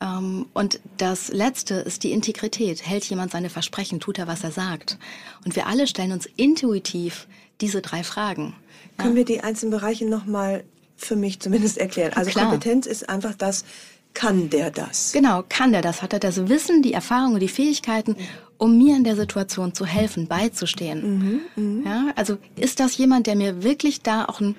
Ähm, 0.00 0.46
und 0.54 0.80
das 0.96 1.28
Letzte 1.28 1.74
ist 1.74 2.04
die 2.04 2.12
Integrität. 2.12 2.86
Hält 2.86 3.04
jemand 3.04 3.32
seine 3.32 3.50
Versprechen, 3.50 4.00
tut 4.00 4.18
er, 4.18 4.26
was 4.26 4.42
er 4.44 4.50
sagt. 4.50 4.98
Und 5.44 5.56
wir 5.56 5.66
alle 5.66 5.86
stellen 5.86 6.12
uns 6.12 6.26
intuitiv 6.36 7.28
diese 7.60 7.82
drei 7.82 8.02
Fragen. 8.02 8.54
Können 8.96 9.10
ja. 9.10 9.16
wir 9.16 9.24
die 9.26 9.40
einzelnen 9.42 9.72
Bereiche 9.72 10.06
nochmal 10.06 10.64
für 10.96 11.16
mich 11.16 11.38
zumindest 11.38 11.76
erklären? 11.76 12.14
Also 12.14 12.30
Klar. 12.30 12.46
Kompetenz 12.46 12.86
ist 12.86 13.10
einfach 13.10 13.34
das, 13.34 13.66
kann 14.14 14.48
der 14.48 14.70
das? 14.70 15.12
Genau, 15.12 15.44
kann 15.48 15.72
der 15.72 15.82
das? 15.82 16.00
Hat 16.00 16.14
er 16.14 16.18
das 16.18 16.48
Wissen, 16.48 16.80
die 16.80 16.94
Erfahrung 16.94 17.34
und 17.34 17.40
die 17.40 17.48
Fähigkeiten, 17.48 18.16
um 18.56 18.78
mir 18.78 18.96
in 18.96 19.04
der 19.04 19.16
Situation 19.16 19.74
zu 19.74 19.84
helfen, 19.84 20.28
beizustehen? 20.28 21.42
Mhm, 21.56 21.82
mh. 21.82 21.90
Ja, 21.90 22.12
also 22.16 22.38
ist 22.56 22.80
das 22.80 22.96
jemand, 22.96 23.26
der 23.26 23.36
mir 23.36 23.62
wirklich 23.62 24.00
da 24.00 24.24
auch 24.24 24.40
einen 24.40 24.56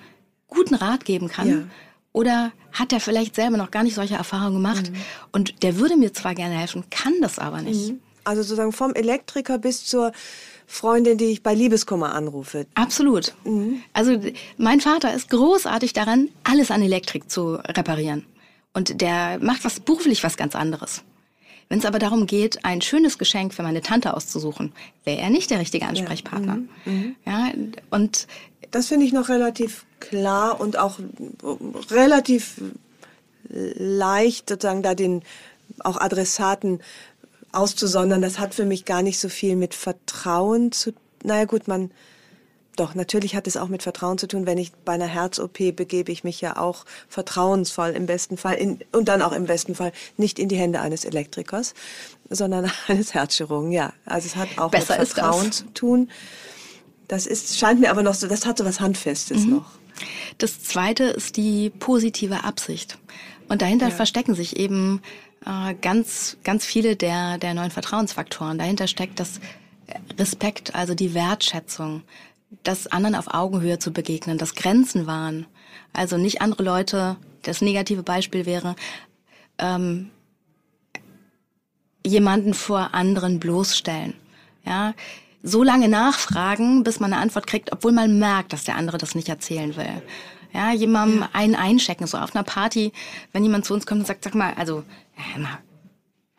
guten 0.52 0.76
Rat 0.76 1.06
geben 1.06 1.28
kann? 1.28 1.50
Ja. 1.50 1.64
Oder 2.14 2.52
hat 2.74 2.94
er 2.94 3.00
vielleicht 3.00 3.36
selber 3.36 3.58
noch 3.58 3.72
gar 3.72 3.84
nicht 3.84 3.96
solche 3.96 4.16
Erfahrungen 4.16 4.56
gemacht? 4.56 4.92
Mhm. 4.92 4.98
Und 5.32 5.64
der 5.64 5.78
würde 5.78 5.98
mir 5.98 6.14
zwar 6.14 6.36
gerne 6.36 6.56
helfen, 6.56 6.84
kann 6.92 7.14
das 7.22 7.40
aber 7.40 7.62
nicht. 7.62 7.90
Mhm. 7.90 8.00
Also 8.24 8.44
sozusagen 8.44 8.72
vom 8.72 8.94
Elektriker 8.94 9.58
bis 9.58 9.86
zur 9.86 10.12
Freundin, 10.68 11.18
die 11.18 11.26
ich 11.26 11.42
bei 11.42 11.56
Liebeskummer 11.56 12.14
anrufe. 12.14 12.68
Absolut. 12.76 13.34
Mhm. 13.44 13.82
Also 13.94 14.20
mein 14.58 14.80
Vater 14.80 15.14
ist 15.14 15.30
großartig 15.30 15.94
daran, 15.94 16.30
alles 16.44 16.70
an 16.70 16.82
Elektrik 16.82 17.32
zu 17.32 17.56
reparieren. 17.56 18.26
Und 18.74 19.02
der 19.02 19.40
macht 19.42 19.66
was 19.66 19.80
beruflich 19.80 20.24
was 20.24 20.38
ganz 20.38 20.56
anderes. 20.56 21.04
Wenn 21.72 21.80
es 21.80 21.86
aber 21.86 22.00
darum 22.00 22.28
geht, 22.28 22.66
ein 22.66 22.82
schönes 22.82 23.18
Geschenk 23.18 23.54
für 23.54 23.64
meine 23.64 23.82
Tante 23.82 24.14
auszusuchen, 24.14 24.74
wäre 25.06 25.22
er 25.22 25.30
nicht 25.30 25.50
der 25.52 25.60
richtige 25.60 25.86
Ansprechpartner. 25.86 26.60
Ja, 26.86 26.92
mhm. 26.92 27.16
ja 27.26 27.52
und 27.92 28.28
das 28.72 28.88
finde 28.90 29.06
ich 29.06 29.14
noch 29.14 29.30
relativ 29.30 29.86
klar 30.02 30.60
und 30.60 30.78
auch 30.78 31.00
relativ 31.90 32.60
leicht, 33.48 34.50
sozusagen 34.50 34.84
da 34.84 34.96
den 34.96 35.22
auch 35.80 35.96
Adressaten 35.96 36.82
auszusondern. 37.54 38.22
Das 38.22 38.38
hat 38.38 38.54
für 38.54 38.66
mich 38.66 38.84
gar 38.84 39.02
nicht 39.02 39.22
so 39.22 39.30
viel 39.30 39.56
mit 39.56 39.74
Vertrauen 39.74 40.74
zu. 40.74 40.92
Naja 41.24 41.46
gut, 41.46 41.70
man 41.70 41.90
doch, 42.76 42.96
natürlich 42.96 43.36
hat 43.36 43.48
es 43.48 43.58
auch 43.58 43.68
mit 43.68 43.84
Vertrauen 43.84 44.18
zu 44.18 44.28
tun. 44.28 44.46
Wenn 44.46 44.58
ich 44.58 44.72
bei 44.72 44.94
einer 44.94 45.08
Herz-OP 45.08 45.76
begebe 45.76 46.12
ich 46.12 46.24
mich 46.24 46.40
ja 46.40 46.58
auch 46.58 46.86
vertrauensvoll 47.10 47.90
im 47.90 48.06
besten 48.06 48.38
Fall 48.38 48.56
in, 48.56 48.80
und 48.92 49.10
dann 49.10 49.22
auch 49.22 49.34
im 49.34 49.46
besten 49.46 49.76
Fall 49.76 49.92
nicht 50.18 50.40
in 50.40 50.48
die 50.48 50.56
Hände 50.56 50.80
eines 50.80 51.04
Elektrikers, 51.04 51.74
sondern 52.30 52.72
eines 52.88 53.14
Herzchirurgen. 53.14 53.72
Ja, 53.72 53.94
also 54.06 54.28
es 54.28 54.36
hat 54.36 54.50
auch 54.58 54.72
Besser 54.72 54.98
mit 54.98 55.10
Vertrauen 55.10 55.52
zu 55.52 55.66
tun. 55.74 56.10
Das 57.08 57.28
ist, 57.28 57.60
scheint 57.60 57.82
mir 57.82 57.92
aber 57.92 58.04
noch 58.04 58.14
so, 58.14 58.28
das 58.28 58.46
hat 58.46 58.58
so 58.58 58.64
was 58.64 58.80
Handfestes 58.80 59.46
mhm. 59.46 59.56
noch. 59.56 59.72
Das 60.38 60.64
zweite 60.64 61.04
ist 61.04 61.36
die 61.36 61.70
positive 61.70 62.46
Absicht. 62.46 62.98
Und 63.50 63.62
dahinter 63.62 63.90
ja. 63.90 63.96
verstecken 63.96 64.34
sich 64.34 64.56
eben 64.56 65.02
äh, 65.46 65.76
ganz, 65.82 66.38
ganz 66.46 66.66
viele 66.66 66.96
der, 66.96 67.38
der 67.38 67.54
neuen 67.54 67.70
Vertrauensfaktoren. 67.70 68.58
Dahinter 68.58 68.88
steckt 68.88 69.20
das 69.20 69.42
Respekt, 70.18 70.74
also 70.74 70.96
die 70.96 71.14
Wertschätzung, 71.14 72.04
das 72.64 72.88
anderen 72.88 73.16
auf 73.16 73.34
Augenhöhe 73.34 73.80
zu 73.80 73.92
begegnen, 73.92 74.38
das 74.38 74.56
Grenzen 74.56 75.08
wahren. 75.08 75.46
Also 75.94 76.18
nicht 76.18 76.42
andere 76.42 76.64
Leute, 76.64 77.18
das 77.44 77.62
negative 77.62 78.04
Beispiel 78.04 78.46
wäre, 78.46 78.76
ähm, 79.58 80.10
jemanden 82.06 82.54
vor 82.54 82.94
anderen 82.94 83.40
bloßstellen. 83.40 84.14
Ja, 84.66 84.94
so 85.44 85.64
lange 85.64 85.90
nachfragen, 85.90 86.84
bis 86.84 87.00
man 87.00 87.14
eine 87.14 87.22
Antwort 87.22 87.48
kriegt, 87.48 87.72
obwohl 87.72 87.92
man 87.92 88.20
merkt, 88.20 88.54
dass 88.54 88.64
der 88.64 88.76
andere 88.76 88.98
das 88.98 89.16
nicht 89.16 89.30
erzählen 89.30 89.76
will. 89.76 90.02
Ja, 90.54 90.74
jemandem 90.74 91.26
einen 91.34 91.56
einchecken, 91.56 92.06
so 92.08 92.18
auf 92.18 92.36
einer 92.36 92.44
Party, 92.44 92.92
wenn 93.32 93.44
jemand 93.44 93.66
zu 93.66 93.74
uns 93.74 93.86
kommt 93.86 94.02
und 94.02 94.08
sagt, 94.08 94.24
sag 94.24 94.36
mal, 94.36 94.54
also, 94.56 94.84
ja, 95.18 95.60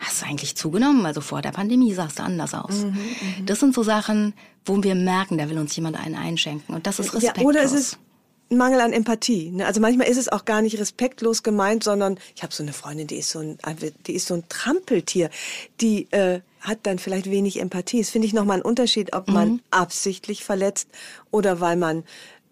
hast 0.02 0.22
du 0.22 0.26
eigentlich 0.26 0.56
zugenommen? 0.56 1.06
Also 1.06 1.20
vor 1.20 1.42
der 1.42 1.52
Pandemie 1.52 1.94
sahst 1.94 2.18
du 2.18 2.22
anders 2.22 2.54
aus. 2.54 2.84
Mhm, 2.84 2.90
mhm, 2.90 3.46
das 3.46 3.60
sind 3.60 3.74
so 3.74 3.82
Sachen, 3.82 4.34
wo 4.64 4.82
wir 4.82 4.94
merken, 4.94 5.38
da 5.38 5.48
will 5.48 5.58
uns 5.58 5.74
jemand 5.76 5.96
einen 5.96 6.16
einschenken. 6.16 6.74
Und 6.74 6.86
das 6.86 6.98
ist 6.98 7.14
respektlos. 7.14 7.42
Ja, 7.42 7.48
oder 7.48 7.62
es 7.62 7.72
ist 7.72 7.98
Mangel 8.50 8.80
an 8.80 8.92
Empathie. 8.92 9.50
Ne? 9.50 9.66
Also 9.66 9.80
manchmal 9.80 10.08
ist 10.08 10.18
es 10.18 10.28
auch 10.28 10.44
gar 10.44 10.62
nicht 10.62 10.78
respektlos 10.78 11.42
gemeint, 11.42 11.84
sondern 11.84 12.18
ich 12.36 12.42
habe 12.42 12.52
so 12.52 12.62
eine 12.62 12.72
Freundin, 12.72 13.06
die 13.06 13.16
ist 13.16 13.30
so 13.30 13.40
ein, 13.40 13.58
die 14.06 14.14
ist 14.14 14.26
so 14.26 14.34
ein 14.34 14.44
Trampeltier, 14.48 15.30
die 15.80 16.10
äh, 16.10 16.40
hat 16.60 16.80
dann 16.84 16.98
vielleicht 16.98 17.30
wenig 17.30 17.60
Empathie. 17.60 18.00
Das 18.00 18.10
finde 18.10 18.26
ich 18.26 18.34
nochmal 18.34 18.58
ein 18.58 18.62
Unterschied, 18.62 19.14
ob 19.14 19.28
man 19.28 19.48
mhm. 19.48 19.60
absichtlich 19.70 20.44
verletzt 20.44 20.88
oder 21.30 21.60
weil 21.60 21.76
man, 21.76 22.04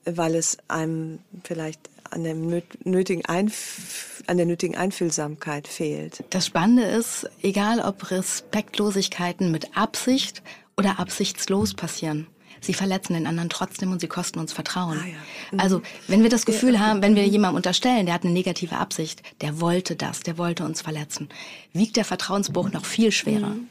weil 0.04 0.34
es 0.34 0.58
einem 0.68 1.18
vielleicht 1.44 1.90
an, 2.10 2.24
dem 2.24 2.62
nötigen 2.84 3.24
Einf 3.26 4.19
an 4.30 4.36
der 4.36 4.46
nötigen 4.46 4.76
Einfühlsamkeit 4.76 5.66
fehlt. 5.66 6.24
Das 6.30 6.46
Spannende 6.46 6.84
ist, 6.84 7.28
egal 7.42 7.80
ob 7.80 8.10
Respektlosigkeiten 8.10 9.50
mit 9.50 9.76
Absicht 9.76 10.42
oder 10.76 11.00
absichtslos 11.00 11.74
passieren. 11.74 12.26
Sie 12.60 12.74
verletzen 12.74 13.14
den 13.14 13.26
anderen 13.26 13.48
trotzdem 13.48 13.90
und 13.90 14.00
sie 14.00 14.06
kosten 14.06 14.38
uns 14.38 14.52
Vertrauen. 14.52 14.98
Ah, 14.98 15.06
ja. 15.06 15.14
mhm. 15.50 15.60
Also, 15.60 15.82
wenn 16.08 16.22
wir 16.22 16.30
das 16.30 16.46
Gefühl 16.46 16.74
ja, 16.74 16.80
haben, 16.80 17.02
wenn 17.02 17.16
wir 17.16 17.26
jemandem 17.26 17.56
unterstellen, 17.56 18.06
der 18.06 18.14
hat 18.14 18.24
eine 18.24 18.32
negative 18.32 18.76
Absicht, 18.76 19.22
der 19.40 19.60
wollte 19.60 19.96
das, 19.96 20.20
der 20.20 20.38
wollte 20.38 20.64
uns 20.64 20.82
verletzen, 20.82 21.28
wiegt 21.72 21.96
der 21.96 22.04
Vertrauensbruch 22.04 22.70
noch 22.70 22.84
viel 22.84 23.12
schwerer. 23.12 23.48
Mhm. 23.48 23.68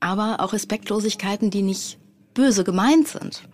Aber 0.00 0.40
auch 0.40 0.52
Respektlosigkeiten, 0.52 1.50
die 1.50 1.62
nicht 1.62 1.98
böse 2.34 2.64
gemeint 2.64 3.08
sind, 3.08 3.48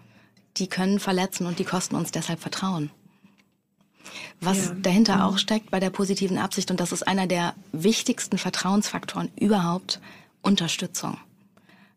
die 0.57 0.67
können 0.67 0.99
verletzen 0.99 1.47
und 1.47 1.59
die 1.59 1.65
kosten 1.65 1.95
uns 1.95 2.11
deshalb 2.11 2.41
Vertrauen. 2.41 2.91
Was 4.41 4.67
ja. 4.67 4.75
dahinter 4.81 5.17
mhm. 5.17 5.23
auch 5.23 5.39
steckt 5.39 5.71
bei 5.71 5.81
der 5.81 5.91
positiven 5.91 6.39
Absicht, 6.39 6.71
und 6.71 6.81
das 6.81 6.93
ist 6.93 7.07
einer 7.07 7.27
der 7.27 7.55
wichtigsten 7.73 8.39
Vertrauensfaktoren 8.39 9.31
überhaupt, 9.39 10.01
Unterstützung. 10.43 11.19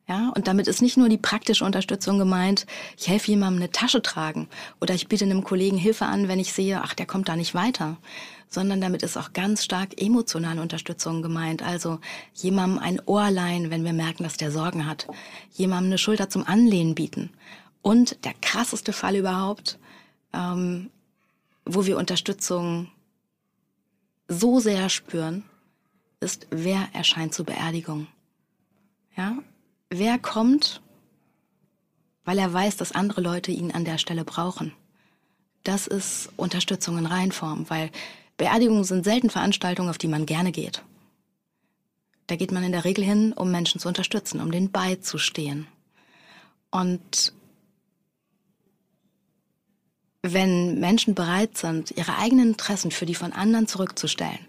Ja, 0.08 0.30
und 0.36 0.48
damit 0.48 0.68
ist 0.68 0.84
nicht 0.84 0.98
nur 0.98 1.10
die 1.10 1.18
praktische 1.18 1.66
Unterstützung 1.66 2.20
gemeint, 2.20 2.68
ich 2.96 3.08
helfe 3.08 3.32
jemandem 3.32 3.64
eine 3.64 3.72
Tasche 3.72 4.04
tragen 4.04 4.48
oder 4.80 4.94
ich 4.94 5.08
biete 5.08 5.26
einem 5.26 5.44
Kollegen 5.44 5.78
Hilfe 5.78 6.06
an, 6.06 6.28
wenn 6.28 6.40
ich 6.40 6.54
sehe, 6.54 6.82
ach, 6.84 6.94
der 6.94 7.08
kommt 7.08 7.28
da 7.28 7.36
nicht 7.36 7.56
weiter, 7.56 7.98
sondern 8.48 8.82
damit 8.82 9.02
ist 9.02 9.18
auch 9.18 9.34
ganz 9.34 9.64
stark 9.64 10.00
emotionale 10.00 10.62
Unterstützung 10.62 11.24
gemeint. 11.24 11.64
Also 11.64 12.00
jemandem 12.36 12.78
ein 12.78 13.02
Ohr 13.08 13.32
leihen, 13.32 13.72
wenn 13.72 13.84
wir 13.84 13.94
merken, 13.94 14.24
dass 14.24 14.38
der 14.38 14.52
Sorgen 14.52 14.86
hat, 14.86 15.08
jemandem 15.54 15.94
eine 15.94 15.98
Schulter 15.98 16.30
zum 16.30 16.46
Anlehnen 16.46 16.94
bieten. 16.94 17.32
Und 17.82 18.24
der 18.26 18.34
krasseste 18.42 18.94
Fall 18.94 19.16
überhaupt, 19.16 19.80
ähm, 20.34 20.92
wo 21.66 21.86
wir 21.86 21.98
Unterstützung 21.98 22.92
so 24.28 24.60
sehr 24.60 24.90
spüren, 24.90 25.44
ist, 26.20 26.48
wer 26.50 26.88
erscheint 26.94 27.34
zur 27.34 27.46
Beerdigung. 27.46 28.08
Ja, 29.16 29.38
wer 29.90 30.18
kommt, 30.18 30.82
weil 32.24 32.40
er 32.40 32.52
weiß, 32.52 32.78
dass 32.78 32.92
andere 32.92 33.22
Leute 33.22 33.52
ihn 33.52 33.72
an 33.72 33.86
der 33.86 33.98
Stelle 33.98 34.26
brauchen. 34.26 34.74
Das 35.64 35.88
ist 35.88 36.30
Unterstützung 36.38 36.98
in 36.98 37.06
Reihenform, 37.06 37.70
weil 37.70 37.92
Beerdigungen 38.38 38.84
sind 38.84 39.04
selten 39.04 39.30
Veranstaltungen, 39.30 39.90
auf 39.90 39.98
die 39.98 40.08
man 40.08 40.26
gerne 40.26 40.52
geht. 40.52 40.84
Da 42.28 42.36
geht 42.36 42.52
man 42.52 42.64
in 42.64 42.72
der 42.72 42.86
Regel 42.86 43.04
hin, 43.04 43.34
um 43.34 43.52
Menschen 43.52 43.80
zu 43.80 43.88
unterstützen, 43.88 44.42
um 44.42 44.52
denen 44.52 44.72
beizustehen. 44.72 45.68
Und 46.72 47.34
wenn 50.34 50.80
Menschen 50.80 51.16
bereit 51.16 51.58
sind, 51.58 51.92
ihre 51.92 52.18
eigenen 52.18 52.50
Interessen 52.50 52.92
für 52.92 53.06
die 53.06 53.16
von 53.16 53.32
anderen 53.32 53.68
zurückzustellen, 53.68 54.40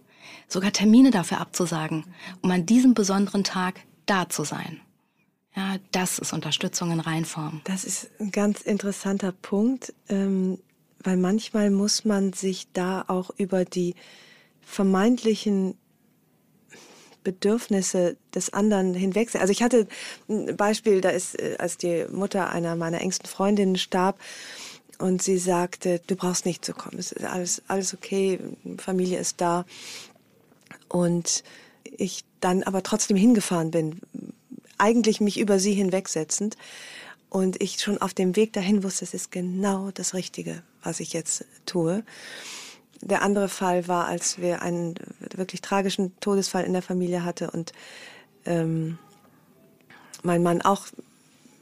sogar 0.49 0.73
Termine 0.73 1.11
dafür 1.11 1.41
abzusagen, 1.41 2.05
um 2.43 2.51
an 2.51 2.67
diesem 2.67 2.95
besonderen 2.95 3.45
Tag 3.45 3.81
da 4.07 4.29
zu 4.29 4.45
sein, 4.45 4.81
ja, 5.57 5.77
das 5.91 6.19
ist 6.19 6.35
Unterstützung 6.35 6.91
in 6.93 7.01
Reinform. 7.01 7.63
Das 7.65 7.85
ist 7.85 8.11
ein 8.21 8.31
ganz 8.31 8.61
interessanter 8.61 9.33
Punkt, 9.33 9.95
ähm, 10.11 10.59
weil 11.03 11.17
manchmal 11.17 11.71
muss 11.71 12.05
man 12.05 12.35
sich 12.35 12.69
da 12.75 13.05
auch 13.09 13.31
über 13.39 13.65
die 13.65 13.95
vermeintlichen 14.61 15.75
Bedürfnisse 17.27 18.17
des 18.35 18.53
anderen 18.53 18.93
hinwegsehen. 18.95 19.41
Also 19.41 19.51
ich 19.51 19.63
hatte 19.63 19.89
ein 20.29 20.57
Beispiel, 20.57 21.01
da 21.01 21.09
ist, 21.09 21.41
äh, 21.41 21.57
als 21.59 21.79
die 21.79 22.05
Mutter 22.11 22.51
einer 22.51 22.77
meiner 22.77 23.01
engsten 23.01 23.27
Freundinnen 23.27 23.77
starb, 23.77 24.21
und 24.99 25.23
sie 25.23 25.39
sagte, 25.39 26.01
du 26.07 26.17
brauchst 26.17 26.47
nicht 26.47 26.65
zu 26.65 26.73
kommen, 26.73 26.99
es 26.99 27.13
ist 27.13 27.25
alles, 27.25 27.63
alles 27.69 27.95
okay, 27.95 28.39
Familie 28.79 29.19
ist 29.19 29.41
da. 29.41 29.65
Und 30.89 31.43
ich 31.85 32.25
dann 32.41 32.63
aber 32.63 32.83
trotzdem 32.83 33.17
hingefahren 33.17 33.71
bin, 33.71 34.01
eigentlich 34.79 35.21
mich 35.21 35.39
über 35.39 35.59
sie 35.59 35.75
hinwegsetzend. 35.75 36.57
Und 37.29 37.61
ich 37.61 37.81
schon 37.81 38.01
auf 38.01 38.15
dem 38.15 38.37
Weg 38.37 38.53
dahin 38.53 38.83
wusste, 38.83 39.05
es 39.05 39.13
ist 39.13 39.33
genau 39.33 39.91
das 39.91 40.15
Richtige, 40.15 40.63
was 40.83 41.01
ich 41.01 41.13
jetzt 41.13 41.45
tue. 41.67 42.05
Der 43.03 43.23
andere 43.23 43.49
Fall 43.49 43.89
war, 43.89 44.07
als 44.07 44.39
wir 44.39 44.63
einen 44.63 44.95
wirklich 45.35 45.61
tragischen 45.61 46.19
Todesfall 46.21 46.65
in 46.65 46.73
der 46.73 46.83
Familie 46.83 47.25
hatte 47.25 47.51
und 47.51 47.73
ähm, 48.47 48.99
mein 50.23 50.43
Mann 50.43 50.63
auch 50.63 50.87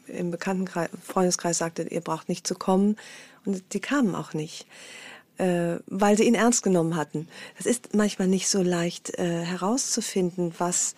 im 0.07 0.31
bekannten 0.31 0.69
Freundeskreis 1.03 1.59
sagte, 1.59 1.83
ihr 1.83 2.01
braucht 2.01 2.29
nicht 2.29 2.47
zu 2.47 2.55
kommen. 2.55 2.97
Und 3.45 3.63
die 3.73 3.81
kamen 3.81 4.15
auch 4.15 4.33
nicht, 4.35 4.67
äh, 5.39 5.77
weil 5.87 6.17
sie 6.17 6.25
ihn 6.25 6.35
ernst 6.35 6.63
genommen 6.63 6.97
hatten. 6.97 7.29
Das 7.57 7.67
ist 7.67 7.95
manchmal 7.95 8.29
nicht 8.29 8.49
so 8.49 8.63
leicht 8.63 9.19
äh, 9.19 9.45
herauszufinden, 9.45 10.55
was 10.59 10.95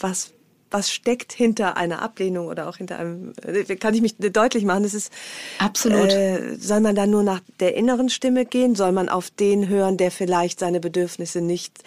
was 0.00 0.32
was 0.70 0.90
steckt 0.90 1.32
hinter 1.32 1.76
einer 1.76 2.00
Ablehnung 2.00 2.46
oder 2.46 2.68
auch 2.68 2.76
hinter 2.76 2.98
einem, 2.98 3.32
äh, 3.44 3.76
kann 3.76 3.94
ich 3.94 4.02
mich 4.02 4.16
deutlich 4.18 4.64
machen, 4.64 4.84
das 4.84 4.94
ist 4.94 5.12
absolut. 5.58 6.12
Äh, 6.12 6.56
soll 6.58 6.80
man 6.80 6.94
da 6.94 7.06
nur 7.06 7.22
nach 7.22 7.40
der 7.58 7.74
inneren 7.74 8.08
Stimme 8.08 8.44
gehen? 8.44 8.74
Soll 8.74 8.92
man 8.92 9.08
auf 9.08 9.30
den 9.30 9.68
hören, 9.68 9.96
der 9.96 10.10
vielleicht 10.10 10.60
seine 10.60 10.80
Bedürfnisse 10.80 11.40
nicht 11.40 11.82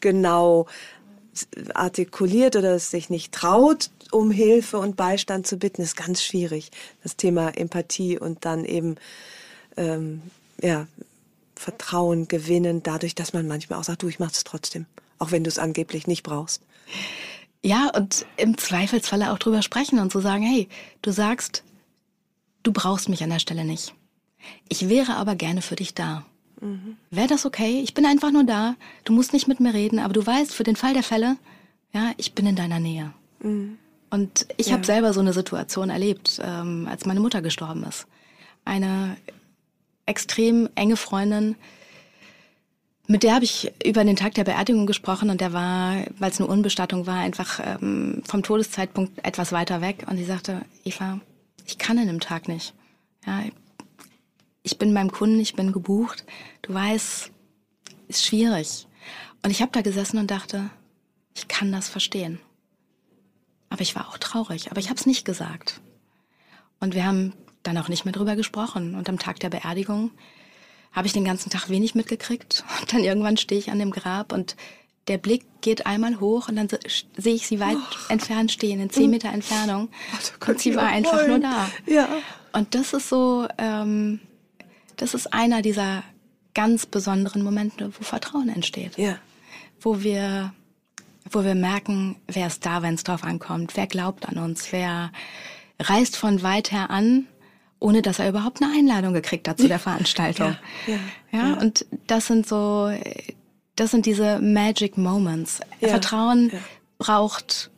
genau 0.00 0.66
artikuliert 1.74 2.56
oder 2.56 2.74
es 2.74 2.90
sich 2.90 3.10
nicht 3.10 3.32
traut, 3.32 3.90
um 4.12 4.30
Hilfe 4.30 4.78
und 4.78 4.96
Beistand 4.96 5.46
zu 5.46 5.56
bitten? 5.56 5.82
Ist 5.82 5.96
ganz 5.96 6.22
schwierig. 6.22 6.70
Das 7.02 7.16
Thema 7.16 7.50
Empathie 7.56 8.18
und 8.18 8.44
dann 8.44 8.64
eben 8.64 8.96
ähm, 9.76 10.22
ja, 10.62 10.86
Vertrauen 11.54 12.28
gewinnen, 12.28 12.82
dadurch, 12.82 13.14
dass 13.14 13.32
man 13.32 13.46
manchmal 13.46 13.78
auch 13.78 13.84
sagt, 13.84 14.02
du, 14.02 14.08
ich 14.08 14.18
mach's 14.18 14.44
trotzdem, 14.44 14.86
auch 15.18 15.30
wenn 15.30 15.44
du 15.44 15.48
es 15.48 15.58
angeblich 15.58 16.06
nicht 16.06 16.22
brauchst. 16.22 16.62
Ja, 17.62 17.90
und 17.94 18.24
im 18.36 18.56
Zweifelsfalle 18.56 19.32
auch 19.32 19.38
drüber 19.38 19.62
sprechen 19.62 19.98
und 19.98 20.10
zu 20.10 20.18
so 20.18 20.22
sagen, 20.22 20.42
hey, 20.42 20.68
du 21.02 21.10
sagst, 21.10 21.62
du 22.62 22.72
brauchst 22.72 23.08
mich 23.08 23.22
an 23.22 23.30
der 23.30 23.38
Stelle 23.38 23.64
nicht. 23.64 23.94
Ich 24.68 24.88
wäre 24.88 25.16
aber 25.16 25.34
gerne 25.34 25.60
für 25.60 25.76
dich 25.76 25.92
da. 25.92 26.24
Mhm. 26.60 26.96
Wäre 27.10 27.26
das 27.26 27.44
okay? 27.44 27.80
Ich 27.82 27.92
bin 27.92 28.06
einfach 28.06 28.30
nur 28.30 28.44
da. 28.44 28.76
Du 29.04 29.12
musst 29.12 29.34
nicht 29.34 29.48
mit 29.48 29.60
mir 29.60 29.74
reden, 29.74 29.98
aber 29.98 30.14
du 30.14 30.24
weißt, 30.24 30.54
für 30.54 30.64
den 30.64 30.76
Fall 30.76 30.94
der 30.94 31.02
Fälle, 31.02 31.36
ja, 31.92 32.12
ich 32.16 32.32
bin 32.32 32.46
in 32.46 32.56
deiner 32.56 32.80
Nähe. 32.80 33.12
Mhm. 33.40 33.78
Und 34.10 34.46
ich 34.56 34.68
ja. 34.68 34.72
habe 34.74 34.84
selber 34.84 35.12
so 35.12 35.20
eine 35.20 35.32
Situation 35.32 35.88
erlebt, 35.88 36.40
ähm, 36.44 36.88
als 36.90 37.06
meine 37.06 37.20
Mutter 37.20 37.42
gestorben 37.42 37.84
ist. 37.84 38.06
Eine 38.64 39.16
extrem 40.06 40.68
enge 40.74 40.96
Freundin, 40.96 41.56
Mit 43.10 43.24
der 43.24 43.34
habe 43.34 43.44
ich 43.44 43.72
über 43.84 44.04
den 44.04 44.14
Tag 44.14 44.34
der 44.34 44.44
Beerdigung 44.44 44.86
gesprochen 44.86 45.30
und 45.30 45.40
der 45.40 45.52
war, 45.52 45.96
weil 46.20 46.30
es 46.30 46.38
eine 46.38 46.48
Unbestattung 46.48 47.08
war, 47.08 47.16
einfach 47.16 47.58
ähm, 47.58 48.22
vom 48.24 48.44
Todeszeitpunkt 48.44 49.26
etwas 49.26 49.50
weiter 49.50 49.80
weg. 49.80 50.06
Und 50.08 50.16
sie 50.16 50.24
sagte, 50.24 50.62
Eva, 50.84 51.18
ich 51.66 51.76
kann 51.76 51.98
in 51.98 52.08
einem 52.08 52.20
Tag 52.20 52.46
nicht. 52.46 52.72
Ja, 53.26 53.42
ich 54.62 54.78
bin 54.78 54.94
beim 54.94 55.10
Kunden, 55.10 55.40
ich 55.40 55.56
bin 55.56 55.72
gebucht. 55.72 56.24
Du 56.62 56.72
weißt, 56.72 57.32
ist 58.06 58.24
schwierig. 58.24 58.86
Und 59.42 59.50
ich 59.50 59.60
habe 59.60 59.72
da 59.72 59.80
gesessen 59.80 60.18
und 60.18 60.30
dachte, 60.30 60.70
ich 61.34 61.48
kann 61.48 61.72
das 61.72 61.88
verstehen. 61.88 62.38
Aber 63.70 63.80
ich 63.80 63.94
war 63.96 64.08
auch 64.08 64.18
traurig, 64.18 64.70
aber 64.70 64.80
ich 64.80 64.90
habe 64.90 64.98
es 64.98 65.06
nicht 65.06 65.24
gesagt. 65.24 65.80
Und 66.80 66.94
wir 66.94 67.06
haben 67.06 67.32
dann 67.62 67.78
auch 67.78 67.88
nicht 67.88 68.04
mehr 68.04 68.12
drüber 68.12 68.36
gesprochen. 68.36 68.94
Und 68.94 69.08
am 69.08 69.18
Tag 69.18 69.40
der 69.40 69.50
Beerdigung 69.50 70.10
habe 70.92 71.06
ich 71.06 71.12
den 71.12 71.24
ganzen 71.24 71.50
Tag 71.50 71.68
wenig 71.68 71.94
mitgekriegt. 71.94 72.64
Und 72.80 72.92
dann 72.92 73.04
irgendwann 73.04 73.36
stehe 73.36 73.58
ich 73.60 73.70
an 73.70 73.78
dem 73.78 73.90
Grab 73.90 74.32
und 74.32 74.56
der 75.08 75.18
Blick 75.18 75.44
geht 75.60 75.86
einmal 75.86 76.20
hoch 76.20 76.48
und 76.48 76.56
dann 76.56 76.68
sehe 77.16 77.34
ich 77.34 77.46
sie 77.46 77.58
weit 77.58 77.76
oh. 77.76 78.12
entfernt 78.12 78.52
stehen, 78.52 78.80
in 78.80 78.90
zehn 78.90 79.04
hm. 79.04 79.10
Meter 79.10 79.32
Entfernung. 79.32 79.88
Oh, 80.12 80.50
und 80.50 80.60
sie 80.60 80.76
war 80.76 80.86
einfach 80.86 81.14
wollen. 81.14 81.28
nur 81.28 81.38
da. 81.40 81.70
Ja. 81.86 82.08
Und 82.52 82.74
das 82.74 82.92
ist 82.92 83.08
so, 83.08 83.48
ähm, 83.58 84.20
das 84.96 85.14
ist 85.14 85.32
einer 85.32 85.62
dieser 85.62 86.04
ganz 86.54 86.86
besonderen 86.86 87.42
Momente, 87.42 87.90
wo 87.98 88.04
Vertrauen 88.04 88.48
entsteht. 88.50 88.98
Ja. 88.98 89.16
Wo 89.80 90.02
wir, 90.02 90.52
wo 91.30 91.44
wir 91.44 91.54
merken, 91.54 92.16
wer 92.26 92.46
ist 92.46 92.64
da, 92.66 92.82
wenn 92.82 92.94
es 92.94 93.04
drauf 93.04 93.24
ankommt, 93.24 93.76
wer 93.76 93.86
glaubt 93.86 94.28
an 94.28 94.38
uns, 94.38 94.72
wer 94.72 95.10
reist 95.78 96.16
von 96.16 96.42
weit 96.42 96.72
her 96.72 96.90
an, 96.90 97.26
ohne 97.78 98.02
dass 98.02 98.18
er 98.18 98.28
überhaupt 98.28 98.62
eine 98.62 98.72
Einladung 98.72 99.14
gekriegt 99.14 99.48
hat 99.48 99.58
zu 99.58 99.68
der 99.68 99.78
Veranstaltung. 99.80 100.56
Ja, 100.86 100.94
ja, 101.32 101.48
ja. 101.48 101.54
und 101.54 101.86
das 102.06 102.26
sind 102.26 102.46
so, 102.46 102.90
das 103.76 103.90
sind 103.90 104.06
diese 104.06 104.40
Magic 104.40 104.98
Moments. 104.98 105.60
Ja, 105.80 105.88
Vertrauen 105.88 106.52
braucht 106.98 107.70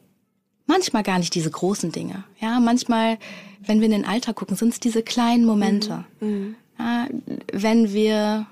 manchmal 0.66 1.02
gar 1.02 1.18
nicht 1.18 1.34
diese 1.34 1.50
großen 1.50 1.92
Dinge. 1.92 2.24
Ja, 2.40 2.58
manchmal, 2.60 3.18
wenn 3.60 3.80
wir 3.80 3.86
in 3.86 3.92
den 3.92 4.04
Alltag 4.04 4.36
gucken, 4.36 4.56
sind 4.56 4.72
es 4.72 4.80
diese 4.80 5.02
kleinen 5.02 5.44
Momente. 5.44 6.04
Mhm. 6.20 6.28
Mhm. 6.28 6.56
Ja, 6.78 7.06
wenn 7.52 7.92
wir 7.92 8.46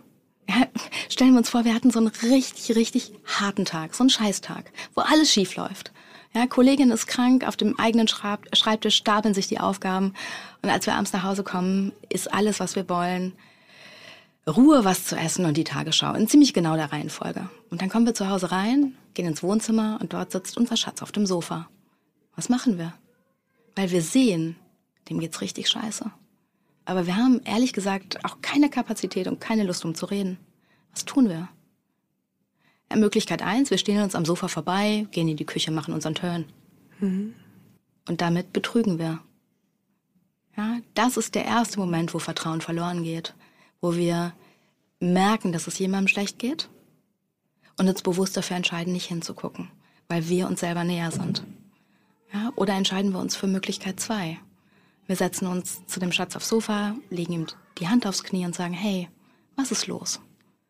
stellen 1.09 1.33
wir 1.33 1.39
uns 1.39 1.51
vor, 1.51 1.65
wir 1.65 1.75
hatten 1.75 1.91
so 1.91 1.99
einen 1.99 2.09
richtig, 2.09 2.77
richtig 2.77 3.13
harten 3.27 3.65
Tag, 3.65 3.95
so 3.95 4.03
einen 4.03 4.11
Scheißtag, 4.11 4.71
wo 4.95 5.03
alles 5.03 5.33
schief 5.33 5.57
läuft. 5.57 5.93
Ja, 6.33 6.47
Kollegin 6.47 6.93
ist 6.93 7.07
krank, 7.07 7.47
auf 7.47 7.57
dem 7.57 7.79
eigenen 7.79 8.07
Schreibtisch 8.07 8.97
stapeln 8.97 9.35
sich 9.35 9.49
die 9.49 9.59
Aufgaben. 9.59 10.15
Und 10.63 10.71
als 10.71 10.87
wir 10.87 10.95
abends 10.95 11.13
nach 11.13 11.25
Hause 11.25 11.43
kommen, 11.43 11.93
ist 12.09 12.33
alles, 12.33 12.61
was 12.61 12.77
wir 12.77 12.89
wollen, 12.89 13.33
Ruhe, 14.47 14.85
was 14.85 15.07
zu 15.07 15.17
essen 15.17 15.45
und 15.45 15.57
die 15.57 15.65
Tagesschau. 15.65 16.15
In 16.15 16.29
ziemlich 16.29 16.55
genau 16.55 16.77
der 16.77 16.93
Reihenfolge. 16.93 17.49
Und 17.71 17.83
dann 17.83 17.89
kommen 17.89 18.07
wir 18.07 18.15
zu 18.15 18.29
Hause 18.29 18.53
rein, 18.53 18.95
gehen 19.15 19.27
ins 19.27 19.43
Wohnzimmer 19.43 19.99
und 20.01 20.13
dort 20.13 20.31
sitzt 20.31 20.57
unser 20.57 20.77
Schatz 20.77 21.03
auf 21.03 21.13
dem 21.13 21.27
Sofa. 21.27 21.69
Was 22.37 22.49
machen 22.49 22.79
wir? 22.79 22.95
Weil 23.75 23.91
wir 23.91 24.03
sehen, 24.03 24.57
dem 25.09 25.19
geht's 25.19 25.41
richtig 25.41 25.69
scheiße. 25.69 26.11
Aber 26.91 27.07
wir 27.07 27.15
haben 27.17 27.41
ehrlich 27.45 27.73
gesagt 27.73 28.25
auch 28.25 28.39
keine 28.43 28.69
Kapazität 28.69 29.29
und 29.29 29.41
keine 29.41 29.63
Lust, 29.63 29.85
um 29.85 29.95
zu 29.95 30.07
reden. 30.07 30.39
Was 30.91 31.05
tun 31.05 31.29
wir? 31.29 31.49
Möglichkeit 32.97 33.43
eins, 33.43 33.71
wir 33.71 33.79
stehen 33.79 34.03
uns 34.03 34.17
am 34.17 34.25
Sofa 34.25 34.49
vorbei, 34.49 35.07
gehen 35.13 35.29
in 35.29 35.37
die 35.37 35.47
Küche, 35.47 35.71
machen 35.71 35.95
unseren 35.95 36.17
Turn. 36.17 36.47
Mhm. 36.99 37.37
Und 38.09 38.21
damit 38.21 38.53
betrügen 38.53 38.99
wir. 38.99 39.21
Ja, 40.57 40.81
das 40.95 41.17
ist 41.17 41.37
der 41.37 41.45
erste 41.45 41.79
Moment, 41.79 42.13
wo 42.13 42.19
Vertrauen 42.19 42.61
verloren 42.61 43.05
geht, 43.05 43.37
wo 43.81 43.95
wir 43.95 44.33
merken, 44.99 45.53
dass 45.53 45.69
es 45.69 45.79
jemandem 45.79 46.09
schlecht 46.09 46.41
geht 46.41 46.69
und 47.79 47.89
uns 47.89 48.03
bewusst 48.03 48.37
dafür 48.37 48.57
entscheiden, 48.57 48.93
nicht 48.93 49.07
hinzugucken, 49.07 49.71
weil 50.09 50.29
wir 50.29 50.49
uns 50.49 50.59
selber 50.59 50.83
näher 50.83 51.13
sind. 51.13 51.45
Ja, 52.35 52.51
oder 52.57 52.75
entscheiden 52.75 53.13
wir 53.13 53.21
uns 53.21 53.37
für 53.37 53.47
Möglichkeit 53.47 54.01
zwei. 54.01 54.41
Wir 55.11 55.17
setzen 55.17 55.49
uns 55.49 55.85
zu 55.87 55.99
dem 55.99 56.13
Schatz 56.13 56.37
aufs 56.37 56.49
Sofa, 56.49 56.95
legen 57.11 57.33
ihm 57.33 57.47
die 57.79 57.89
Hand 57.89 58.07
aufs 58.07 58.23
Knie 58.23 58.47
und 58.47 58.55
sagen, 58.55 58.75
hey, 58.75 59.09
was 59.57 59.73
ist 59.73 59.89
los? 59.89 60.21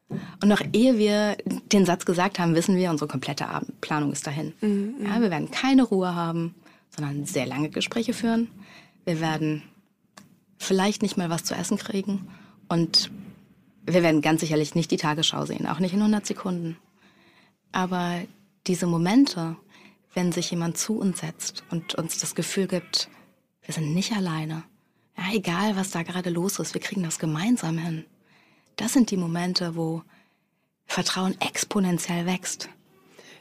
Und 0.09 0.49
noch 0.49 0.63
ehe 0.73 0.97
wir 0.97 1.37
den 1.71 1.85
Satz 1.85 2.07
gesagt 2.07 2.39
haben, 2.39 2.55
wissen 2.55 2.75
wir, 2.75 2.89
unsere 2.89 3.07
komplette 3.07 3.49
Abendplanung 3.49 4.13
ist 4.13 4.27
dahin. 4.27 4.55
Mhm. 4.63 4.95
Ja, 5.05 5.21
wir 5.21 5.31
werden 5.31 5.51
keine 5.51 5.83
Ruhe 5.83 6.15
haben, 6.15 6.55
sondern 6.89 7.27
sehr 7.27 7.45
lange 7.45 7.69
Gespräche 7.69 8.15
führen. 8.15 8.49
Wir 9.05 9.21
werden 9.21 9.63
vielleicht 10.57 11.03
nicht 11.03 11.19
mal 11.19 11.29
was 11.29 11.45
zu 11.45 11.55
essen 11.55 11.77
kriegen 11.77 12.27
und 12.67 13.11
wir 13.85 14.03
werden 14.03 14.23
ganz 14.23 14.41
sicherlich 14.41 14.75
nicht 14.75 14.91
die 14.91 14.97
Tagesschau 14.97 15.45
sehen, 15.45 15.67
auch 15.67 15.81
nicht 15.81 15.93
in 15.93 16.01
100 16.01 16.25
Sekunden. 16.25 16.79
Aber 17.73 18.23
diese 18.67 18.87
Momente, 18.87 19.59
wenn 20.15 20.33
sich 20.33 20.51
jemand 20.51 20.79
zu 20.79 20.99
uns 20.99 21.21
setzt 21.21 21.63
und 21.71 21.95
uns 21.97 22.17
das 22.17 22.35
Gefühl 22.35 22.69
gibt, 22.69 23.11
wir 23.71 23.75
sind 23.75 23.95
nicht 23.95 24.13
alleine. 24.13 24.65
Ja, 25.17 25.33
egal, 25.33 25.77
was 25.77 25.91
da 25.91 26.03
gerade 26.03 26.29
los 26.29 26.59
ist, 26.59 26.75
wir 26.75 26.81
kriegen 26.81 27.05
das 27.05 27.21
gemeinsam 27.21 27.79
hin. 27.79 28.05
Das 28.75 28.95
sind 28.95 29.13
die 29.13 29.17
Momente, 29.17 29.77
wo 29.77 30.03
Vertrauen 30.87 31.41
exponentiell 31.41 32.27
wächst. 32.27 32.69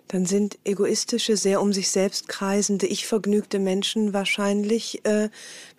Dann 0.07 0.27
sind 0.27 0.59
egoistische, 0.65 1.35
sehr 1.35 1.63
um 1.63 1.73
sich 1.73 1.89
selbst 1.89 2.27
kreisende, 2.27 2.85
ich 2.85 3.07
vergnügte 3.07 3.57
Menschen 3.57 4.13
wahrscheinlich 4.13 5.03
äh, 5.03 5.29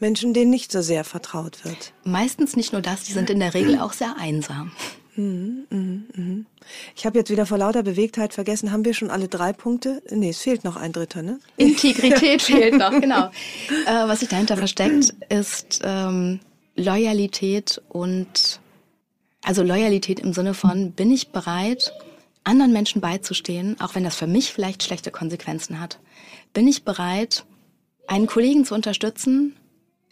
Menschen, 0.00 0.34
denen 0.34 0.50
nicht 0.50 0.72
so 0.72 0.82
sehr 0.82 1.04
vertraut 1.04 1.64
wird. 1.64 1.92
Meistens 2.02 2.56
nicht 2.56 2.72
nur 2.72 2.82
das, 2.82 3.04
die 3.04 3.12
sind 3.12 3.30
in 3.30 3.38
der 3.38 3.54
Regel 3.54 3.78
auch 3.78 3.92
sehr 3.92 4.16
einsam. 4.18 4.72
Mhm, 5.16 5.66
mhm, 5.70 6.04
mhm. 6.14 6.46
Ich 6.96 7.04
habe 7.04 7.18
jetzt 7.18 7.30
wieder 7.30 7.46
vor 7.46 7.58
lauter 7.58 7.82
Bewegtheit 7.82 8.32
vergessen, 8.32 8.70
haben 8.70 8.84
wir 8.84 8.94
schon 8.94 9.10
alle 9.10 9.28
drei 9.28 9.52
Punkte? 9.52 10.02
Nee, 10.10 10.30
es 10.30 10.38
fehlt 10.38 10.64
noch 10.64 10.76
ein 10.76 10.92
dritter, 10.92 11.22
ne? 11.22 11.40
Integrität 11.56 12.42
fehlt 12.42 12.78
noch, 12.78 12.92
genau. 12.92 13.26
Äh, 13.86 14.08
was 14.08 14.20
sich 14.20 14.28
dahinter 14.28 14.56
versteckt, 14.56 15.14
ist 15.28 15.80
ähm, 15.84 16.40
Loyalität 16.76 17.82
und 17.88 18.60
also 19.42 19.62
Loyalität 19.62 20.20
im 20.20 20.32
Sinne 20.32 20.54
von, 20.54 20.92
bin 20.92 21.10
ich 21.10 21.28
bereit, 21.28 21.92
anderen 22.44 22.72
Menschen 22.72 23.00
beizustehen, 23.00 23.76
auch 23.80 23.94
wenn 23.94 24.04
das 24.04 24.16
für 24.16 24.26
mich 24.26 24.52
vielleicht 24.52 24.82
schlechte 24.82 25.10
Konsequenzen 25.10 25.80
hat? 25.80 25.98
Bin 26.52 26.68
ich 26.68 26.84
bereit, 26.84 27.44
einen 28.06 28.26
Kollegen 28.26 28.64
zu 28.64 28.74
unterstützen, 28.74 29.56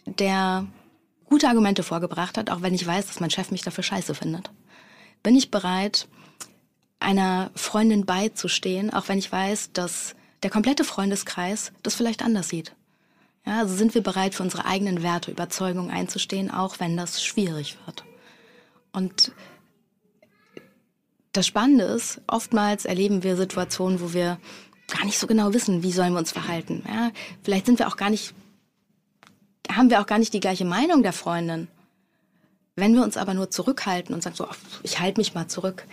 der 0.05 0.67
gute 1.25 1.47
Argumente 1.47 1.83
vorgebracht 1.83 2.37
hat, 2.37 2.49
auch 2.49 2.61
wenn 2.61 2.73
ich 2.73 2.85
weiß, 2.85 3.07
dass 3.07 3.19
mein 3.19 3.29
Chef 3.29 3.51
mich 3.51 3.61
dafür 3.61 3.83
scheiße 3.83 4.15
findet? 4.15 4.49
Bin 5.23 5.35
ich 5.35 5.51
bereit, 5.51 6.07
einer 6.99 7.51
Freundin 7.55 8.05
beizustehen, 8.05 8.93
auch 8.93 9.07
wenn 9.07 9.17
ich 9.17 9.31
weiß, 9.31 9.71
dass 9.73 10.15
der 10.43 10.49
komplette 10.49 10.83
Freundeskreis 10.83 11.71
das 11.83 11.95
vielleicht 11.95 12.23
anders 12.23 12.49
sieht? 12.49 12.73
Ja, 13.45 13.59
also 13.59 13.75
sind 13.75 13.95
wir 13.95 14.03
bereit, 14.03 14.35
für 14.35 14.43
unsere 14.43 14.65
eigenen 14.65 15.01
Werte, 15.01 15.31
Überzeugungen 15.31 15.91
einzustehen, 15.91 16.51
auch 16.51 16.79
wenn 16.79 16.97
das 16.97 17.23
schwierig 17.23 17.77
wird? 17.85 18.03
Und 18.91 19.31
das 21.31 21.47
Spannende 21.47 21.85
ist, 21.85 22.21
oftmals 22.27 22.85
erleben 22.85 23.23
wir 23.23 23.37
Situationen, 23.37 24.01
wo 24.01 24.13
wir 24.13 24.39
gar 24.87 25.05
nicht 25.05 25.19
so 25.19 25.27
genau 25.27 25.53
wissen, 25.53 25.83
wie 25.83 25.91
sollen 25.91 26.13
wir 26.13 26.19
uns 26.19 26.31
verhalten. 26.31 26.83
Ja, 26.87 27.11
vielleicht 27.43 27.65
sind 27.65 27.79
wir 27.79 27.87
auch 27.87 27.97
gar 27.97 28.09
nicht, 28.09 28.33
haben 29.71 29.89
wir 29.89 30.01
auch 30.01 30.07
gar 30.07 30.17
nicht 30.17 30.33
die 30.33 30.39
gleiche 30.39 30.65
Meinung 30.65 31.03
der 31.03 31.13
Freundin. 31.13 31.67
Wenn 32.79 32.95
wir 32.95 33.03
uns 33.03 33.17
aber 33.17 33.33
nur 33.33 33.49
zurückhalten 33.49 34.13
und 34.13 34.23
sagen 34.23 34.35
so, 34.35 34.47
ich 34.83 34.99
halte 34.99 35.19
mich 35.19 35.33
mal 35.33 35.47
zurück. 35.47 35.85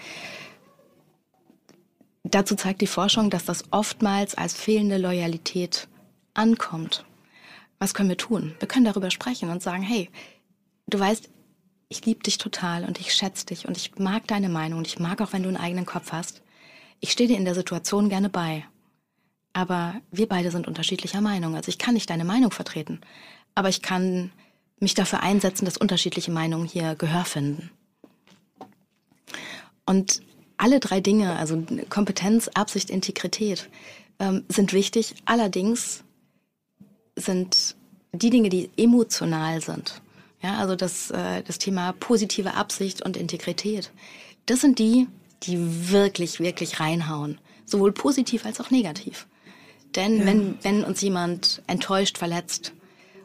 Dazu 2.25 2.57
zeigt 2.57 2.81
die 2.81 2.87
Forschung, 2.87 3.31
dass 3.31 3.45
das 3.45 3.65
oftmals 3.71 4.35
als 4.35 4.55
fehlende 4.55 4.99
Loyalität 4.99 5.89
ankommt. 6.35 7.05
Was 7.79 7.95
können 7.95 8.09
wir 8.09 8.17
tun? 8.17 8.55
Wir 8.59 8.69
können 8.69 8.85
darüber 8.85 9.11
sprechen 9.11 9.51
und 9.51 9.63
sagen, 9.63 9.83
hey, 9.83 10.11
du 10.87 10.99
weißt, 10.99 11.29
ich 11.89 12.05
liebe 12.05 12.23
dich 12.23 12.39
total 12.39 12.85
und 12.85 12.99
ich 12.99 13.15
schätze 13.15 13.47
dich 13.47 13.67
und 13.69 13.77
ich 13.77 13.97
mag 13.97 14.27
deine 14.27 14.49
Meinung 14.49 14.79
und 14.79 14.87
ich 14.87 14.99
mag 14.99 15.21
auch, 15.21 15.33
wenn 15.33 15.43
du 15.43 15.49
einen 15.49 15.57
eigenen 15.57 15.87
Kopf 15.87 16.11
hast. 16.13 16.43
Ich 17.01 17.13
stehe 17.13 17.29
dir 17.29 17.37
in 17.37 17.45
der 17.45 17.55
Situation 17.55 18.09
gerne 18.09 18.29
bei. 18.29 18.65
Aber 19.53 19.95
wir 20.11 20.29
beide 20.29 20.51
sind 20.51 20.67
unterschiedlicher 20.67 21.21
Meinung. 21.21 21.55
Also 21.55 21.69
ich 21.69 21.79
kann 21.79 21.95
nicht 21.95 22.11
deine 22.11 22.25
Meinung 22.25 22.51
vertreten. 22.51 23.01
Aber 23.55 23.69
ich 23.69 23.83
kann 23.83 24.33
mich 24.79 24.95
dafür 24.95 25.23
einsetzen, 25.23 25.65
dass 25.65 25.77
unterschiedliche 25.77 26.31
Meinungen 26.31 26.67
hier 26.67 26.95
Gehör 26.95 27.25
finden. 27.25 27.71
Und 29.87 30.21
alle 30.57 30.81
drei 30.81 31.01
Dinge, 31.01 31.37
also 31.37 31.63
Kompetenz, 31.89 32.49
Absicht, 32.49 32.91
Integrität, 32.91 33.69
ähm, 34.19 34.45
sind 34.49 34.73
wichtig. 34.73 35.15
Allerdings 35.25 36.03
sind 37.15 37.77
die 38.13 38.31
Dinge, 38.31 38.49
die 38.49 38.71
emotional 38.77 39.61
sind, 39.61 40.01
ja, 40.43 40.59
also 40.59 40.77
das, 40.77 41.11
äh, 41.11 41.43
das 41.43 41.59
Thema 41.59 41.93
positive 41.93 42.55
Absicht 42.55 43.03
und 43.03 43.17
Integrität. 43.17 43.91
Das 44.47 44.61
sind 44.61 44.79
die, 44.79 45.09
die 45.43 45.91
wirklich, 45.91 46.41
wirklich 46.41 46.81
reinhauen. 46.81 47.39
Sowohl 47.65 47.93
positiv 47.93 48.47
als 48.47 48.61
auch 48.61 48.71
negativ. 48.71 49.27
Denn 49.97 50.19
ja. 50.19 50.27
wenn, 50.27 50.59
wenn 50.63 50.85
uns 50.85 51.01
jemand 51.01 51.63
enttäuscht, 51.67 52.19
verletzt 52.19 52.73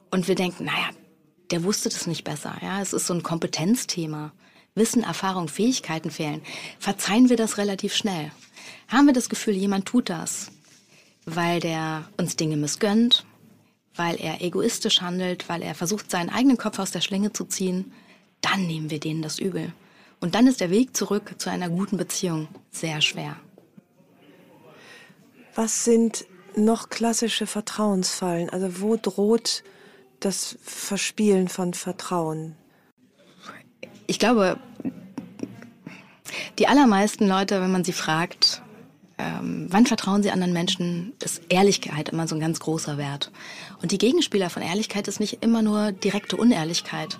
und 0.10 0.28
wir 0.28 0.36
denken, 0.36 0.66
naja, 0.66 0.90
der 1.52 1.64
wusste 1.64 1.90
das 1.90 2.08
nicht 2.08 2.24
besser, 2.24 2.58
ja, 2.62 2.82
es 2.82 2.94
ist 2.94 3.08
so 3.08 3.14
ein 3.14 3.24
Kompetenzthema. 3.24 4.32
Wissen, 4.74 5.04
Erfahrung, 5.04 5.50
Fähigkeiten 5.50 6.12
fehlen, 6.12 6.42
verzeihen 6.80 7.30
wir 7.30 7.36
das 7.36 7.58
relativ 7.58 7.94
schnell. 7.94 8.32
Haben 8.88 9.08
wir 9.08 9.14
das 9.14 9.28
Gefühl, 9.28 9.54
jemand 9.54 9.86
tut 9.86 10.10
das, 10.10 10.50
weil 11.26 11.60
der 11.60 12.08
uns 12.18 12.38
Dinge 12.38 12.56
missgönnt, 12.56 13.26
weil 13.96 14.16
er 14.16 14.42
egoistisch 14.42 15.02
handelt, 15.02 15.50
weil 15.50 15.62
er 15.62 15.76
versucht, 15.76 16.10
seinen 16.10 16.30
eigenen 16.30 16.58
Kopf 16.58 16.80
aus 16.80 16.92
der 16.92 17.02
Schlinge 17.02 17.34
zu 17.34 17.44
ziehen, 17.44 17.92
dann 18.40 18.66
nehmen 18.66 18.90
wir 18.90 19.02
denen 19.02 19.22
das 19.22 19.40
übel. 19.40 19.74
Und 20.22 20.36
dann 20.36 20.48
ist 20.48 20.62
der 20.62 20.70
Weg 20.70 20.96
zurück 20.96 21.36
zu 21.38 21.50
einer 21.50 21.70
guten 21.70 21.98
Beziehung 21.98 22.48
sehr 22.72 23.02
schwer. 23.02 23.36
Was 25.54 25.84
sind 25.84 26.26
noch 26.56 26.90
klassische 26.90 27.46
Vertrauensfallen? 27.46 28.50
Also 28.50 28.82
wo 28.82 28.96
droht 28.96 29.64
das 30.22 30.58
Verspielen 30.62 31.48
von 31.48 31.74
Vertrauen? 31.74 32.56
Ich 34.08 34.20
glaube, 34.20 34.58
die 36.60 36.68
allermeisten 36.68 37.28
Leute, 37.28 37.62
wenn 37.62 37.72
man 37.72 37.84
sie 37.84 37.94
fragt, 37.94 38.62
ähm, 39.18 39.68
wann 39.70 39.86
vertrauen 39.86 40.24
sie 40.24 40.32
anderen 40.32 40.54
Menschen, 40.54 41.14
ist 41.24 41.44
Ehrlichkeit 41.50 42.10
immer 42.10 42.28
so 42.28 42.36
ein 42.36 42.42
ganz 42.42 42.60
großer 42.60 42.98
Wert. 42.98 43.32
Und 43.82 43.92
die 43.92 43.98
Gegenspieler 43.98 44.50
von 44.50 44.64
Ehrlichkeit 44.64 45.08
ist 45.08 45.20
nicht 45.20 45.44
immer 45.44 45.62
nur 45.62 45.92
direkte 45.92 46.38
Unehrlichkeit, 46.38 47.20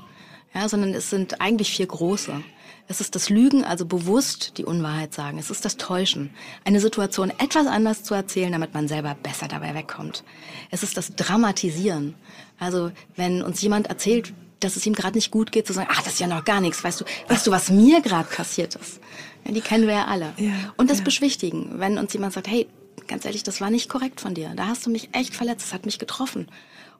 ja, 0.54 0.68
sondern 0.68 0.94
es 0.94 1.10
sind 1.10 1.42
eigentlich 1.42 1.72
vier 1.72 1.88
große. 1.88 2.44
Es 2.92 3.00
ist 3.00 3.16
das 3.16 3.30
Lügen, 3.30 3.64
also 3.64 3.86
bewusst 3.86 4.58
die 4.58 4.66
Unwahrheit 4.66 5.14
sagen. 5.14 5.40
Es 5.40 5.50
ist 5.50 5.64
das 5.64 5.78
Täuschen, 5.78 6.30
eine 6.66 6.82
Situation 6.82 7.30
etwas 7.30 7.66
anders 7.66 8.04
zu 8.04 8.14
erzählen, 8.14 8.52
damit 8.52 8.74
man 8.74 8.90
selber 8.90 9.16
besser 9.16 9.48
dabei 9.48 9.74
wegkommt. 9.74 10.26
Es 10.72 10.84
ist 10.84 10.98
das 10.98 11.16
Dramatisieren. 11.16 12.16
Also 12.60 12.92
wenn 13.16 13.44
uns 13.44 13.62
jemand 13.62 13.88
erzählt, 13.88 14.34
dass 14.60 14.76
es 14.76 14.86
ihm 14.86 14.92
gerade 14.92 15.18
nicht 15.18 15.32
gut 15.32 15.54
geht, 15.54 15.68
zu 15.68 15.72
sagen, 15.72 15.88
ach, 15.90 16.02
das 16.04 16.16
ist 16.16 16.20
ja 16.20 16.28
noch 16.28 16.44
gar 16.44 16.60
nichts, 16.60 16.84
weißt 16.84 17.00
du, 17.00 17.06
weißt 17.30 17.48
du, 17.48 17.52
was 17.52 17.70
mir 17.70 18.02
gerade 18.02 18.28
passiert 18.28 18.76
ist. 18.76 19.00
Ja, 19.46 19.54
die 19.54 19.62
kennen 19.62 19.88
wir 19.88 19.94
ja 19.94 20.06
alle. 20.08 20.34
Ja, 20.36 20.52
Und 20.76 20.90
das 20.90 20.98
ja. 20.98 21.06
beschwichtigen, 21.06 21.80
wenn 21.80 21.98
uns 21.98 22.12
jemand 22.12 22.34
sagt, 22.34 22.50
hey, 22.50 22.68
ganz 23.08 23.24
ehrlich, 23.24 23.44
das 23.44 23.62
war 23.62 23.70
nicht 23.70 23.88
korrekt 23.88 24.20
von 24.20 24.34
dir. 24.34 24.52
Da 24.58 24.68
hast 24.68 24.86
du 24.86 24.90
mich 24.90 25.08
echt 25.14 25.34
verletzt, 25.34 25.68
das 25.68 25.74
hat 25.74 25.86
mich 25.86 25.98
getroffen. 25.98 26.50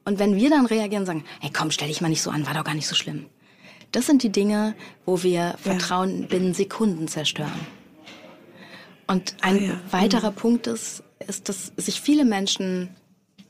Und 0.06 0.18
wenn 0.18 0.36
wir 0.36 0.48
dann 0.48 0.64
reagieren 0.64 1.02
und 1.02 1.06
sagen, 1.06 1.24
hey, 1.40 1.50
komm, 1.54 1.70
stell 1.70 1.88
dich 1.88 2.00
mal 2.00 2.08
nicht 2.08 2.22
so 2.22 2.30
an, 2.30 2.46
war 2.46 2.54
doch 2.54 2.64
gar 2.64 2.74
nicht 2.74 2.88
so 2.88 2.94
schlimm. 2.94 3.26
Das 3.92 4.06
sind 4.06 4.22
die 4.22 4.32
Dinge, 4.32 4.74
wo 5.04 5.22
wir 5.22 5.54
Vertrauen 5.58 6.26
binnen 6.26 6.54
Sekunden 6.54 7.08
zerstören. 7.08 7.66
Und 9.06 9.36
ein 9.42 9.58
ah, 9.58 9.62
ja. 9.62 9.80
weiterer 9.90 10.30
mhm. 10.30 10.36
Punkt 10.36 10.66
ist, 10.66 11.02
ist, 11.28 11.48
dass 11.48 11.72
sich 11.76 12.00
viele 12.00 12.24
Menschen 12.24 12.88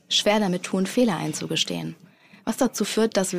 schwer 0.09 0.39
damit 0.39 0.63
tun, 0.63 0.85
Fehler 0.85 1.17
einzugestehen. 1.17 1.95
Was 2.43 2.57
dazu 2.57 2.83
führt, 2.83 3.15
dass 3.15 3.35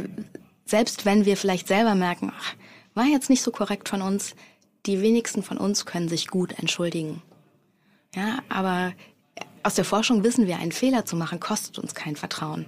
selbst 0.65 1.05
wenn 1.05 1.27
wir 1.27 1.37
vielleicht 1.37 1.69
selber 1.69 1.95
merken, 1.95 2.33
ach, 2.35 2.55
war 2.95 3.05
jetzt 3.05 3.29
nicht 3.29 3.43
so 3.43 3.51
korrekt 3.51 3.89
von 3.89 4.01
uns, 4.01 4.35
die 4.87 5.03
wenigsten 5.03 5.43
von 5.43 5.59
uns 5.59 5.85
können 5.85 6.09
sich 6.09 6.29
gut 6.29 6.59
entschuldigen. 6.59 7.23
Ja, 8.15 8.39
aber 8.49 8.93
aus 9.63 9.75
der 9.75 9.85
Forschung 9.85 10.25
wissen 10.25 10.47
wir, 10.47 10.59
einen 10.59 10.73
Fehler 10.73 11.05
zu 11.05 11.17
machen 11.17 11.41
kostet 11.41 11.79
uns 11.79 11.95
kein 11.95 12.17
Vertrauen. 12.17 12.67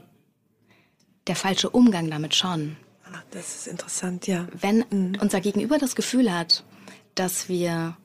Der 1.26 1.37
falsche 1.37 1.70
Umgang 1.70 2.11
damit 2.11 2.34
schon. 2.34 2.76
Ach, 3.16 3.24
das 3.30 3.56
ist 3.56 3.66
interessant, 3.66 4.26
ja. 4.26 4.46
Wenn 4.60 4.84
mhm. 4.90 5.18
unser 5.20 5.40
Gegenüber 5.40 5.78
das 5.78 5.96
Gefühl 5.96 6.32
hat, 6.32 6.64
dass 7.14 7.48
wir 7.48 7.96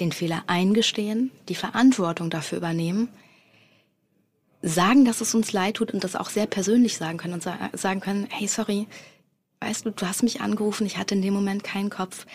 den 0.00 0.12
Fehler 0.12 0.44
eingestehen, 0.46 1.30
die 1.48 1.54
Verantwortung 1.54 2.30
dafür 2.30 2.58
übernehmen, 2.58 3.08
sagen, 4.60 5.04
dass 5.04 5.20
es 5.20 5.34
uns 5.34 5.52
leid 5.52 5.76
tut 5.76 5.92
und 5.92 6.02
das 6.02 6.16
auch 6.16 6.30
sehr 6.30 6.46
persönlich 6.46 6.96
sagen 6.96 7.18
können 7.18 7.34
und 7.34 7.42
sagen 7.42 8.00
können, 8.00 8.26
hey, 8.30 8.48
sorry, 8.48 8.88
weißt 9.60 9.86
du, 9.86 9.90
du 9.90 10.06
hast 10.06 10.22
mich 10.22 10.40
angerufen, 10.40 10.86
ich 10.86 10.96
hatte 10.96 11.14
in 11.14 11.22
dem 11.22 11.34
Moment 11.34 11.62
keinen 11.62 11.90
Kopf. 11.90 12.26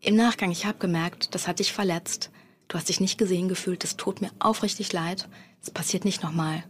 Im 0.00 0.14
Nachgang, 0.14 0.50
ich 0.52 0.66
habe 0.66 0.78
gemerkt, 0.78 1.34
das 1.34 1.48
hat 1.48 1.58
dich 1.58 1.72
verletzt. 1.72 2.30
Du 2.68 2.76
hast 2.76 2.88
dich 2.88 3.00
nicht 3.00 3.18
gesehen 3.18 3.48
gefühlt, 3.48 3.82
das 3.82 3.96
tut 3.96 4.20
mir 4.20 4.30
aufrichtig 4.38 4.92
leid. 4.92 5.28
Es 5.62 5.70
passiert 5.70 6.04
nicht 6.04 6.22
nochmal 6.22 6.62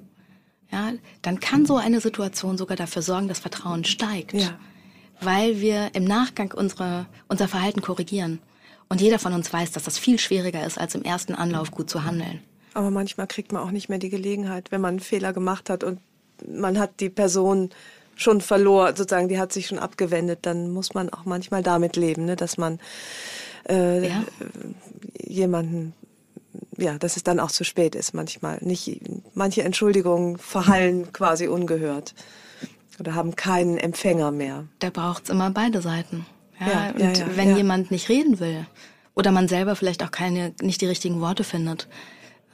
ja, 0.71 0.93
dann 1.23 1.41
kann 1.41 1.67
so 1.67 1.77
eine 1.77 2.01
Situation 2.01 2.59
sogar 2.59 2.77
dafür 2.77 3.03
sorgen, 3.03 3.29
dass 3.29 3.39
Vertrauen 3.39 3.85
steigt. 3.85 4.35
Ja. 4.35 4.59
Weil 5.21 5.61
wir 5.61 5.95
im 5.95 6.05
Nachgang 6.05 6.53
unsere, 6.53 7.07
unser 7.27 7.49
Verhalten 7.49 7.81
korrigieren. 7.81 8.41
Und 8.89 9.01
jeder 9.01 9.19
von 9.19 9.33
uns 9.33 9.53
weiß, 9.53 9.73
dass 9.73 9.85
das 9.85 9.99
viel 9.99 10.19
schwieriger 10.19 10.65
ist, 10.65 10.79
als 10.79 10.95
im 10.95 11.03
ersten 11.03 11.35
Anlauf 11.35 11.71
gut 11.71 11.91
zu 11.91 12.05
handeln. 12.05 12.41
Aber 12.75 12.91
manchmal 12.91 13.27
kriegt 13.27 13.53
man 13.53 13.63
auch 13.63 13.71
nicht 13.71 13.89
mehr 13.89 13.99
die 13.99 14.11
Gelegenheit, 14.11 14.71
wenn 14.71 14.81
man 14.81 14.91
einen 14.91 15.01
Fehler 15.01 15.33
gemacht 15.33 15.71
hat 15.71 15.85
und 15.85 16.01
man 16.47 16.79
hat 16.79 17.01
die 17.01 17.11
Person 17.11 17.71
schon 18.15 18.41
verloren, 18.41 18.95
sozusagen, 18.97 19.29
die 19.29 19.39
hat 19.39 19.53
sich 19.53 19.67
schon 19.67 19.79
abgewendet, 19.79 20.41
dann 20.43 20.71
muss 20.71 20.95
man 20.95 21.09
auch 21.11 21.25
manchmal 21.25 21.63
damit 21.63 21.97
leben, 21.97 22.25
ne, 22.25 22.37
dass 22.37 22.57
man 22.59 22.79
äh, 23.69 24.09
ja. 24.09 24.25
jemanden 25.19 25.95
ja, 26.79 26.97
dass 26.99 27.17
es 27.17 27.23
dann 27.23 27.41
auch 27.41 27.51
zu 27.51 27.65
spät 27.65 27.95
ist 27.95 28.15
manchmal. 28.15 28.59
Nicht, 28.63 29.01
manche 29.35 29.63
Entschuldigungen 29.63 30.39
verhallen 30.39 31.13
quasi 31.13 31.49
ungehört 31.49 32.15
oder 32.99 33.15
haben 33.15 33.37
keinen 33.37 33.77
Empfänger 33.79 34.31
mehr. 34.31 34.67
Da 34.79 34.91
braucht 34.91 35.25
es 35.25 35.31
immer 35.31 35.51
beide 35.51 35.83
Seiten. 35.83 36.27
Ja, 36.61 36.67
ja 36.67 36.91
und 36.91 37.19
ja, 37.19 37.27
ja, 37.27 37.37
wenn 37.37 37.57
jemand 37.57 37.91
nicht 37.91 38.09
reden 38.09 38.41
will 38.41 38.67
oder 39.15 39.33
man 39.33 39.49
selber 39.49 39.77
vielleicht 39.77 40.03
auch 40.03 40.11
keine, 40.11 40.55
nicht 40.63 40.81
die 40.81 40.87
richtigen 40.87 41.21
Worte 41.21 41.45
findet. 41.45 41.89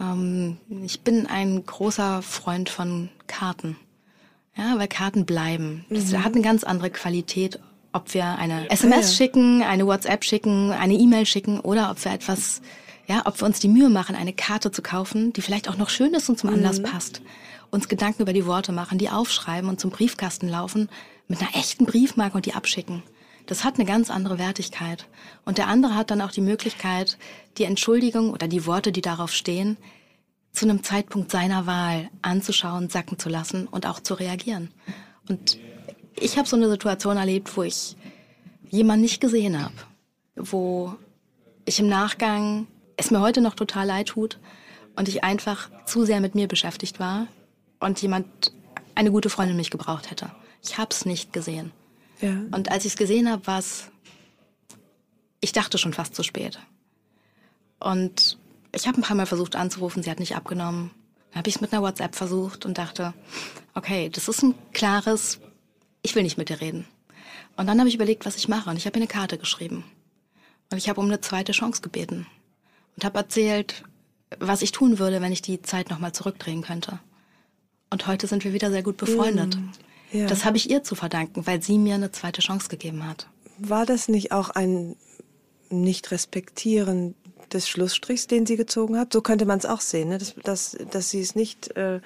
Ähm, 0.00 0.58
ich 0.82 1.02
bin 1.02 1.26
ein 1.26 1.64
großer 1.64 2.22
Freund 2.22 2.68
von 2.68 3.10
Karten. 3.26 3.76
Ja, 4.56 4.78
weil 4.78 4.88
Karten 4.88 5.26
bleiben. 5.26 5.84
Das 5.90 6.12
mhm. 6.12 6.24
hat 6.24 6.34
eine 6.34 6.42
ganz 6.42 6.62
andere 6.64 6.90
Qualität, 6.90 7.58
ob 7.92 8.14
wir 8.14 8.24
eine 8.24 8.70
SMS 8.70 9.16
schicken, 9.16 9.62
eine 9.62 9.86
WhatsApp 9.86 10.24
schicken, 10.24 10.70
eine 10.70 10.94
E-Mail 10.94 11.26
schicken 11.26 11.60
oder 11.60 11.90
ob 11.90 12.04
wir 12.04 12.12
etwas 12.12 12.60
ja, 13.06 13.22
ob 13.26 13.40
wir 13.40 13.46
uns 13.46 13.60
die 13.60 13.68
Mühe 13.68 13.90
machen, 13.90 14.16
eine 14.16 14.32
Karte 14.32 14.70
zu 14.70 14.82
kaufen, 14.82 15.32
die 15.32 15.42
vielleicht 15.42 15.68
auch 15.68 15.76
noch 15.76 15.90
schön 15.90 16.14
ist 16.14 16.28
und 16.28 16.38
zum 16.38 16.50
Anlass 16.50 16.78
mhm. 16.78 16.84
passt. 16.84 17.22
Uns 17.70 17.88
Gedanken 17.88 18.22
über 18.22 18.32
die 18.32 18.46
Worte 18.46 18.72
machen, 18.72 18.98
die 18.98 19.10
aufschreiben 19.10 19.68
und 19.68 19.80
zum 19.80 19.90
Briefkasten 19.90 20.48
laufen, 20.48 20.88
mit 21.28 21.40
einer 21.40 21.54
echten 21.54 21.86
Briefmarke 21.86 22.36
und 22.36 22.46
die 22.46 22.54
abschicken. 22.54 23.02
Das 23.46 23.64
hat 23.64 23.74
eine 23.74 23.84
ganz 23.84 24.10
andere 24.10 24.38
Wertigkeit. 24.38 25.06
Und 25.44 25.58
der 25.58 25.68
andere 25.68 25.94
hat 25.94 26.10
dann 26.10 26.22
auch 26.22 26.30
die 26.30 26.40
Möglichkeit, 26.40 27.18
die 27.58 27.64
Entschuldigung 27.64 28.30
oder 28.30 28.48
die 28.48 28.64
Worte, 28.64 28.90
die 28.90 29.02
darauf 29.02 29.32
stehen, 29.32 29.76
zu 30.52 30.66
einem 30.66 30.82
Zeitpunkt 30.82 31.30
seiner 31.30 31.66
Wahl 31.66 32.08
anzuschauen, 32.22 32.88
sacken 32.88 33.18
zu 33.18 33.28
lassen 33.28 33.66
und 33.66 33.86
auch 33.86 34.00
zu 34.00 34.14
reagieren. 34.14 34.70
Und 35.28 35.58
ich 36.18 36.38
habe 36.38 36.48
so 36.48 36.56
eine 36.56 36.70
Situation 36.70 37.16
erlebt, 37.16 37.56
wo 37.56 37.64
ich 37.64 37.96
jemanden 38.70 39.02
nicht 39.02 39.20
gesehen 39.20 39.62
habe, 39.62 39.74
wo 40.36 40.94
ich 41.64 41.80
im 41.80 41.88
Nachgang 41.88 42.66
es 42.96 43.10
mir 43.10 43.20
heute 43.20 43.40
noch 43.40 43.54
total 43.54 43.86
leid 43.86 44.08
tut 44.08 44.38
und 44.96 45.08
ich 45.08 45.24
einfach 45.24 45.70
zu 45.86 46.04
sehr 46.04 46.20
mit 46.20 46.34
mir 46.34 46.48
beschäftigt 46.48 47.00
war 47.00 47.26
und 47.80 48.00
jemand, 48.02 48.52
eine 48.94 49.10
gute 49.10 49.30
Freundin 49.30 49.56
mich 49.56 49.70
gebraucht 49.70 50.10
hätte. 50.10 50.30
Ich 50.62 50.78
habe 50.78 50.90
es 50.90 51.04
nicht 51.04 51.32
gesehen. 51.32 51.72
Ja. 52.20 52.30
Und 52.52 52.70
als 52.70 52.84
ich 52.84 52.92
es 52.92 52.96
gesehen 52.96 53.30
habe, 53.30 53.46
war 53.46 53.58
es, 53.58 53.90
ich 55.40 55.52
dachte 55.52 55.78
schon 55.78 55.92
fast 55.92 56.14
zu 56.14 56.22
spät. 56.22 56.60
Und 57.80 58.38
ich 58.72 58.86
habe 58.86 58.98
ein 58.98 59.02
paar 59.02 59.16
Mal 59.16 59.26
versucht 59.26 59.56
anzurufen, 59.56 60.02
sie 60.02 60.10
hat 60.10 60.20
nicht 60.20 60.36
abgenommen. 60.36 60.90
Dann 61.30 61.38
habe 61.40 61.48
ich 61.48 61.56
es 61.56 61.60
mit 61.60 61.72
einer 61.72 61.82
WhatsApp 61.82 62.14
versucht 62.14 62.64
und 62.64 62.78
dachte, 62.78 63.14
okay, 63.74 64.08
das 64.08 64.28
ist 64.28 64.42
ein 64.42 64.54
klares, 64.72 65.40
ich 66.02 66.14
will 66.14 66.22
nicht 66.22 66.38
mit 66.38 66.48
dir 66.48 66.60
reden. 66.60 66.86
Und 67.56 67.66
dann 67.66 67.78
habe 67.78 67.88
ich 67.88 67.96
überlegt, 67.96 68.24
was 68.26 68.36
ich 68.36 68.48
mache. 68.48 68.70
Und 68.70 68.76
ich 68.76 68.86
habe 68.86 68.96
ihr 68.98 69.02
eine 69.02 69.08
Karte 69.08 69.38
geschrieben. 69.38 69.84
Und 70.70 70.78
ich 70.78 70.88
habe 70.88 71.00
um 71.00 71.06
eine 71.06 71.20
zweite 71.20 71.52
Chance 71.52 71.82
gebeten 71.82 72.26
und 72.96 73.04
habe 73.04 73.18
erzählt, 73.18 73.84
was 74.38 74.62
ich 74.62 74.72
tun 74.72 74.98
würde, 74.98 75.20
wenn 75.20 75.32
ich 75.32 75.42
die 75.42 75.62
Zeit 75.62 75.90
nochmal 75.90 76.12
zurückdrehen 76.12 76.62
könnte. 76.62 76.98
Und 77.90 78.06
heute 78.06 78.26
sind 78.26 78.44
wir 78.44 78.52
wieder 78.52 78.70
sehr 78.70 78.82
gut 78.82 78.96
befreundet. 78.96 79.56
Mm, 79.56 80.18
ja. 80.18 80.26
Das 80.26 80.44
habe 80.44 80.56
ich 80.56 80.70
ihr 80.70 80.82
zu 80.82 80.94
verdanken, 80.94 81.46
weil 81.46 81.62
sie 81.62 81.78
mir 81.78 81.94
eine 81.94 82.10
zweite 82.10 82.40
Chance 82.40 82.68
gegeben 82.68 83.06
hat. 83.06 83.28
War 83.58 83.86
das 83.86 84.08
nicht 84.08 84.32
auch 84.32 84.50
ein 84.50 84.96
Nicht-Respektieren 85.70 87.14
des 87.52 87.68
Schlussstrichs, 87.68 88.26
den 88.26 88.46
sie 88.46 88.56
gezogen 88.56 88.98
hat? 88.98 89.12
So 89.12 89.20
könnte 89.20 89.46
man 89.46 89.58
es 89.58 89.66
auch 89.66 89.80
sehen, 89.80 90.08
ne? 90.08 90.18
dass, 90.18 90.34
dass, 90.42 90.76
dass 90.90 91.10
sie 91.10 91.20
es 91.20 91.36
nicht 91.36 91.76
äh, 91.76 92.00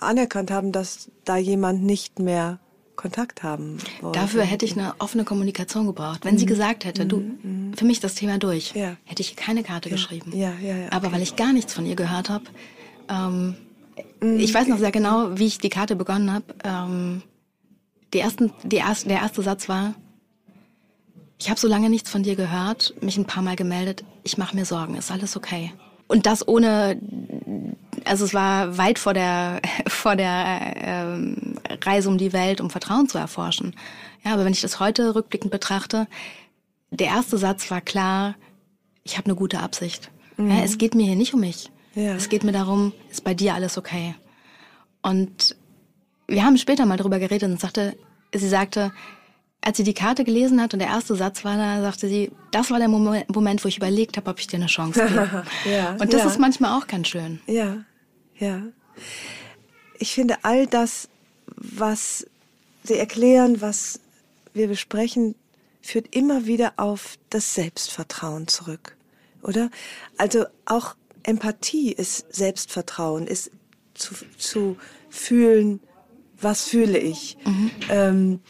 anerkannt 0.00 0.50
haben, 0.50 0.72
dass 0.72 1.10
da 1.24 1.36
jemand 1.36 1.82
nicht 1.82 2.18
mehr 2.18 2.58
Kontakt 2.96 3.42
haben 3.42 3.78
wollte. 4.00 4.18
Dafür 4.18 4.42
hätte 4.42 4.64
ich 4.64 4.72
eine 4.78 4.94
offene 4.98 5.24
Kommunikation 5.24 5.86
gebraucht. 5.86 6.24
Wenn 6.24 6.34
mhm. 6.34 6.38
sie 6.38 6.46
gesagt 6.46 6.84
hätte, 6.84 7.06
du, 7.06 7.18
mhm. 7.18 7.38
Für 7.74 7.84
mich 7.84 8.00
das 8.00 8.14
Thema 8.14 8.38
durch, 8.38 8.72
ja. 8.74 8.96
hätte 9.04 9.22
ich 9.22 9.36
keine 9.36 9.62
Karte 9.62 9.88
ja. 9.88 9.96
geschrieben. 9.96 10.32
Ja, 10.36 10.52
ja, 10.62 10.76
ja, 10.76 10.92
Aber 10.92 11.12
weil 11.12 11.22
ich 11.22 11.36
gar 11.36 11.52
nichts 11.52 11.74
von 11.74 11.86
ihr 11.86 11.96
gehört 11.96 12.30
habe, 12.30 12.44
ähm, 13.08 13.56
mhm. 14.20 14.38
ich 14.38 14.52
weiß 14.52 14.68
noch 14.68 14.78
sehr 14.78 14.92
genau, 14.92 15.38
wie 15.38 15.46
ich 15.46 15.58
die 15.58 15.70
Karte 15.70 15.96
begonnen 15.96 16.32
habe. 16.32 16.44
Ähm, 16.64 17.22
die 18.12 18.20
ersten, 18.20 18.52
die 18.62 18.76
erste, 18.76 19.08
der 19.08 19.18
erste 19.18 19.42
Satz 19.42 19.68
war, 19.68 19.94
ich 21.38 21.50
habe 21.50 21.58
so 21.58 21.68
lange 21.68 21.90
nichts 21.90 22.10
von 22.10 22.22
dir 22.22 22.36
gehört, 22.36 22.94
mich 23.02 23.16
ein 23.16 23.26
paar 23.26 23.42
Mal 23.42 23.56
gemeldet, 23.56 24.04
ich 24.22 24.38
mache 24.38 24.56
mir 24.56 24.64
Sorgen, 24.64 24.94
ist 24.94 25.10
alles 25.10 25.36
okay? 25.36 25.72
Und 26.06 26.26
das 26.26 26.46
ohne, 26.46 27.00
also 28.04 28.24
es 28.24 28.34
war 28.34 28.78
weit 28.78 28.98
vor 28.98 29.14
der, 29.14 29.60
vor 29.88 30.16
der 30.16 30.74
ähm, 30.76 31.58
reise 31.82 32.08
um 32.08 32.18
die 32.18 32.32
Welt, 32.32 32.60
um 32.60 32.70
Vertrauen 32.70 33.08
zu 33.08 33.18
erforschen. 33.18 33.74
Ja, 34.24 34.32
aber 34.32 34.44
wenn 34.44 34.52
ich 34.52 34.60
das 34.60 34.80
heute 34.80 35.14
rückblickend 35.14 35.50
betrachte, 35.50 36.06
der 37.00 37.08
erste 37.08 37.38
Satz 37.38 37.70
war 37.70 37.80
klar, 37.80 38.36
ich 39.02 39.16
habe 39.16 39.26
eine 39.26 39.34
gute 39.34 39.60
Absicht. 39.60 40.10
Mhm. 40.36 40.50
Ja, 40.50 40.64
es 40.64 40.78
geht 40.78 40.94
mir 40.94 41.06
hier 41.06 41.16
nicht 41.16 41.34
um 41.34 41.40
mich. 41.40 41.70
Ja. 41.94 42.14
Es 42.14 42.28
geht 42.28 42.44
mir 42.44 42.52
darum, 42.52 42.92
ist 43.10 43.24
bei 43.24 43.34
dir 43.34 43.54
alles 43.54 43.78
okay? 43.78 44.14
Und 45.02 45.56
wir 46.26 46.44
haben 46.44 46.56
später 46.56 46.86
mal 46.86 46.96
darüber 46.96 47.18
geredet 47.18 47.50
und 47.50 47.60
sagte, 47.60 47.96
sie 48.34 48.48
sagte, 48.48 48.92
als 49.60 49.76
sie 49.76 49.84
die 49.84 49.94
Karte 49.94 50.24
gelesen 50.24 50.60
hat 50.60 50.72
und 50.72 50.80
der 50.80 50.88
erste 50.88 51.14
Satz 51.14 51.44
war, 51.44 51.56
da 51.56 51.80
sagte 51.80 52.08
sie, 52.08 52.32
das 52.50 52.70
war 52.70 52.78
der 52.78 52.88
Moment, 52.88 53.64
wo 53.64 53.68
ich 53.68 53.76
überlegt 53.76 54.16
habe, 54.16 54.30
ob 54.30 54.38
ich 54.38 54.46
dir 54.46 54.56
eine 54.56 54.66
Chance 54.66 55.06
gebe. 55.06 55.44
ja, 55.70 55.92
und 55.92 56.12
das 56.12 56.22
ja. 56.22 56.28
ist 56.28 56.38
manchmal 56.38 56.78
auch 56.78 56.86
ganz 56.86 57.08
schön. 57.08 57.40
Ja, 57.46 57.78
ja. 58.38 58.62
Ich 59.98 60.12
finde 60.12 60.38
all 60.42 60.66
das, 60.66 61.08
was 61.46 62.26
Sie 62.82 62.98
erklären, 62.98 63.62
was 63.62 64.00
wir 64.52 64.68
besprechen, 64.68 65.34
führt 65.84 66.14
immer 66.14 66.46
wieder 66.46 66.74
auf 66.76 67.18
das 67.30 67.54
Selbstvertrauen 67.54 68.48
zurück, 68.48 68.96
oder? 69.42 69.70
Also 70.16 70.46
auch 70.64 70.96
Empathie 71.22 71.92
ist 71.92 72.34
Selbstvertrauen, 72.34 73.26
ist 73.26 73.50
zu, 73.94 74.14
zu 74.38 74.76
fühlen, 75.10 75.80
was 76.40 76.64
fühle 76.64 76.98
ich. 76.98 77.36
Mhm. 77.44 77.70
Ähm, 77.90 78.40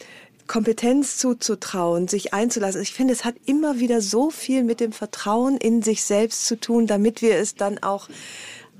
Kompetenz 0.46 1.16
zuzutrauen, 1.16 2.06
sich 2.06 2.34
einzulassen. 2.34 2.82
Ich 2.82 2.92
finde, 2.92 3.12
es 3.12 3.24
hat 3.24 3.34
immer 3.46 3.80
wieder 3.80 4.00
so 4.00 4.30
viel 4.30 4.62
mit 4.62 4.78
dem 4.78 4.92
Vertrauen 4.92 5.56
in 5.56 5.82
sich 5.82 6.04
selbst 6.04 6.46
zu 6.46 6.60
tun, 6.60 6.86
damit 6.86 7.22
wir 7.22 7.36
es 7.36 7.54
dann 7.54 7.82
auch 7.82 8.08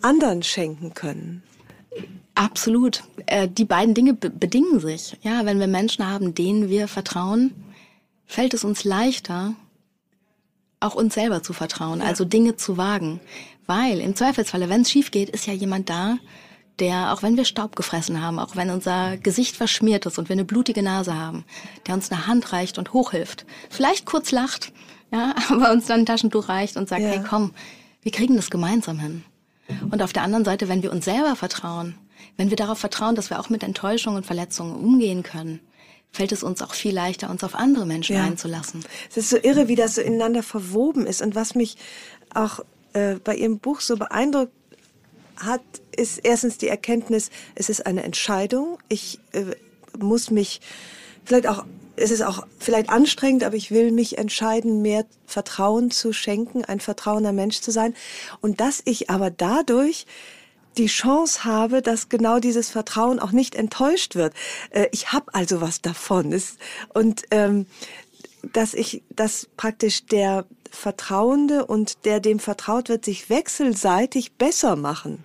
anderen 0.02 0.42
schenken 0.42 0.94
können. 0.94 1.42
Absolut. 2.34 3.02
Äh, 3.26 3.48
die 3.48 3.64
beiden 3.64 3.94
Dinge 3.94 4.14
bedingen 4.14 4.78
sich. 4.80 5.16
Ja, 5.22 5.44
wenn 5.44 5.59
wir 5.59 5.68
Menschen 5.68 6.09
haben, 6.09 6.34
denen 6.34 6.68
wir 6.68 6.86
vertrauen, 6.88 7.52
fällt 8.26 8.54
es 8.54 8.64
uns 8.64 8.84
leichter, 8.84 9.54
auch 10.80 10.94
uns 10.94 11.14
selber 11.14 11.42
zu 11.42 11.52
vertrauen, 11.52 12.00
ja. 12.00 12.06
also 12.06 12.24
Dinge 12.24 12.56
zu 12.56 12.76
wagen. 12.76 13.20
Weil 13.66 14.00
im 14.00 14.14
Zweifelsfalle, 14.14 14.68
wenn 14.68 14.82
es 14.82 14.90
schief 14.90 15.10
geht, 15.10 15.30
ist 15.30 15.46
ja 15.46 15.52
jemand 15.54 15.88
da, 15.88 16.18
der, 16.78 17.12
auch 17.12 17.22
wenn 17.22 17.36
wir 17.36 17.44
Staub 17.44 17.76
gefressen 17.76 18.20
haben, 18.20 18.38
auch 18.38 18.56
wenn 18.56 18.70
unser 18.70 19.16
Gesicht 19.16 19.56
verschmiert 19.56 20.06
ist 20.06 20.18
und 20.18 20.28
wir 20.28 20.34
eine 20.34 20.44
blutige 20.44 20.82
Nase 20.82 21.16
haben, 21.16 21.44
der 21.86 21.94
uns 21.94 22.10
eine 22.10 22.26
Hand 22.26 22.52
reicht 22.52 22.78
und 22.78 22.92
hochhilft. 22.92 23.46
Vielleicht 23.70 24.06
kurz 24.06 24.32
lacht, 24.32 24.72
ja, 25.12 25.34
aber 25.48 25.72
uns 25.72 25.86
dann 25.86 26.00
ein 26.00 26.06
Taschentuch 26.06 26.48
reicht 26.48 26.76
und 26.76 26.88
sagt, 26.88 27.02
ja. 27.02 27.08
hey 27.08 27.22
komm, 27.26 27.52
wir 28.02 28.12
kriegen 28.12 28.36
das 28.36 28.50
gemeinsam 28.50 28.98
hin. 28.98 29.24
Und 29.90 30.02
auf 30.02 30.12
der 30.12 30.22
anderen 30.22 30.44
Seite, 30.44 30.68
wenn 30.68 30.82
wir 30.82 30.92
uns 30.92 31.06
selber 31.06 31.36
vertrauen, 31.36 31.94
wenn 32.36 32.50
wir 32.50 32.56
darauf 32.56 32.78
vertrauen, 32.78 33.14
dass 33.14 33.30
wir 33.30 33.40
auch 33.40 33.48
mit 33.48 33.62
Enttäuschungen 33.62 34.18
und 34.18 34.26
Verletzungen 34.26 34.74
umgehen 34.74 35.22
können, 35.22 35.60
fällt 36.14 36.30
es 36.30 36.44
uns 36.44 36.62
auch 36.62 36.74
viel 36.74 36.94
leichter, 36.94 37.28
uns 37.28 37.42
auf 37.42 37.56
andere 37.56 37.86
Menschen 37.86 38.14
ja. 38.16 38.22
einzulassen. 38.22 38.84
Es 39.10 39.16
ist 39.16 39.30
so 39.30 39.36
irre, 39.36 39.66
wie 39.66 39.74
das 39.74 39.96
so 39.96 40.00
ineinander 40.00 40.44
verwoben 40.44 41.06
ist. 41.06 41.20
Und 41.20 41.34
was 41.34 41.56
mich 41.56 41.76
auch 42.32 42.60
äh, 42.92 43.16
bei 43.16 43.34
Ihrem 43.34 43.58
Buch 43.58 43.80
so 43.80 43.96
beeindruckt 43.96 44.52
hat, 45.36 45.62
ist 45.96 46.20
erstens 46.22 46.56
die 46.56 46.68
Erkenntnis, 46.68 47.30
es 47.56 47.68
ist 47.68 47.84
eine 47.84 48.04
Entscheidung. 48.04 48.78
Ich 48.88 49.18
äh, 49.32 49.56
muss 49.98 50.30
mich 50.30 50.60
vielleicht 51.24 51.48
auch, 51.48 51.64
es 51.96 52.12
ist 52.12 52.22
auch 52.22 52.46
vielleicht 52.60 52.90
anstrengend, 52.90 53.42
aber 53.42 53.56
ich 53.56 53.72
will 53.72 53.90
mich 53.90 54.16
entscheiden, 54.16 54.82
mehr 54.82 55.06
Vertrauen 55.26 55.90
zu 55.90 56.12
schenken, 56.12 56.64
ein 56.64 56.78
vertrauender 56.78 57.32
Mensch 57.32 57.60
zu 57.60 57.72
sein. 57.72 57.92
Und 58.40 58.60
dass 58.60 58.82
ich 58.84 59.10
aber 59.10 59.32
dadurch 59.32 60.06
die 60.78 60.86
Chance 60.86 61.44
habe, 61.44 61.82
dass 61.82 62.08
genau 62.08 62.38
dieses 62.38 62.70
Vertrauen 62.70 63.18
auch 63.18 63.32
nicht 63.32 63.54
enttäuscht 63.54 64.14
wird. 64.14 64.34
Äh, 64.70 64.86
ich 64.92 65.12
habe 65.12 65.32
also 65.34 65.60
was 65.60 65.80
davon. 65.80 66.34
Und 66.92 67.22
ähm, 67.30 67.66
dass 68.52 68.74
ich, 68.74 69.02
dass 69.10 69.48
praktisch 69.56 70.06
der 70.06 70.44
Vertrauende 70.70 71.66
und 71.66 72.04
der 72.04 72.20
dem 72.20 72.38
vertraut 72.38 72.88
wird, 72.88 73.04
sich 73.04 73.30
wechselseitig 73.30 74.32
besser 74.32 74.76
machen. 74.76 75.24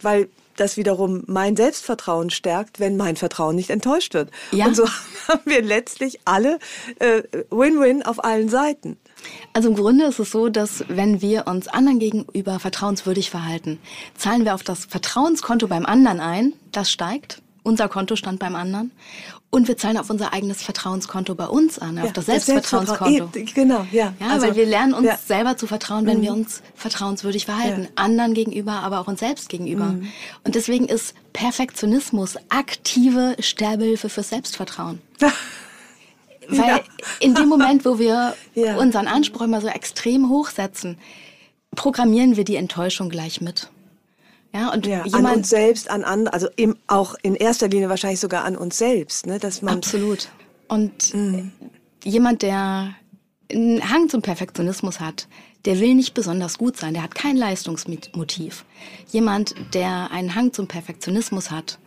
Weil 0.00 0.28
das 0.56 0.76
wiederum 0.76 1.22
mein 1.26 1.56
Selbstvertrauen 1.56 2.30
stärkt, 2.30 2.80
wenn 2.80 2.96
mein 2.96 3.16
Vertrauen 3.16 3.54
nicht 3.54 3.70
enttäuscht 3.70 4.14
wird. 4.14 4.30
Ja. 4.50 4.66
Und 4.66 4.74
so 4.74 4.86
haben 5.28 5.42
wir 5.44 5.62
letztlich 5.62 6.20
alle 6.24 6.58
äh, 6.98 7.22
Win-Win 7.50 8.00
äh, 8.00 8.04
auf 8.04 8.24
allen 8.24 8.48
Seiten. 8.48 8.98
Also 9.52 9.68
im 9.68 9.74
Grunde 9.74 10.04
ist 10.04 10.18
es 10.18 10.30
so, 10.30 10.48
dass 10.48 10.84
wenn 10.88 11.20
wir 11.20 11.46
uns 11.46 11.68
anderen 11.68 11.98
gegenüber 11.98 12.58
vertrauenswürdig 12.58 13.30
verhalten, 13.30 13.78
zahlen 14.16 14.44
wir 14.44 14.54
auf 14.54 14.62
das 14.62 14.84
Vertrauenskonto 14.84 15.68
beim 15.68 15.86
anderen 15.86 16.20
ein, 16.20 16.52
das 16.72 16.90
steigt, 16.90 17.42
unser 17.62 17.88
Kontostand 17.88 18.38
beim 18.38 18.54
anderen. 18.54 18.92
Und 19.50 19.66
wir 19.66 19.78
zahlen 19.78 19.96
auf 19.96 20.10
unser 20.10 20.34
eigenes 20.34 20.62
Vertrauenskonto 20.62 21.34
bei 21.34 21.46
uns 21.46 21.78
an, 21.78 21.96
ja, 21.96 22.04
auf 22.04 22.12
das 22.12 22.26
Selbstvertrauenskonto. 22.26 23.30
Genau, 23.54 23.86
ja. 23.90 24.12
Ja, 24.20 24.28
also, 24.28 24.46
weil 24.46 24.56
wir 24.56 24.66
lernen 24.66 24.92
uns 24.92 25.06
ja. 25.06 25.16
selber 25.16 25.56
zu 25.56 25.66
vertrauen, 25.66 26.04
wenn 26.06 26.18
mhm. 26.18 26.22
wir 26.22 26.32
uns 26.32 26.62
vertrauenswürdig 26.74 27.46
verhalten. 27.46 27.84
Ja. 27.84 27.88
Anderen 27.96 28.34
gegenüber, 28.34 28.72
aber 28.72 29.00
auch 29.00 29.08
uns 29.08 29.20
selbst 29.20 29.48
gegenüber. 29.48 29.86
Mhm. 29.86 30.08
Und 30.44 30.54
deswegen 30.54 30.84
ist 30.84 31.14
Perfektionismus 31.32 32.36
aktive 32.50 33.36
Sterbehilfe 33.38 34.10
fürs 34.10 34.28
Selbstvertrauen. 34.28 35.00
weil 36.48 36.68
ja. 36.68 36.80
in 37.20 37.34
dem 37.34 37.48
Moment, 37.48 37.84
wo 37.84 37.98
wir 37.98 38.34
unseren 38.78 39.06
Anspruch 39.06 39.42
immer 39.42 39.60
so 39.60 39.68
extrem 39.68 40.28
hochsetzen, 40.28 40.98
programmieren 41.74 42.36
wir 42.36 42.44
die 42.44 42.56
Enttäuschung 42.56 43.08
gleich 43.08 43.40
mit. 43.40 43.70
Ja, 44.54 44.72
und 44.72 44.86
ja, 44.86 45.04
jemand, 45.04 45.26
an 45.26 45.34
uns 45.36 45.50
selbst, 45.50 45.90
an 45.90 46.04
anderen, 46.04 46.32
also 46.32 46.48
im, 46.56 46.76
auch 46.86 47.14
in 47.22 47.34
erster 47.34 47.68
Linie 47.68 47.90
wahrscheinlich 47.90 48.20
sogar 48.20 48.44
an 48.44 48.56
uns 48.56 48.78
selbst, 48.78 49.26
ne, 49.26 49.38
dass 49.38 49.60
man 49.60 49.76
absolut. 49.76 50.28
Und 50.68 51.14
mh. 51.14 51.50
jemand, 52.04 52.42
der 52.42 52.94
einen 53.50 53.90
Hang 53.90 54.08
zum 54.08 54.22
Perfektionismus 54.22 55.00
hat, 55.00 55.28
der 55.64 55.80
will 55.80 55.94
nicht 55.94 56.14
besonders 56.14 56.56
gut 56.56 56.76
sein, 56.76 56.94
der 56.94 57.02
hat 57.02 57.14
kein 57.14 57.36
Leistungsmotiv. 57.36 58.64
Jemand, 59.10 59.54
der 59.74 60.10
einen 60.10 60.34
Hang 60.34 60.52
zum 60.52 60.66
Perfektionismus 60.66 61.50
hat, 61.50 61.78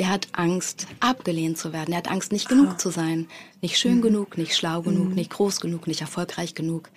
der 0.00 0.08
hat 0.08 0.28
Angst, 0.32 0.86
abgelehnt 1.00 1.58
zu 1.58 1.74
werden. 1.74 1.90
Der 1.90 1.98
hat 1.98 2.10
Angst, 2.10 2.32
nicht 2.32 2.48
genug 2.48 2.70
ah. 2.70 2.78
zu 2.78 2.88
sein. 2.88 3.28
Nicht 3.60 3.76
schön 3.76 3.96
mhm. 3.96 4.02
genug, 4.02 4.38
nicht 4.38 4.56
schlau 4.56 4.80
genug, 4.80 5.10
mhm. 5.10 5.14
nicht 5.14 5.30
groß 5.30 5.60
genug, 5.60 5.86
nicht 5.86 6.00
erfolgreich 6.00 6.54
genug. 6.54 6.88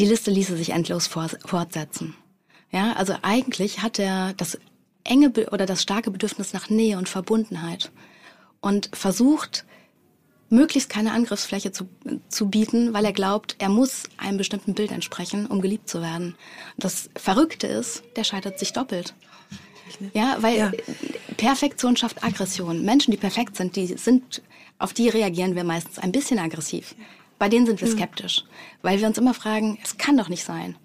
Die 0.00 0.06
Liste 0.06 0.32
ließe 0.32 0.56
sich 0.56 0.70
endlos 0.70 1.06
fortsetzen. 1.06 2.16
Ja, 2.72 2.94
also 2.94 3.14
eigentlich 3.22 3.82
hat 3.82 4.00
er 4.00 4.34
das 4.34 4.58
enge 5.04 5.30
oder 5.52 5.66
das 5.66 5.82
starke 5.82 6.10
Bedürfnis 6.10 6.52
nach 6.52 6.68
Nähe 6.68 6.98
und 6.98 7.08
Verbundenheit 7.08 7.92
und 8.60 8.90
versucht, 8.92 9.64
möglichst 10.48 10.90
keine 10.90 11.12
Angriffsfläche 11.12 11.70
zu, 11.70 11.88
zu 12.28 12.48
bieten, 12.48 12.92
weil 12.92 13.04
er 13.04 13.12
glaubt, 13.12 13.54
er 13.60 13.68
muss 13.68 14.02
einem 14.16 14.36
bestimmten 14.36 14.74
Bild 14.74 14.90
entsprechen, 14.90 15.46
um 15.46 15.60
geliebt 15.60 15.88
zu 15.88 16.02
werden. 16.02 16.34
Das 16.76 17.08
Verrückte 17.14 17.68
ist, 17.68 18.02
der 18.16 18.24
scheitert 18.24 18.58
sich 18.58 18.72
doppelt. 18.72 19.14
Ja, 20.12 20.36
weil 20.40 20.58
ja. 20.58 20.72
Perfektion 21.40 21.96
schafft 21.96 22.22
Aggression. 22.22 22.84
Menschen, 22.84 23.10
die 23.10 23.16
perfekt 23.16 23.56
sind, 23.56 23.74
die 23.74 23.86
sind, 23.86 24.42
auf 24.78 24.92
die 24.92 25.08
reagieren 25.08 25.54
wir 25.54 25.64
meistens 25.64 25.98
ein 25.98 26.12
bisschen 26.12 26.38
aggressiv. 26.38 26.94
Bei 27.38 27.48
denen 27.48 27.64
sind 27.64 27.80
wir 27.80 27.88
hm. 27.88 27.96
skeptisch, 27.96 28.44
weil 28.82 29.00
wir 29.00 29.06
uns 29.06 29.16
immer 29.16 29.32
fragen, 29.32 29.78
es 29.82 29.96
kann 29.96 30.18
doch 30.18 30.28
nicht 30.28 30.44
sein. 30.44 30.76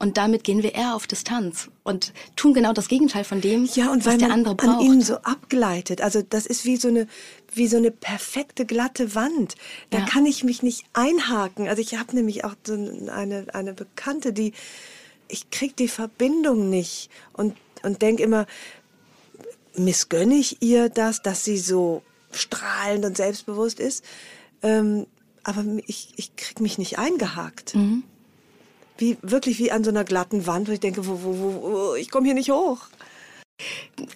Und 0.00 0.16
damit 0.16 0.44
gehen 0.44 0.62
wir 0.62 0.74
eher 0.74 0.94
auf 0.96 1.06
Distanz 1.06 1.70
und 1.84 2.14
tun 2.34 2.54
genau 2.54 2.72
das 2.72 2.88
Gegenteil 2.88 3.22
von 3.22 3.42
dem, 3.42 3.66
ja, 3.66 3.92
und 3.92 4.06
was 4.06 4.16
der 4.16 4.32
andere 4.32 4.54
braucht. 4.54 4.78
an 4.78 4.80
ihnen 4.80 5.02
so 5.02 5.16
abgleitet. 5.16 6.00
Also 6.00 6.22
das 6.22 6.46
ist 6.46 6.64
wie 6.64 6.76
so 6.76 6.88
eine 6.88 7.06
wie 7.52 7.66
so 7.66 7.76
eine 7.76 7.90
perfekte 7.90 8.64
glatte 8.64 9.14
Wand. 9.14 9.56
Da 9.90 9.98
ja. 9.98 10.04
kann 10.06 10.24
ich 10.24 10.42
mich 10.42 10.62
nicht 10.62 10.86
einhaken. 10.94 11.68
Also 11.68 11.82
ich 11.82 11.98
habe 11.98 12.16
nämlich 12.16 12.44
auch 12.44 12.54
so 12.66 12.72
eine 12.72 13.46
eine 13.52 13.74
Bekannte, 13.74 14.32
die 14.32 14.54
ich 15.28 15.50
krieg 15.50 15.76
die 15.76 15.88
Verbindung 15.88 16.70
nicht 16.70 17.10
und 17.34 17.54
und 17.82 18.00
denk 18.00 18.20
immer 18.20 18.46
missgönne 19.76 20.34
ich 20.34 20.62
ihr 20.62 20.88
das, 20.88 21.22
dass 21.22 21.44
sie 21.44 21.58
so 21.58 22.02
strahlend 22.32 23.04
und 23.04 23.16
selbstbewusst 23.16 23.80
ist. 23.80 24.04
Ähm, 24.62 25.06
aber 25.42 25.64
ich, 25.86 26.12
ich 26.16 26.36
krieg 26.36 26.60
mich 26.60 26.78
nicht 26.78 26.98
eingehakt. 26.98 27.74
Mhm 27.74 28.04
wie 29.00 29.16
wirklich 29.22 29.58
wie 29.58 29.72
an 29.72 29.82
so 29.82 29.90
einer 29.90 30.04
glatten 30.04 30.46
Wand, 30.46 30.68
wo 30.68 30.72
ich 30.72 30.80
denke, 30.80 31.06
wo, 31.06 31.22
wo, 31.22 31.62
wo, 31.62 31.94
ich 31.94 32.10
komme 32.10 32.26
hier 32.26 32.34
nicht 32.34 32.50
hoch. 32.50 32.78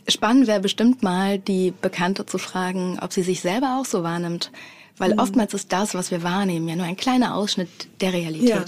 Spannend 0.08 0.46
wäre 0.46 0.60
bestimmt 0.60 1.02
mal, 1.02 1.38
die 1.38 1.72
Bekannte 1.72 2.24
zu 2.26 2.38
fragen, 2.38 2.98
ob 3.00 3.12
sie 3.12 3.22
sich 3.22 3.40
selber 3.40 3.78
auch 3.80 3.84
so 3.84 4.02
wahrnimmt. 4.02 4.50
Weil 4.96 5.14
mhm. 5.14 5.18
oftmals 5.18 5.54
ist 5.54 5.72
das, 5.72 5.94
was 5.94 6.10
wir 6.10 6.22
wahrnehmen, 6.22 6.68
ja 6.68 6.76
nur 6.76 6.86
ein 6.86 6.96
kleiner 6.96 7.34
Ausschnitt 7.34 7.68
der 8.00 8.12
Realität. 8.12 8.48
Ja. 8.48 8.64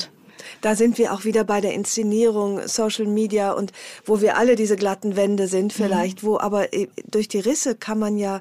Da 0.61 0.75
sind 0.75 0.99
wir 0.99 1.13
auch 1.13 1.25
wieder 1.25 1.45
bei 1.45 1.61
der 1.61 1.75
Inszenierung, 1.75 2.67
Social 2.67 3.07
Media 3.07 3.53
und 3.53 3.73
wo 4.05 4.21
wir 4.21 4.37
alle 4.37 4.57
diese 4.57 4.77
glatten 4.77 5.17
Wände 5.17 5.49
sind 5.49 5.73
vielleicht, 5.73 6.23
mhm. 6.23 6.27
wo 6.27 6.39
aber 6.39 6.73
äh, 6.73 6.89
durch 7.11 7.29
die 7.29 7.41
Risse 7.41 7.75
kann 7.75 7.99
man 7.99 8.17
ja 8.17 8.41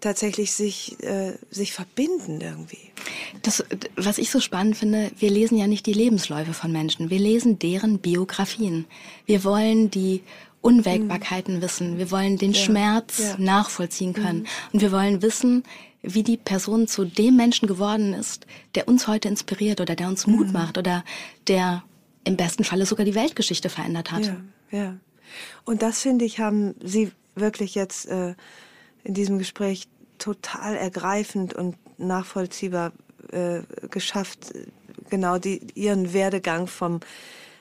tatsächlich 0.00 0.52
sich, 0.52 0.96
äh, 1.02 1.32
sich 1.50 1.72
verbinden 1.72 2.40
irgendwie. 2.40 2.90
Das, 3.42 3.64
was 3.96 4.18
ich 4.18 4.30
so 4.30 4.40
spannend 4.40 4.76
finde, 4.76 5.10
wir 5.18 5.30
lesen 5.30 5.58
ja 5.58 5.66
nicht 5.66 5.86
die 5.86 5.92
Lebensläufe 5.92 6.54
von 6.54 6.72
Menschen, 6.72 7.10
wir 7.10 7.18
lesen 7.18 7.58
deren 7.58 7.98
Biografien. 7.98 8.86
Wir 9.26 9.44
wollen 9.44 9.90
die 9.90 10.22
Unwägbarkeiten 10.62 11.56
mhm. 11.56 11.62
wissen. 11.62 11.98
Wir 11.98 12.10
wollen 12.10 12.36
den 12.36 12.52
ja. 12.52 12.60
Schmerz 12.60 13.18
ja. 13.18 13.36
nachvollziehen 13.38 14.12
können. 14.12 14.40
Mhm. 14.40 14.46
Und 14.72 14.80
wir 14.80 14.92
wollen 14.92 15.22
wissen, 15.22 15.64
wie 16.02 16.22
die 16.22 16.36
Person 16.36 16.86
zu 16.86 17.04
dem 17.04 17.36
Menschen 17.36 17.68
geworden 17.68 18.14
ist, 18.14 18.46
der 18.74 18.88
uns 18.88 19.06
heute 19.06 19.28
inspiriert 19.28 19.80
oder 19.80 19.96
der 19.96 20.08
uns 20.08 20.26
Mut 20.26 20.48
mhm. 20.48 20.52
macht 20.52 20.78
oder 20.78 21.04
der 21.46 21.82
im 22.24 22.36
besten 22.36 22.64
Falle 22.64 22.86
sogar 22.86 23.04
die 23.04 23.14
Weltgeschichte 23.14 23.68
verändert 23.68 24.12
hat. 24.12 24.26
Ja, 24.26 24.36
ja. 24.70 24.96
Und 25.64 25.82
das 25.82 26.00
finde 26.00 26.24
ich, 26.24 26.40
haben 26.40 26.74
Sie 26.82 27.12
wirklich 27.34 27.74
jetzt 27.74 28.06
äh, 28.08 28.34
in 29.04 29.14
diesem 29.14 29.38
Gespräch 29.38 29.88
total 30.18 30.76
ergreifend 30.76 31.54
und 31.54 31.76
nachvollziehbar 31.98 32.92
äh, 33.32 33.62
geschafft, 33.90 34.52
genau 35.08 35.38
die, 35.38 35.60
ihren 35.74 36.12
Werdegang 36.12 36.66
vom 36.66 37.00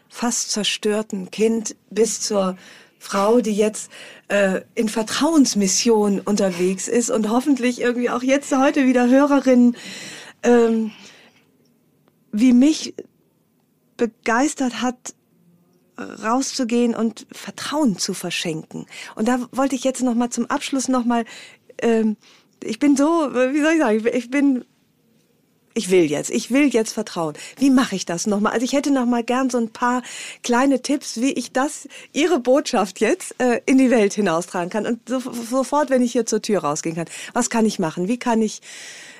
fast 0.10 0.52
zerstörten 0.52 1.32
Kind 1.32 1.76
bis 1.90 2.22
zur 2.22 2.58
Frau, 3.00 3.40
die 3.40 3.56
jetzt 3.56 3.90
äh, 4.28 4.62
in 4.76 4.90
Vertrauensmission 4.90 6.20
unterwegs 6.20 6.88
ist 6.88 7.10
und 7.10 7.30
hoffentlich 7.30 7.82
irgendwie 7.82 8.10
auch 8.10 8.22
jetzt 8.22 8.56
heute 8.56 8.86
wieder 8.86 9.10
Hörerin, 9.10 9.76
ähm, 10.44 10.92
wie 12.32 12.54
mich 12.54 12.94
begeistert 13.98 14.82
hat, 14.82 15.16
rauszugehen 16.00 16.96
und 16.96 17.28
Vertrauen 17.32 17.98
zu 17.98 18.14
verschenken. 18.14 18.86
Und 19.16 19.28
da 19.28 19.48
wollte 19.52 19.76
ich 19.76 19.84
jetzt 19.84 20.02
noch 20.02 20.16
mal 20.16 20.30
zum 20.30 20.46
Abschluss 20.46 20.88
noch 20.88 21.06
mal, 21.06 21.26
ähm, 21.82 22.18
ich 22.64 22.80
bin 22.80 22.96
so, 22.96 23.06
wie 23.06 23.62
soll 23.62 23.74
ich 23.74 23.80
sagen, 23.80 24.06
ich 24.14 24.30
bin 24.30 24.66
ich 25.80 25.90
will 25.90 26.04
jetzt, 26.04 26.30
ich 26.30 26.52
will 26.52 26.68
jetzt 26.68 26.92
vertrauen. 26.92 27.36
Wie 27.58 27.70
mache 27.70 27.96
ich 27.96 28.06
das 28.06 28.28
nochmal? 28.28 28.52
Also 28.52 28.66
ich 28.66 28.74
hätte 28.74 28.92
nochmal 28.92 29.24
gern 29.24 29.50
so 29.50 29.58
ein 29.58 29.70
paar 29.70 30.04
kleine 30.44 30.82
Tipps, 30.82 31.22
wie 31.22 31.32
ich 31.32 31.54
das, 31.54 31.88
Ihre 32.12 32.42
Botschaft 32.42 33.00
jetzt 33.00 33.34
äh, 33.40 33.62
in 33.66 33.78
die 33.78 33.90
Welt 33.90 34.14
hinaustragen 34.14 34.70
kann. 34.70 34.86
Und 34.86 35.08
so, 35.08 35.22
sofort, 35.22 35.90
wenn 35.90 36.02
ich 36.02 36.12
hier 36.12 36.26
zur 36.26 36.42
Tür 36.42 36.60
rausgehen 36.60 36.98
kann, 36.98 37.06
was 37.32 37.50
kann 37.50 37.66
ich 37.66 37.80
machen? 37.80 38.10
Wie 38.10 38.20
kann 38.20 38.42
ich, 38.42 38.60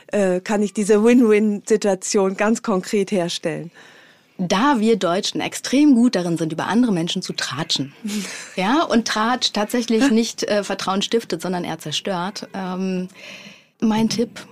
äh, 0.08 0.42
kann 0.42 0.62
ich 0.62 0.74
diese 0.74 1.02
Win-Win-Situation 1.02 2.36
ganz 2.36 2.62
konkret 2.62 3.12
herstellen? 3.12 3.72
da 4.42 4.80
wir 4.80 4.96
Deutschen 4.96 5.42
extrem 5.42 5.96
gut 5.96 6.16
darin 6.16 6.38
sind, 6.38 6.54
über 6.54 6.68
andere 6.68 6.94
Menschen 6.94 7.22
zu 7.22 7.34
tratschen, 7.34 7.94
ja, 8.56 8.84
und 8.84 9.06
Tratsch 9.06 9.52
tatsächlich 9.52 10.12
nicht 10.12 10.44
äh, 10.44 10.64
Vertrauen 10.64 11.02
stiftet, 11.02 11.42
sondern 11.42 11.66
eher 11.66 11.78
zerstört. 11.78 12.48
Ähm, 12.54 13.10
mein 13.82 14.08
Tipp, 14.08 14.48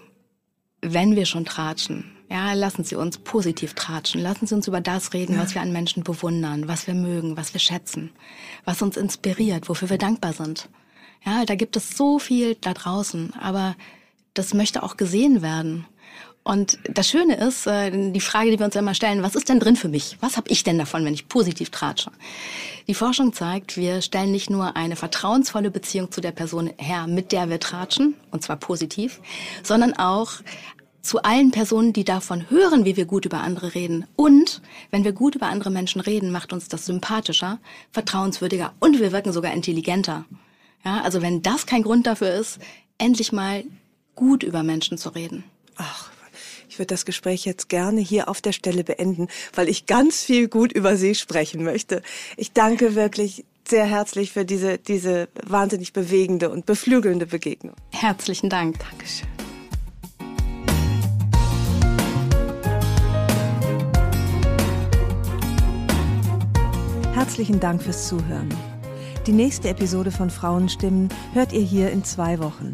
wenn 0.81 1.15
wir 1.15 1.25
schon 1.25 1.45
tratschen, 1.45 2.17
ja, 2.29 2.53
lassen 2.53 2.83
Sie 2.83 2.95
uns 2.95 3.17
positiv 3.19 3.73
tratschen. 3.73 4.21
Lassen 4.21 4.47
Sie 4.47 4.55
uns 4.55 4.67
über 4.67 4.81
das 4.81 5.13
reden, 5.13 5.35
ja. 5.35 5.41
was 5.41 5.55
wir 5.55 5.61
an 5.61 5.71
Menschen 5.71 6.03
bewundern, 6.03 6.67
was 6.67 6.85
wir 6.85 6.93
mögen, 6.93 7.37
was 7.37 7.53
wir 7.53 7.59
schätzen, 7.59 8.11
was 8.65 8.81
uns 8.81 8.97
inspiriert, 8.97 9.69
wofür 9.69 9.89
wir 9.89 9.97
dankbar 9.97 10.33
sind. 10.33 10.67
Ja, 11.25 11.45
da 11.45 11.55
gibt 11.55 11.77
es 11.77 11.97
so 11.97 12.19
viel 12.19 12.55
da 12.55 12.73
draußen, 12.73 13.33
aber 13.39 13.75
das 14.33 14.53
möchte 14.53 14.83
auch 14.83 14.97
gesehen 14.97 15.41
werden. 15.41 15.85
Und 16.47 16.79
das 16.89 17.09
Schöne 17.09 17.35
ist, 17.35 17.67
äh, 17.67 17.91
die 17.91 18.21
Frage, 18.21 18.51
die 18.51 18.57
wir 18.57 18.65
uns 18.65 18.75
immer 18.77 18.93
stellen, 18.93 19.21
was 19.21 19.35
ist 19.35 19.49
denn 19.49 19.59
drin 19.59 19.75
für 19.75 19.89
mich? 19.89 20.15
Was 20.21 20.37
habe 20.37 20.49
ich 20.49 20.63
denn 20.63 20.77
davon, 20.77 21.03
wenn 21.03 21.13
ich 21.13 21.27
positiv 21.27 21.71
tratsche? 21.71 22.09
Die 22.87 22.93
Forschung 22.93 23.33
zeigt, 23.33 23.75
wir 23.75 24.01
stellen 24.01 24.31
nicht 24.31 24.49
nur 24.49 24.77
eine 24.77 24.95
vertrauensvolle 24.95 25.71
Beziehung 25.71 26.09
zu 26.09 26.21
der 26.21 26.31
Person 26.31 26.71
her, 26.77 27.05
mit 27.05 27.33
der 27.33 27.49
wir 27.49 27.59
tratschen, 27.59 28.15
und 28.31 28.43
zwar 28.43 28.55
positiv, 28.55 29.19
sondern 29.61 29.91
auch 29.97 30.35
zu 31.01 31.21
allen 31.21 31.51
Personen, 31.51 31.91
die 31.91 32.05
davon 32.05 32.49
hören, 32.49 32.85
wie 32.85 32.95
wir 32.95 33.07
gut 33.07 33.25
über 33.25 33.41
andere 33.41 33.75
reden. 33.75 34.05
Und 34.15 34.61
wenn 34.89 35.03
wir 35.03 35.11
gut 35.11 35.35
über 35.35 35.47
andere 35.47 35.69
Menschen 35.69 35.99
reden, 35.99 36.31
macht 36.31 36.53
uns 36.53 36.69
das 36.69 36.85
sympathischer, 36.85 37.59
vertrauenswürdiger 37.91 38.71
und 38.79 39.01
wir 39.01 39.11
wirken 39.11 39.33
sogar 39.33 39.51
intelligenter. 39.51 40.23
Ja, 40.85 41.01
also 41.01 41.21
wenn 41.21 41.41
das 41.41 41.65
kein 41.65 41.83
Grund 41.83 42.07
dafür 42.07 42.33
ist, 42.35 42.59
endlich 42.97 43.33
mal 43.33 43.65
gut 44.15 44.43
über 44.43 44.63
Menschen 44.63 44.97
zu 44.97 45.09
reden. 45.09 45.43
Ach, 45.75 46.09
ich 46.77 46.79
würde 46.79 46.93
das 46.93 47.05
Gespräch 47.05 47.43
jetzt 47.43 47.69
gerne 47.69 48.01
hier 48.01 48.29
auf 48.29 48.39
der 48.39 48.51
Stelle 48.51 48.83
beenden, 48.83 49.29
weil 49.55 49.67
ich 49.67 49.87
ganz 49.87 50.23
viel 50.23 50.47
gut 50.47 50.71
über 50.71 50.95
Sie 50.95 51.15
sprechen 51.15 51.63
möchte. 51.63 52.03
Ich 52.35 52.51
danke 52.51 52.93
wirklich 52.93 53.45
sehr 53.67 53.85
herzlich 53.85 54.31
für 54.31 54.45
diese, 54.45 54.77
diese 54.77 55.27
wahnsinnig 55.43 55.91
bewegende 55.91 56.51
und 56.51 56.67
beflügelnde 56.67 57.25
Begegnung. 57.25 57.73
Herzlichen 57.91 58.51
Dank. 58.51 58.77
Dankeschön. 58.77 59.27
Herzlichen 67.15 67.59
Dank 67.59 67.81
fürs 67.81 68.07
Zuhören. 68.07 68.53
Die 69.25 69.31
nächste 69.31 69.69
Episode 69.69 70.11
von 70.11 70.29
Frauenstimmen 70.29 71.09
hört 71.33 71.53
ihr 71.53 71.61
hier 71.61 71.89
in 71.89 72.03
zwei 72.03 72.37
Wochen. 72.37 72.73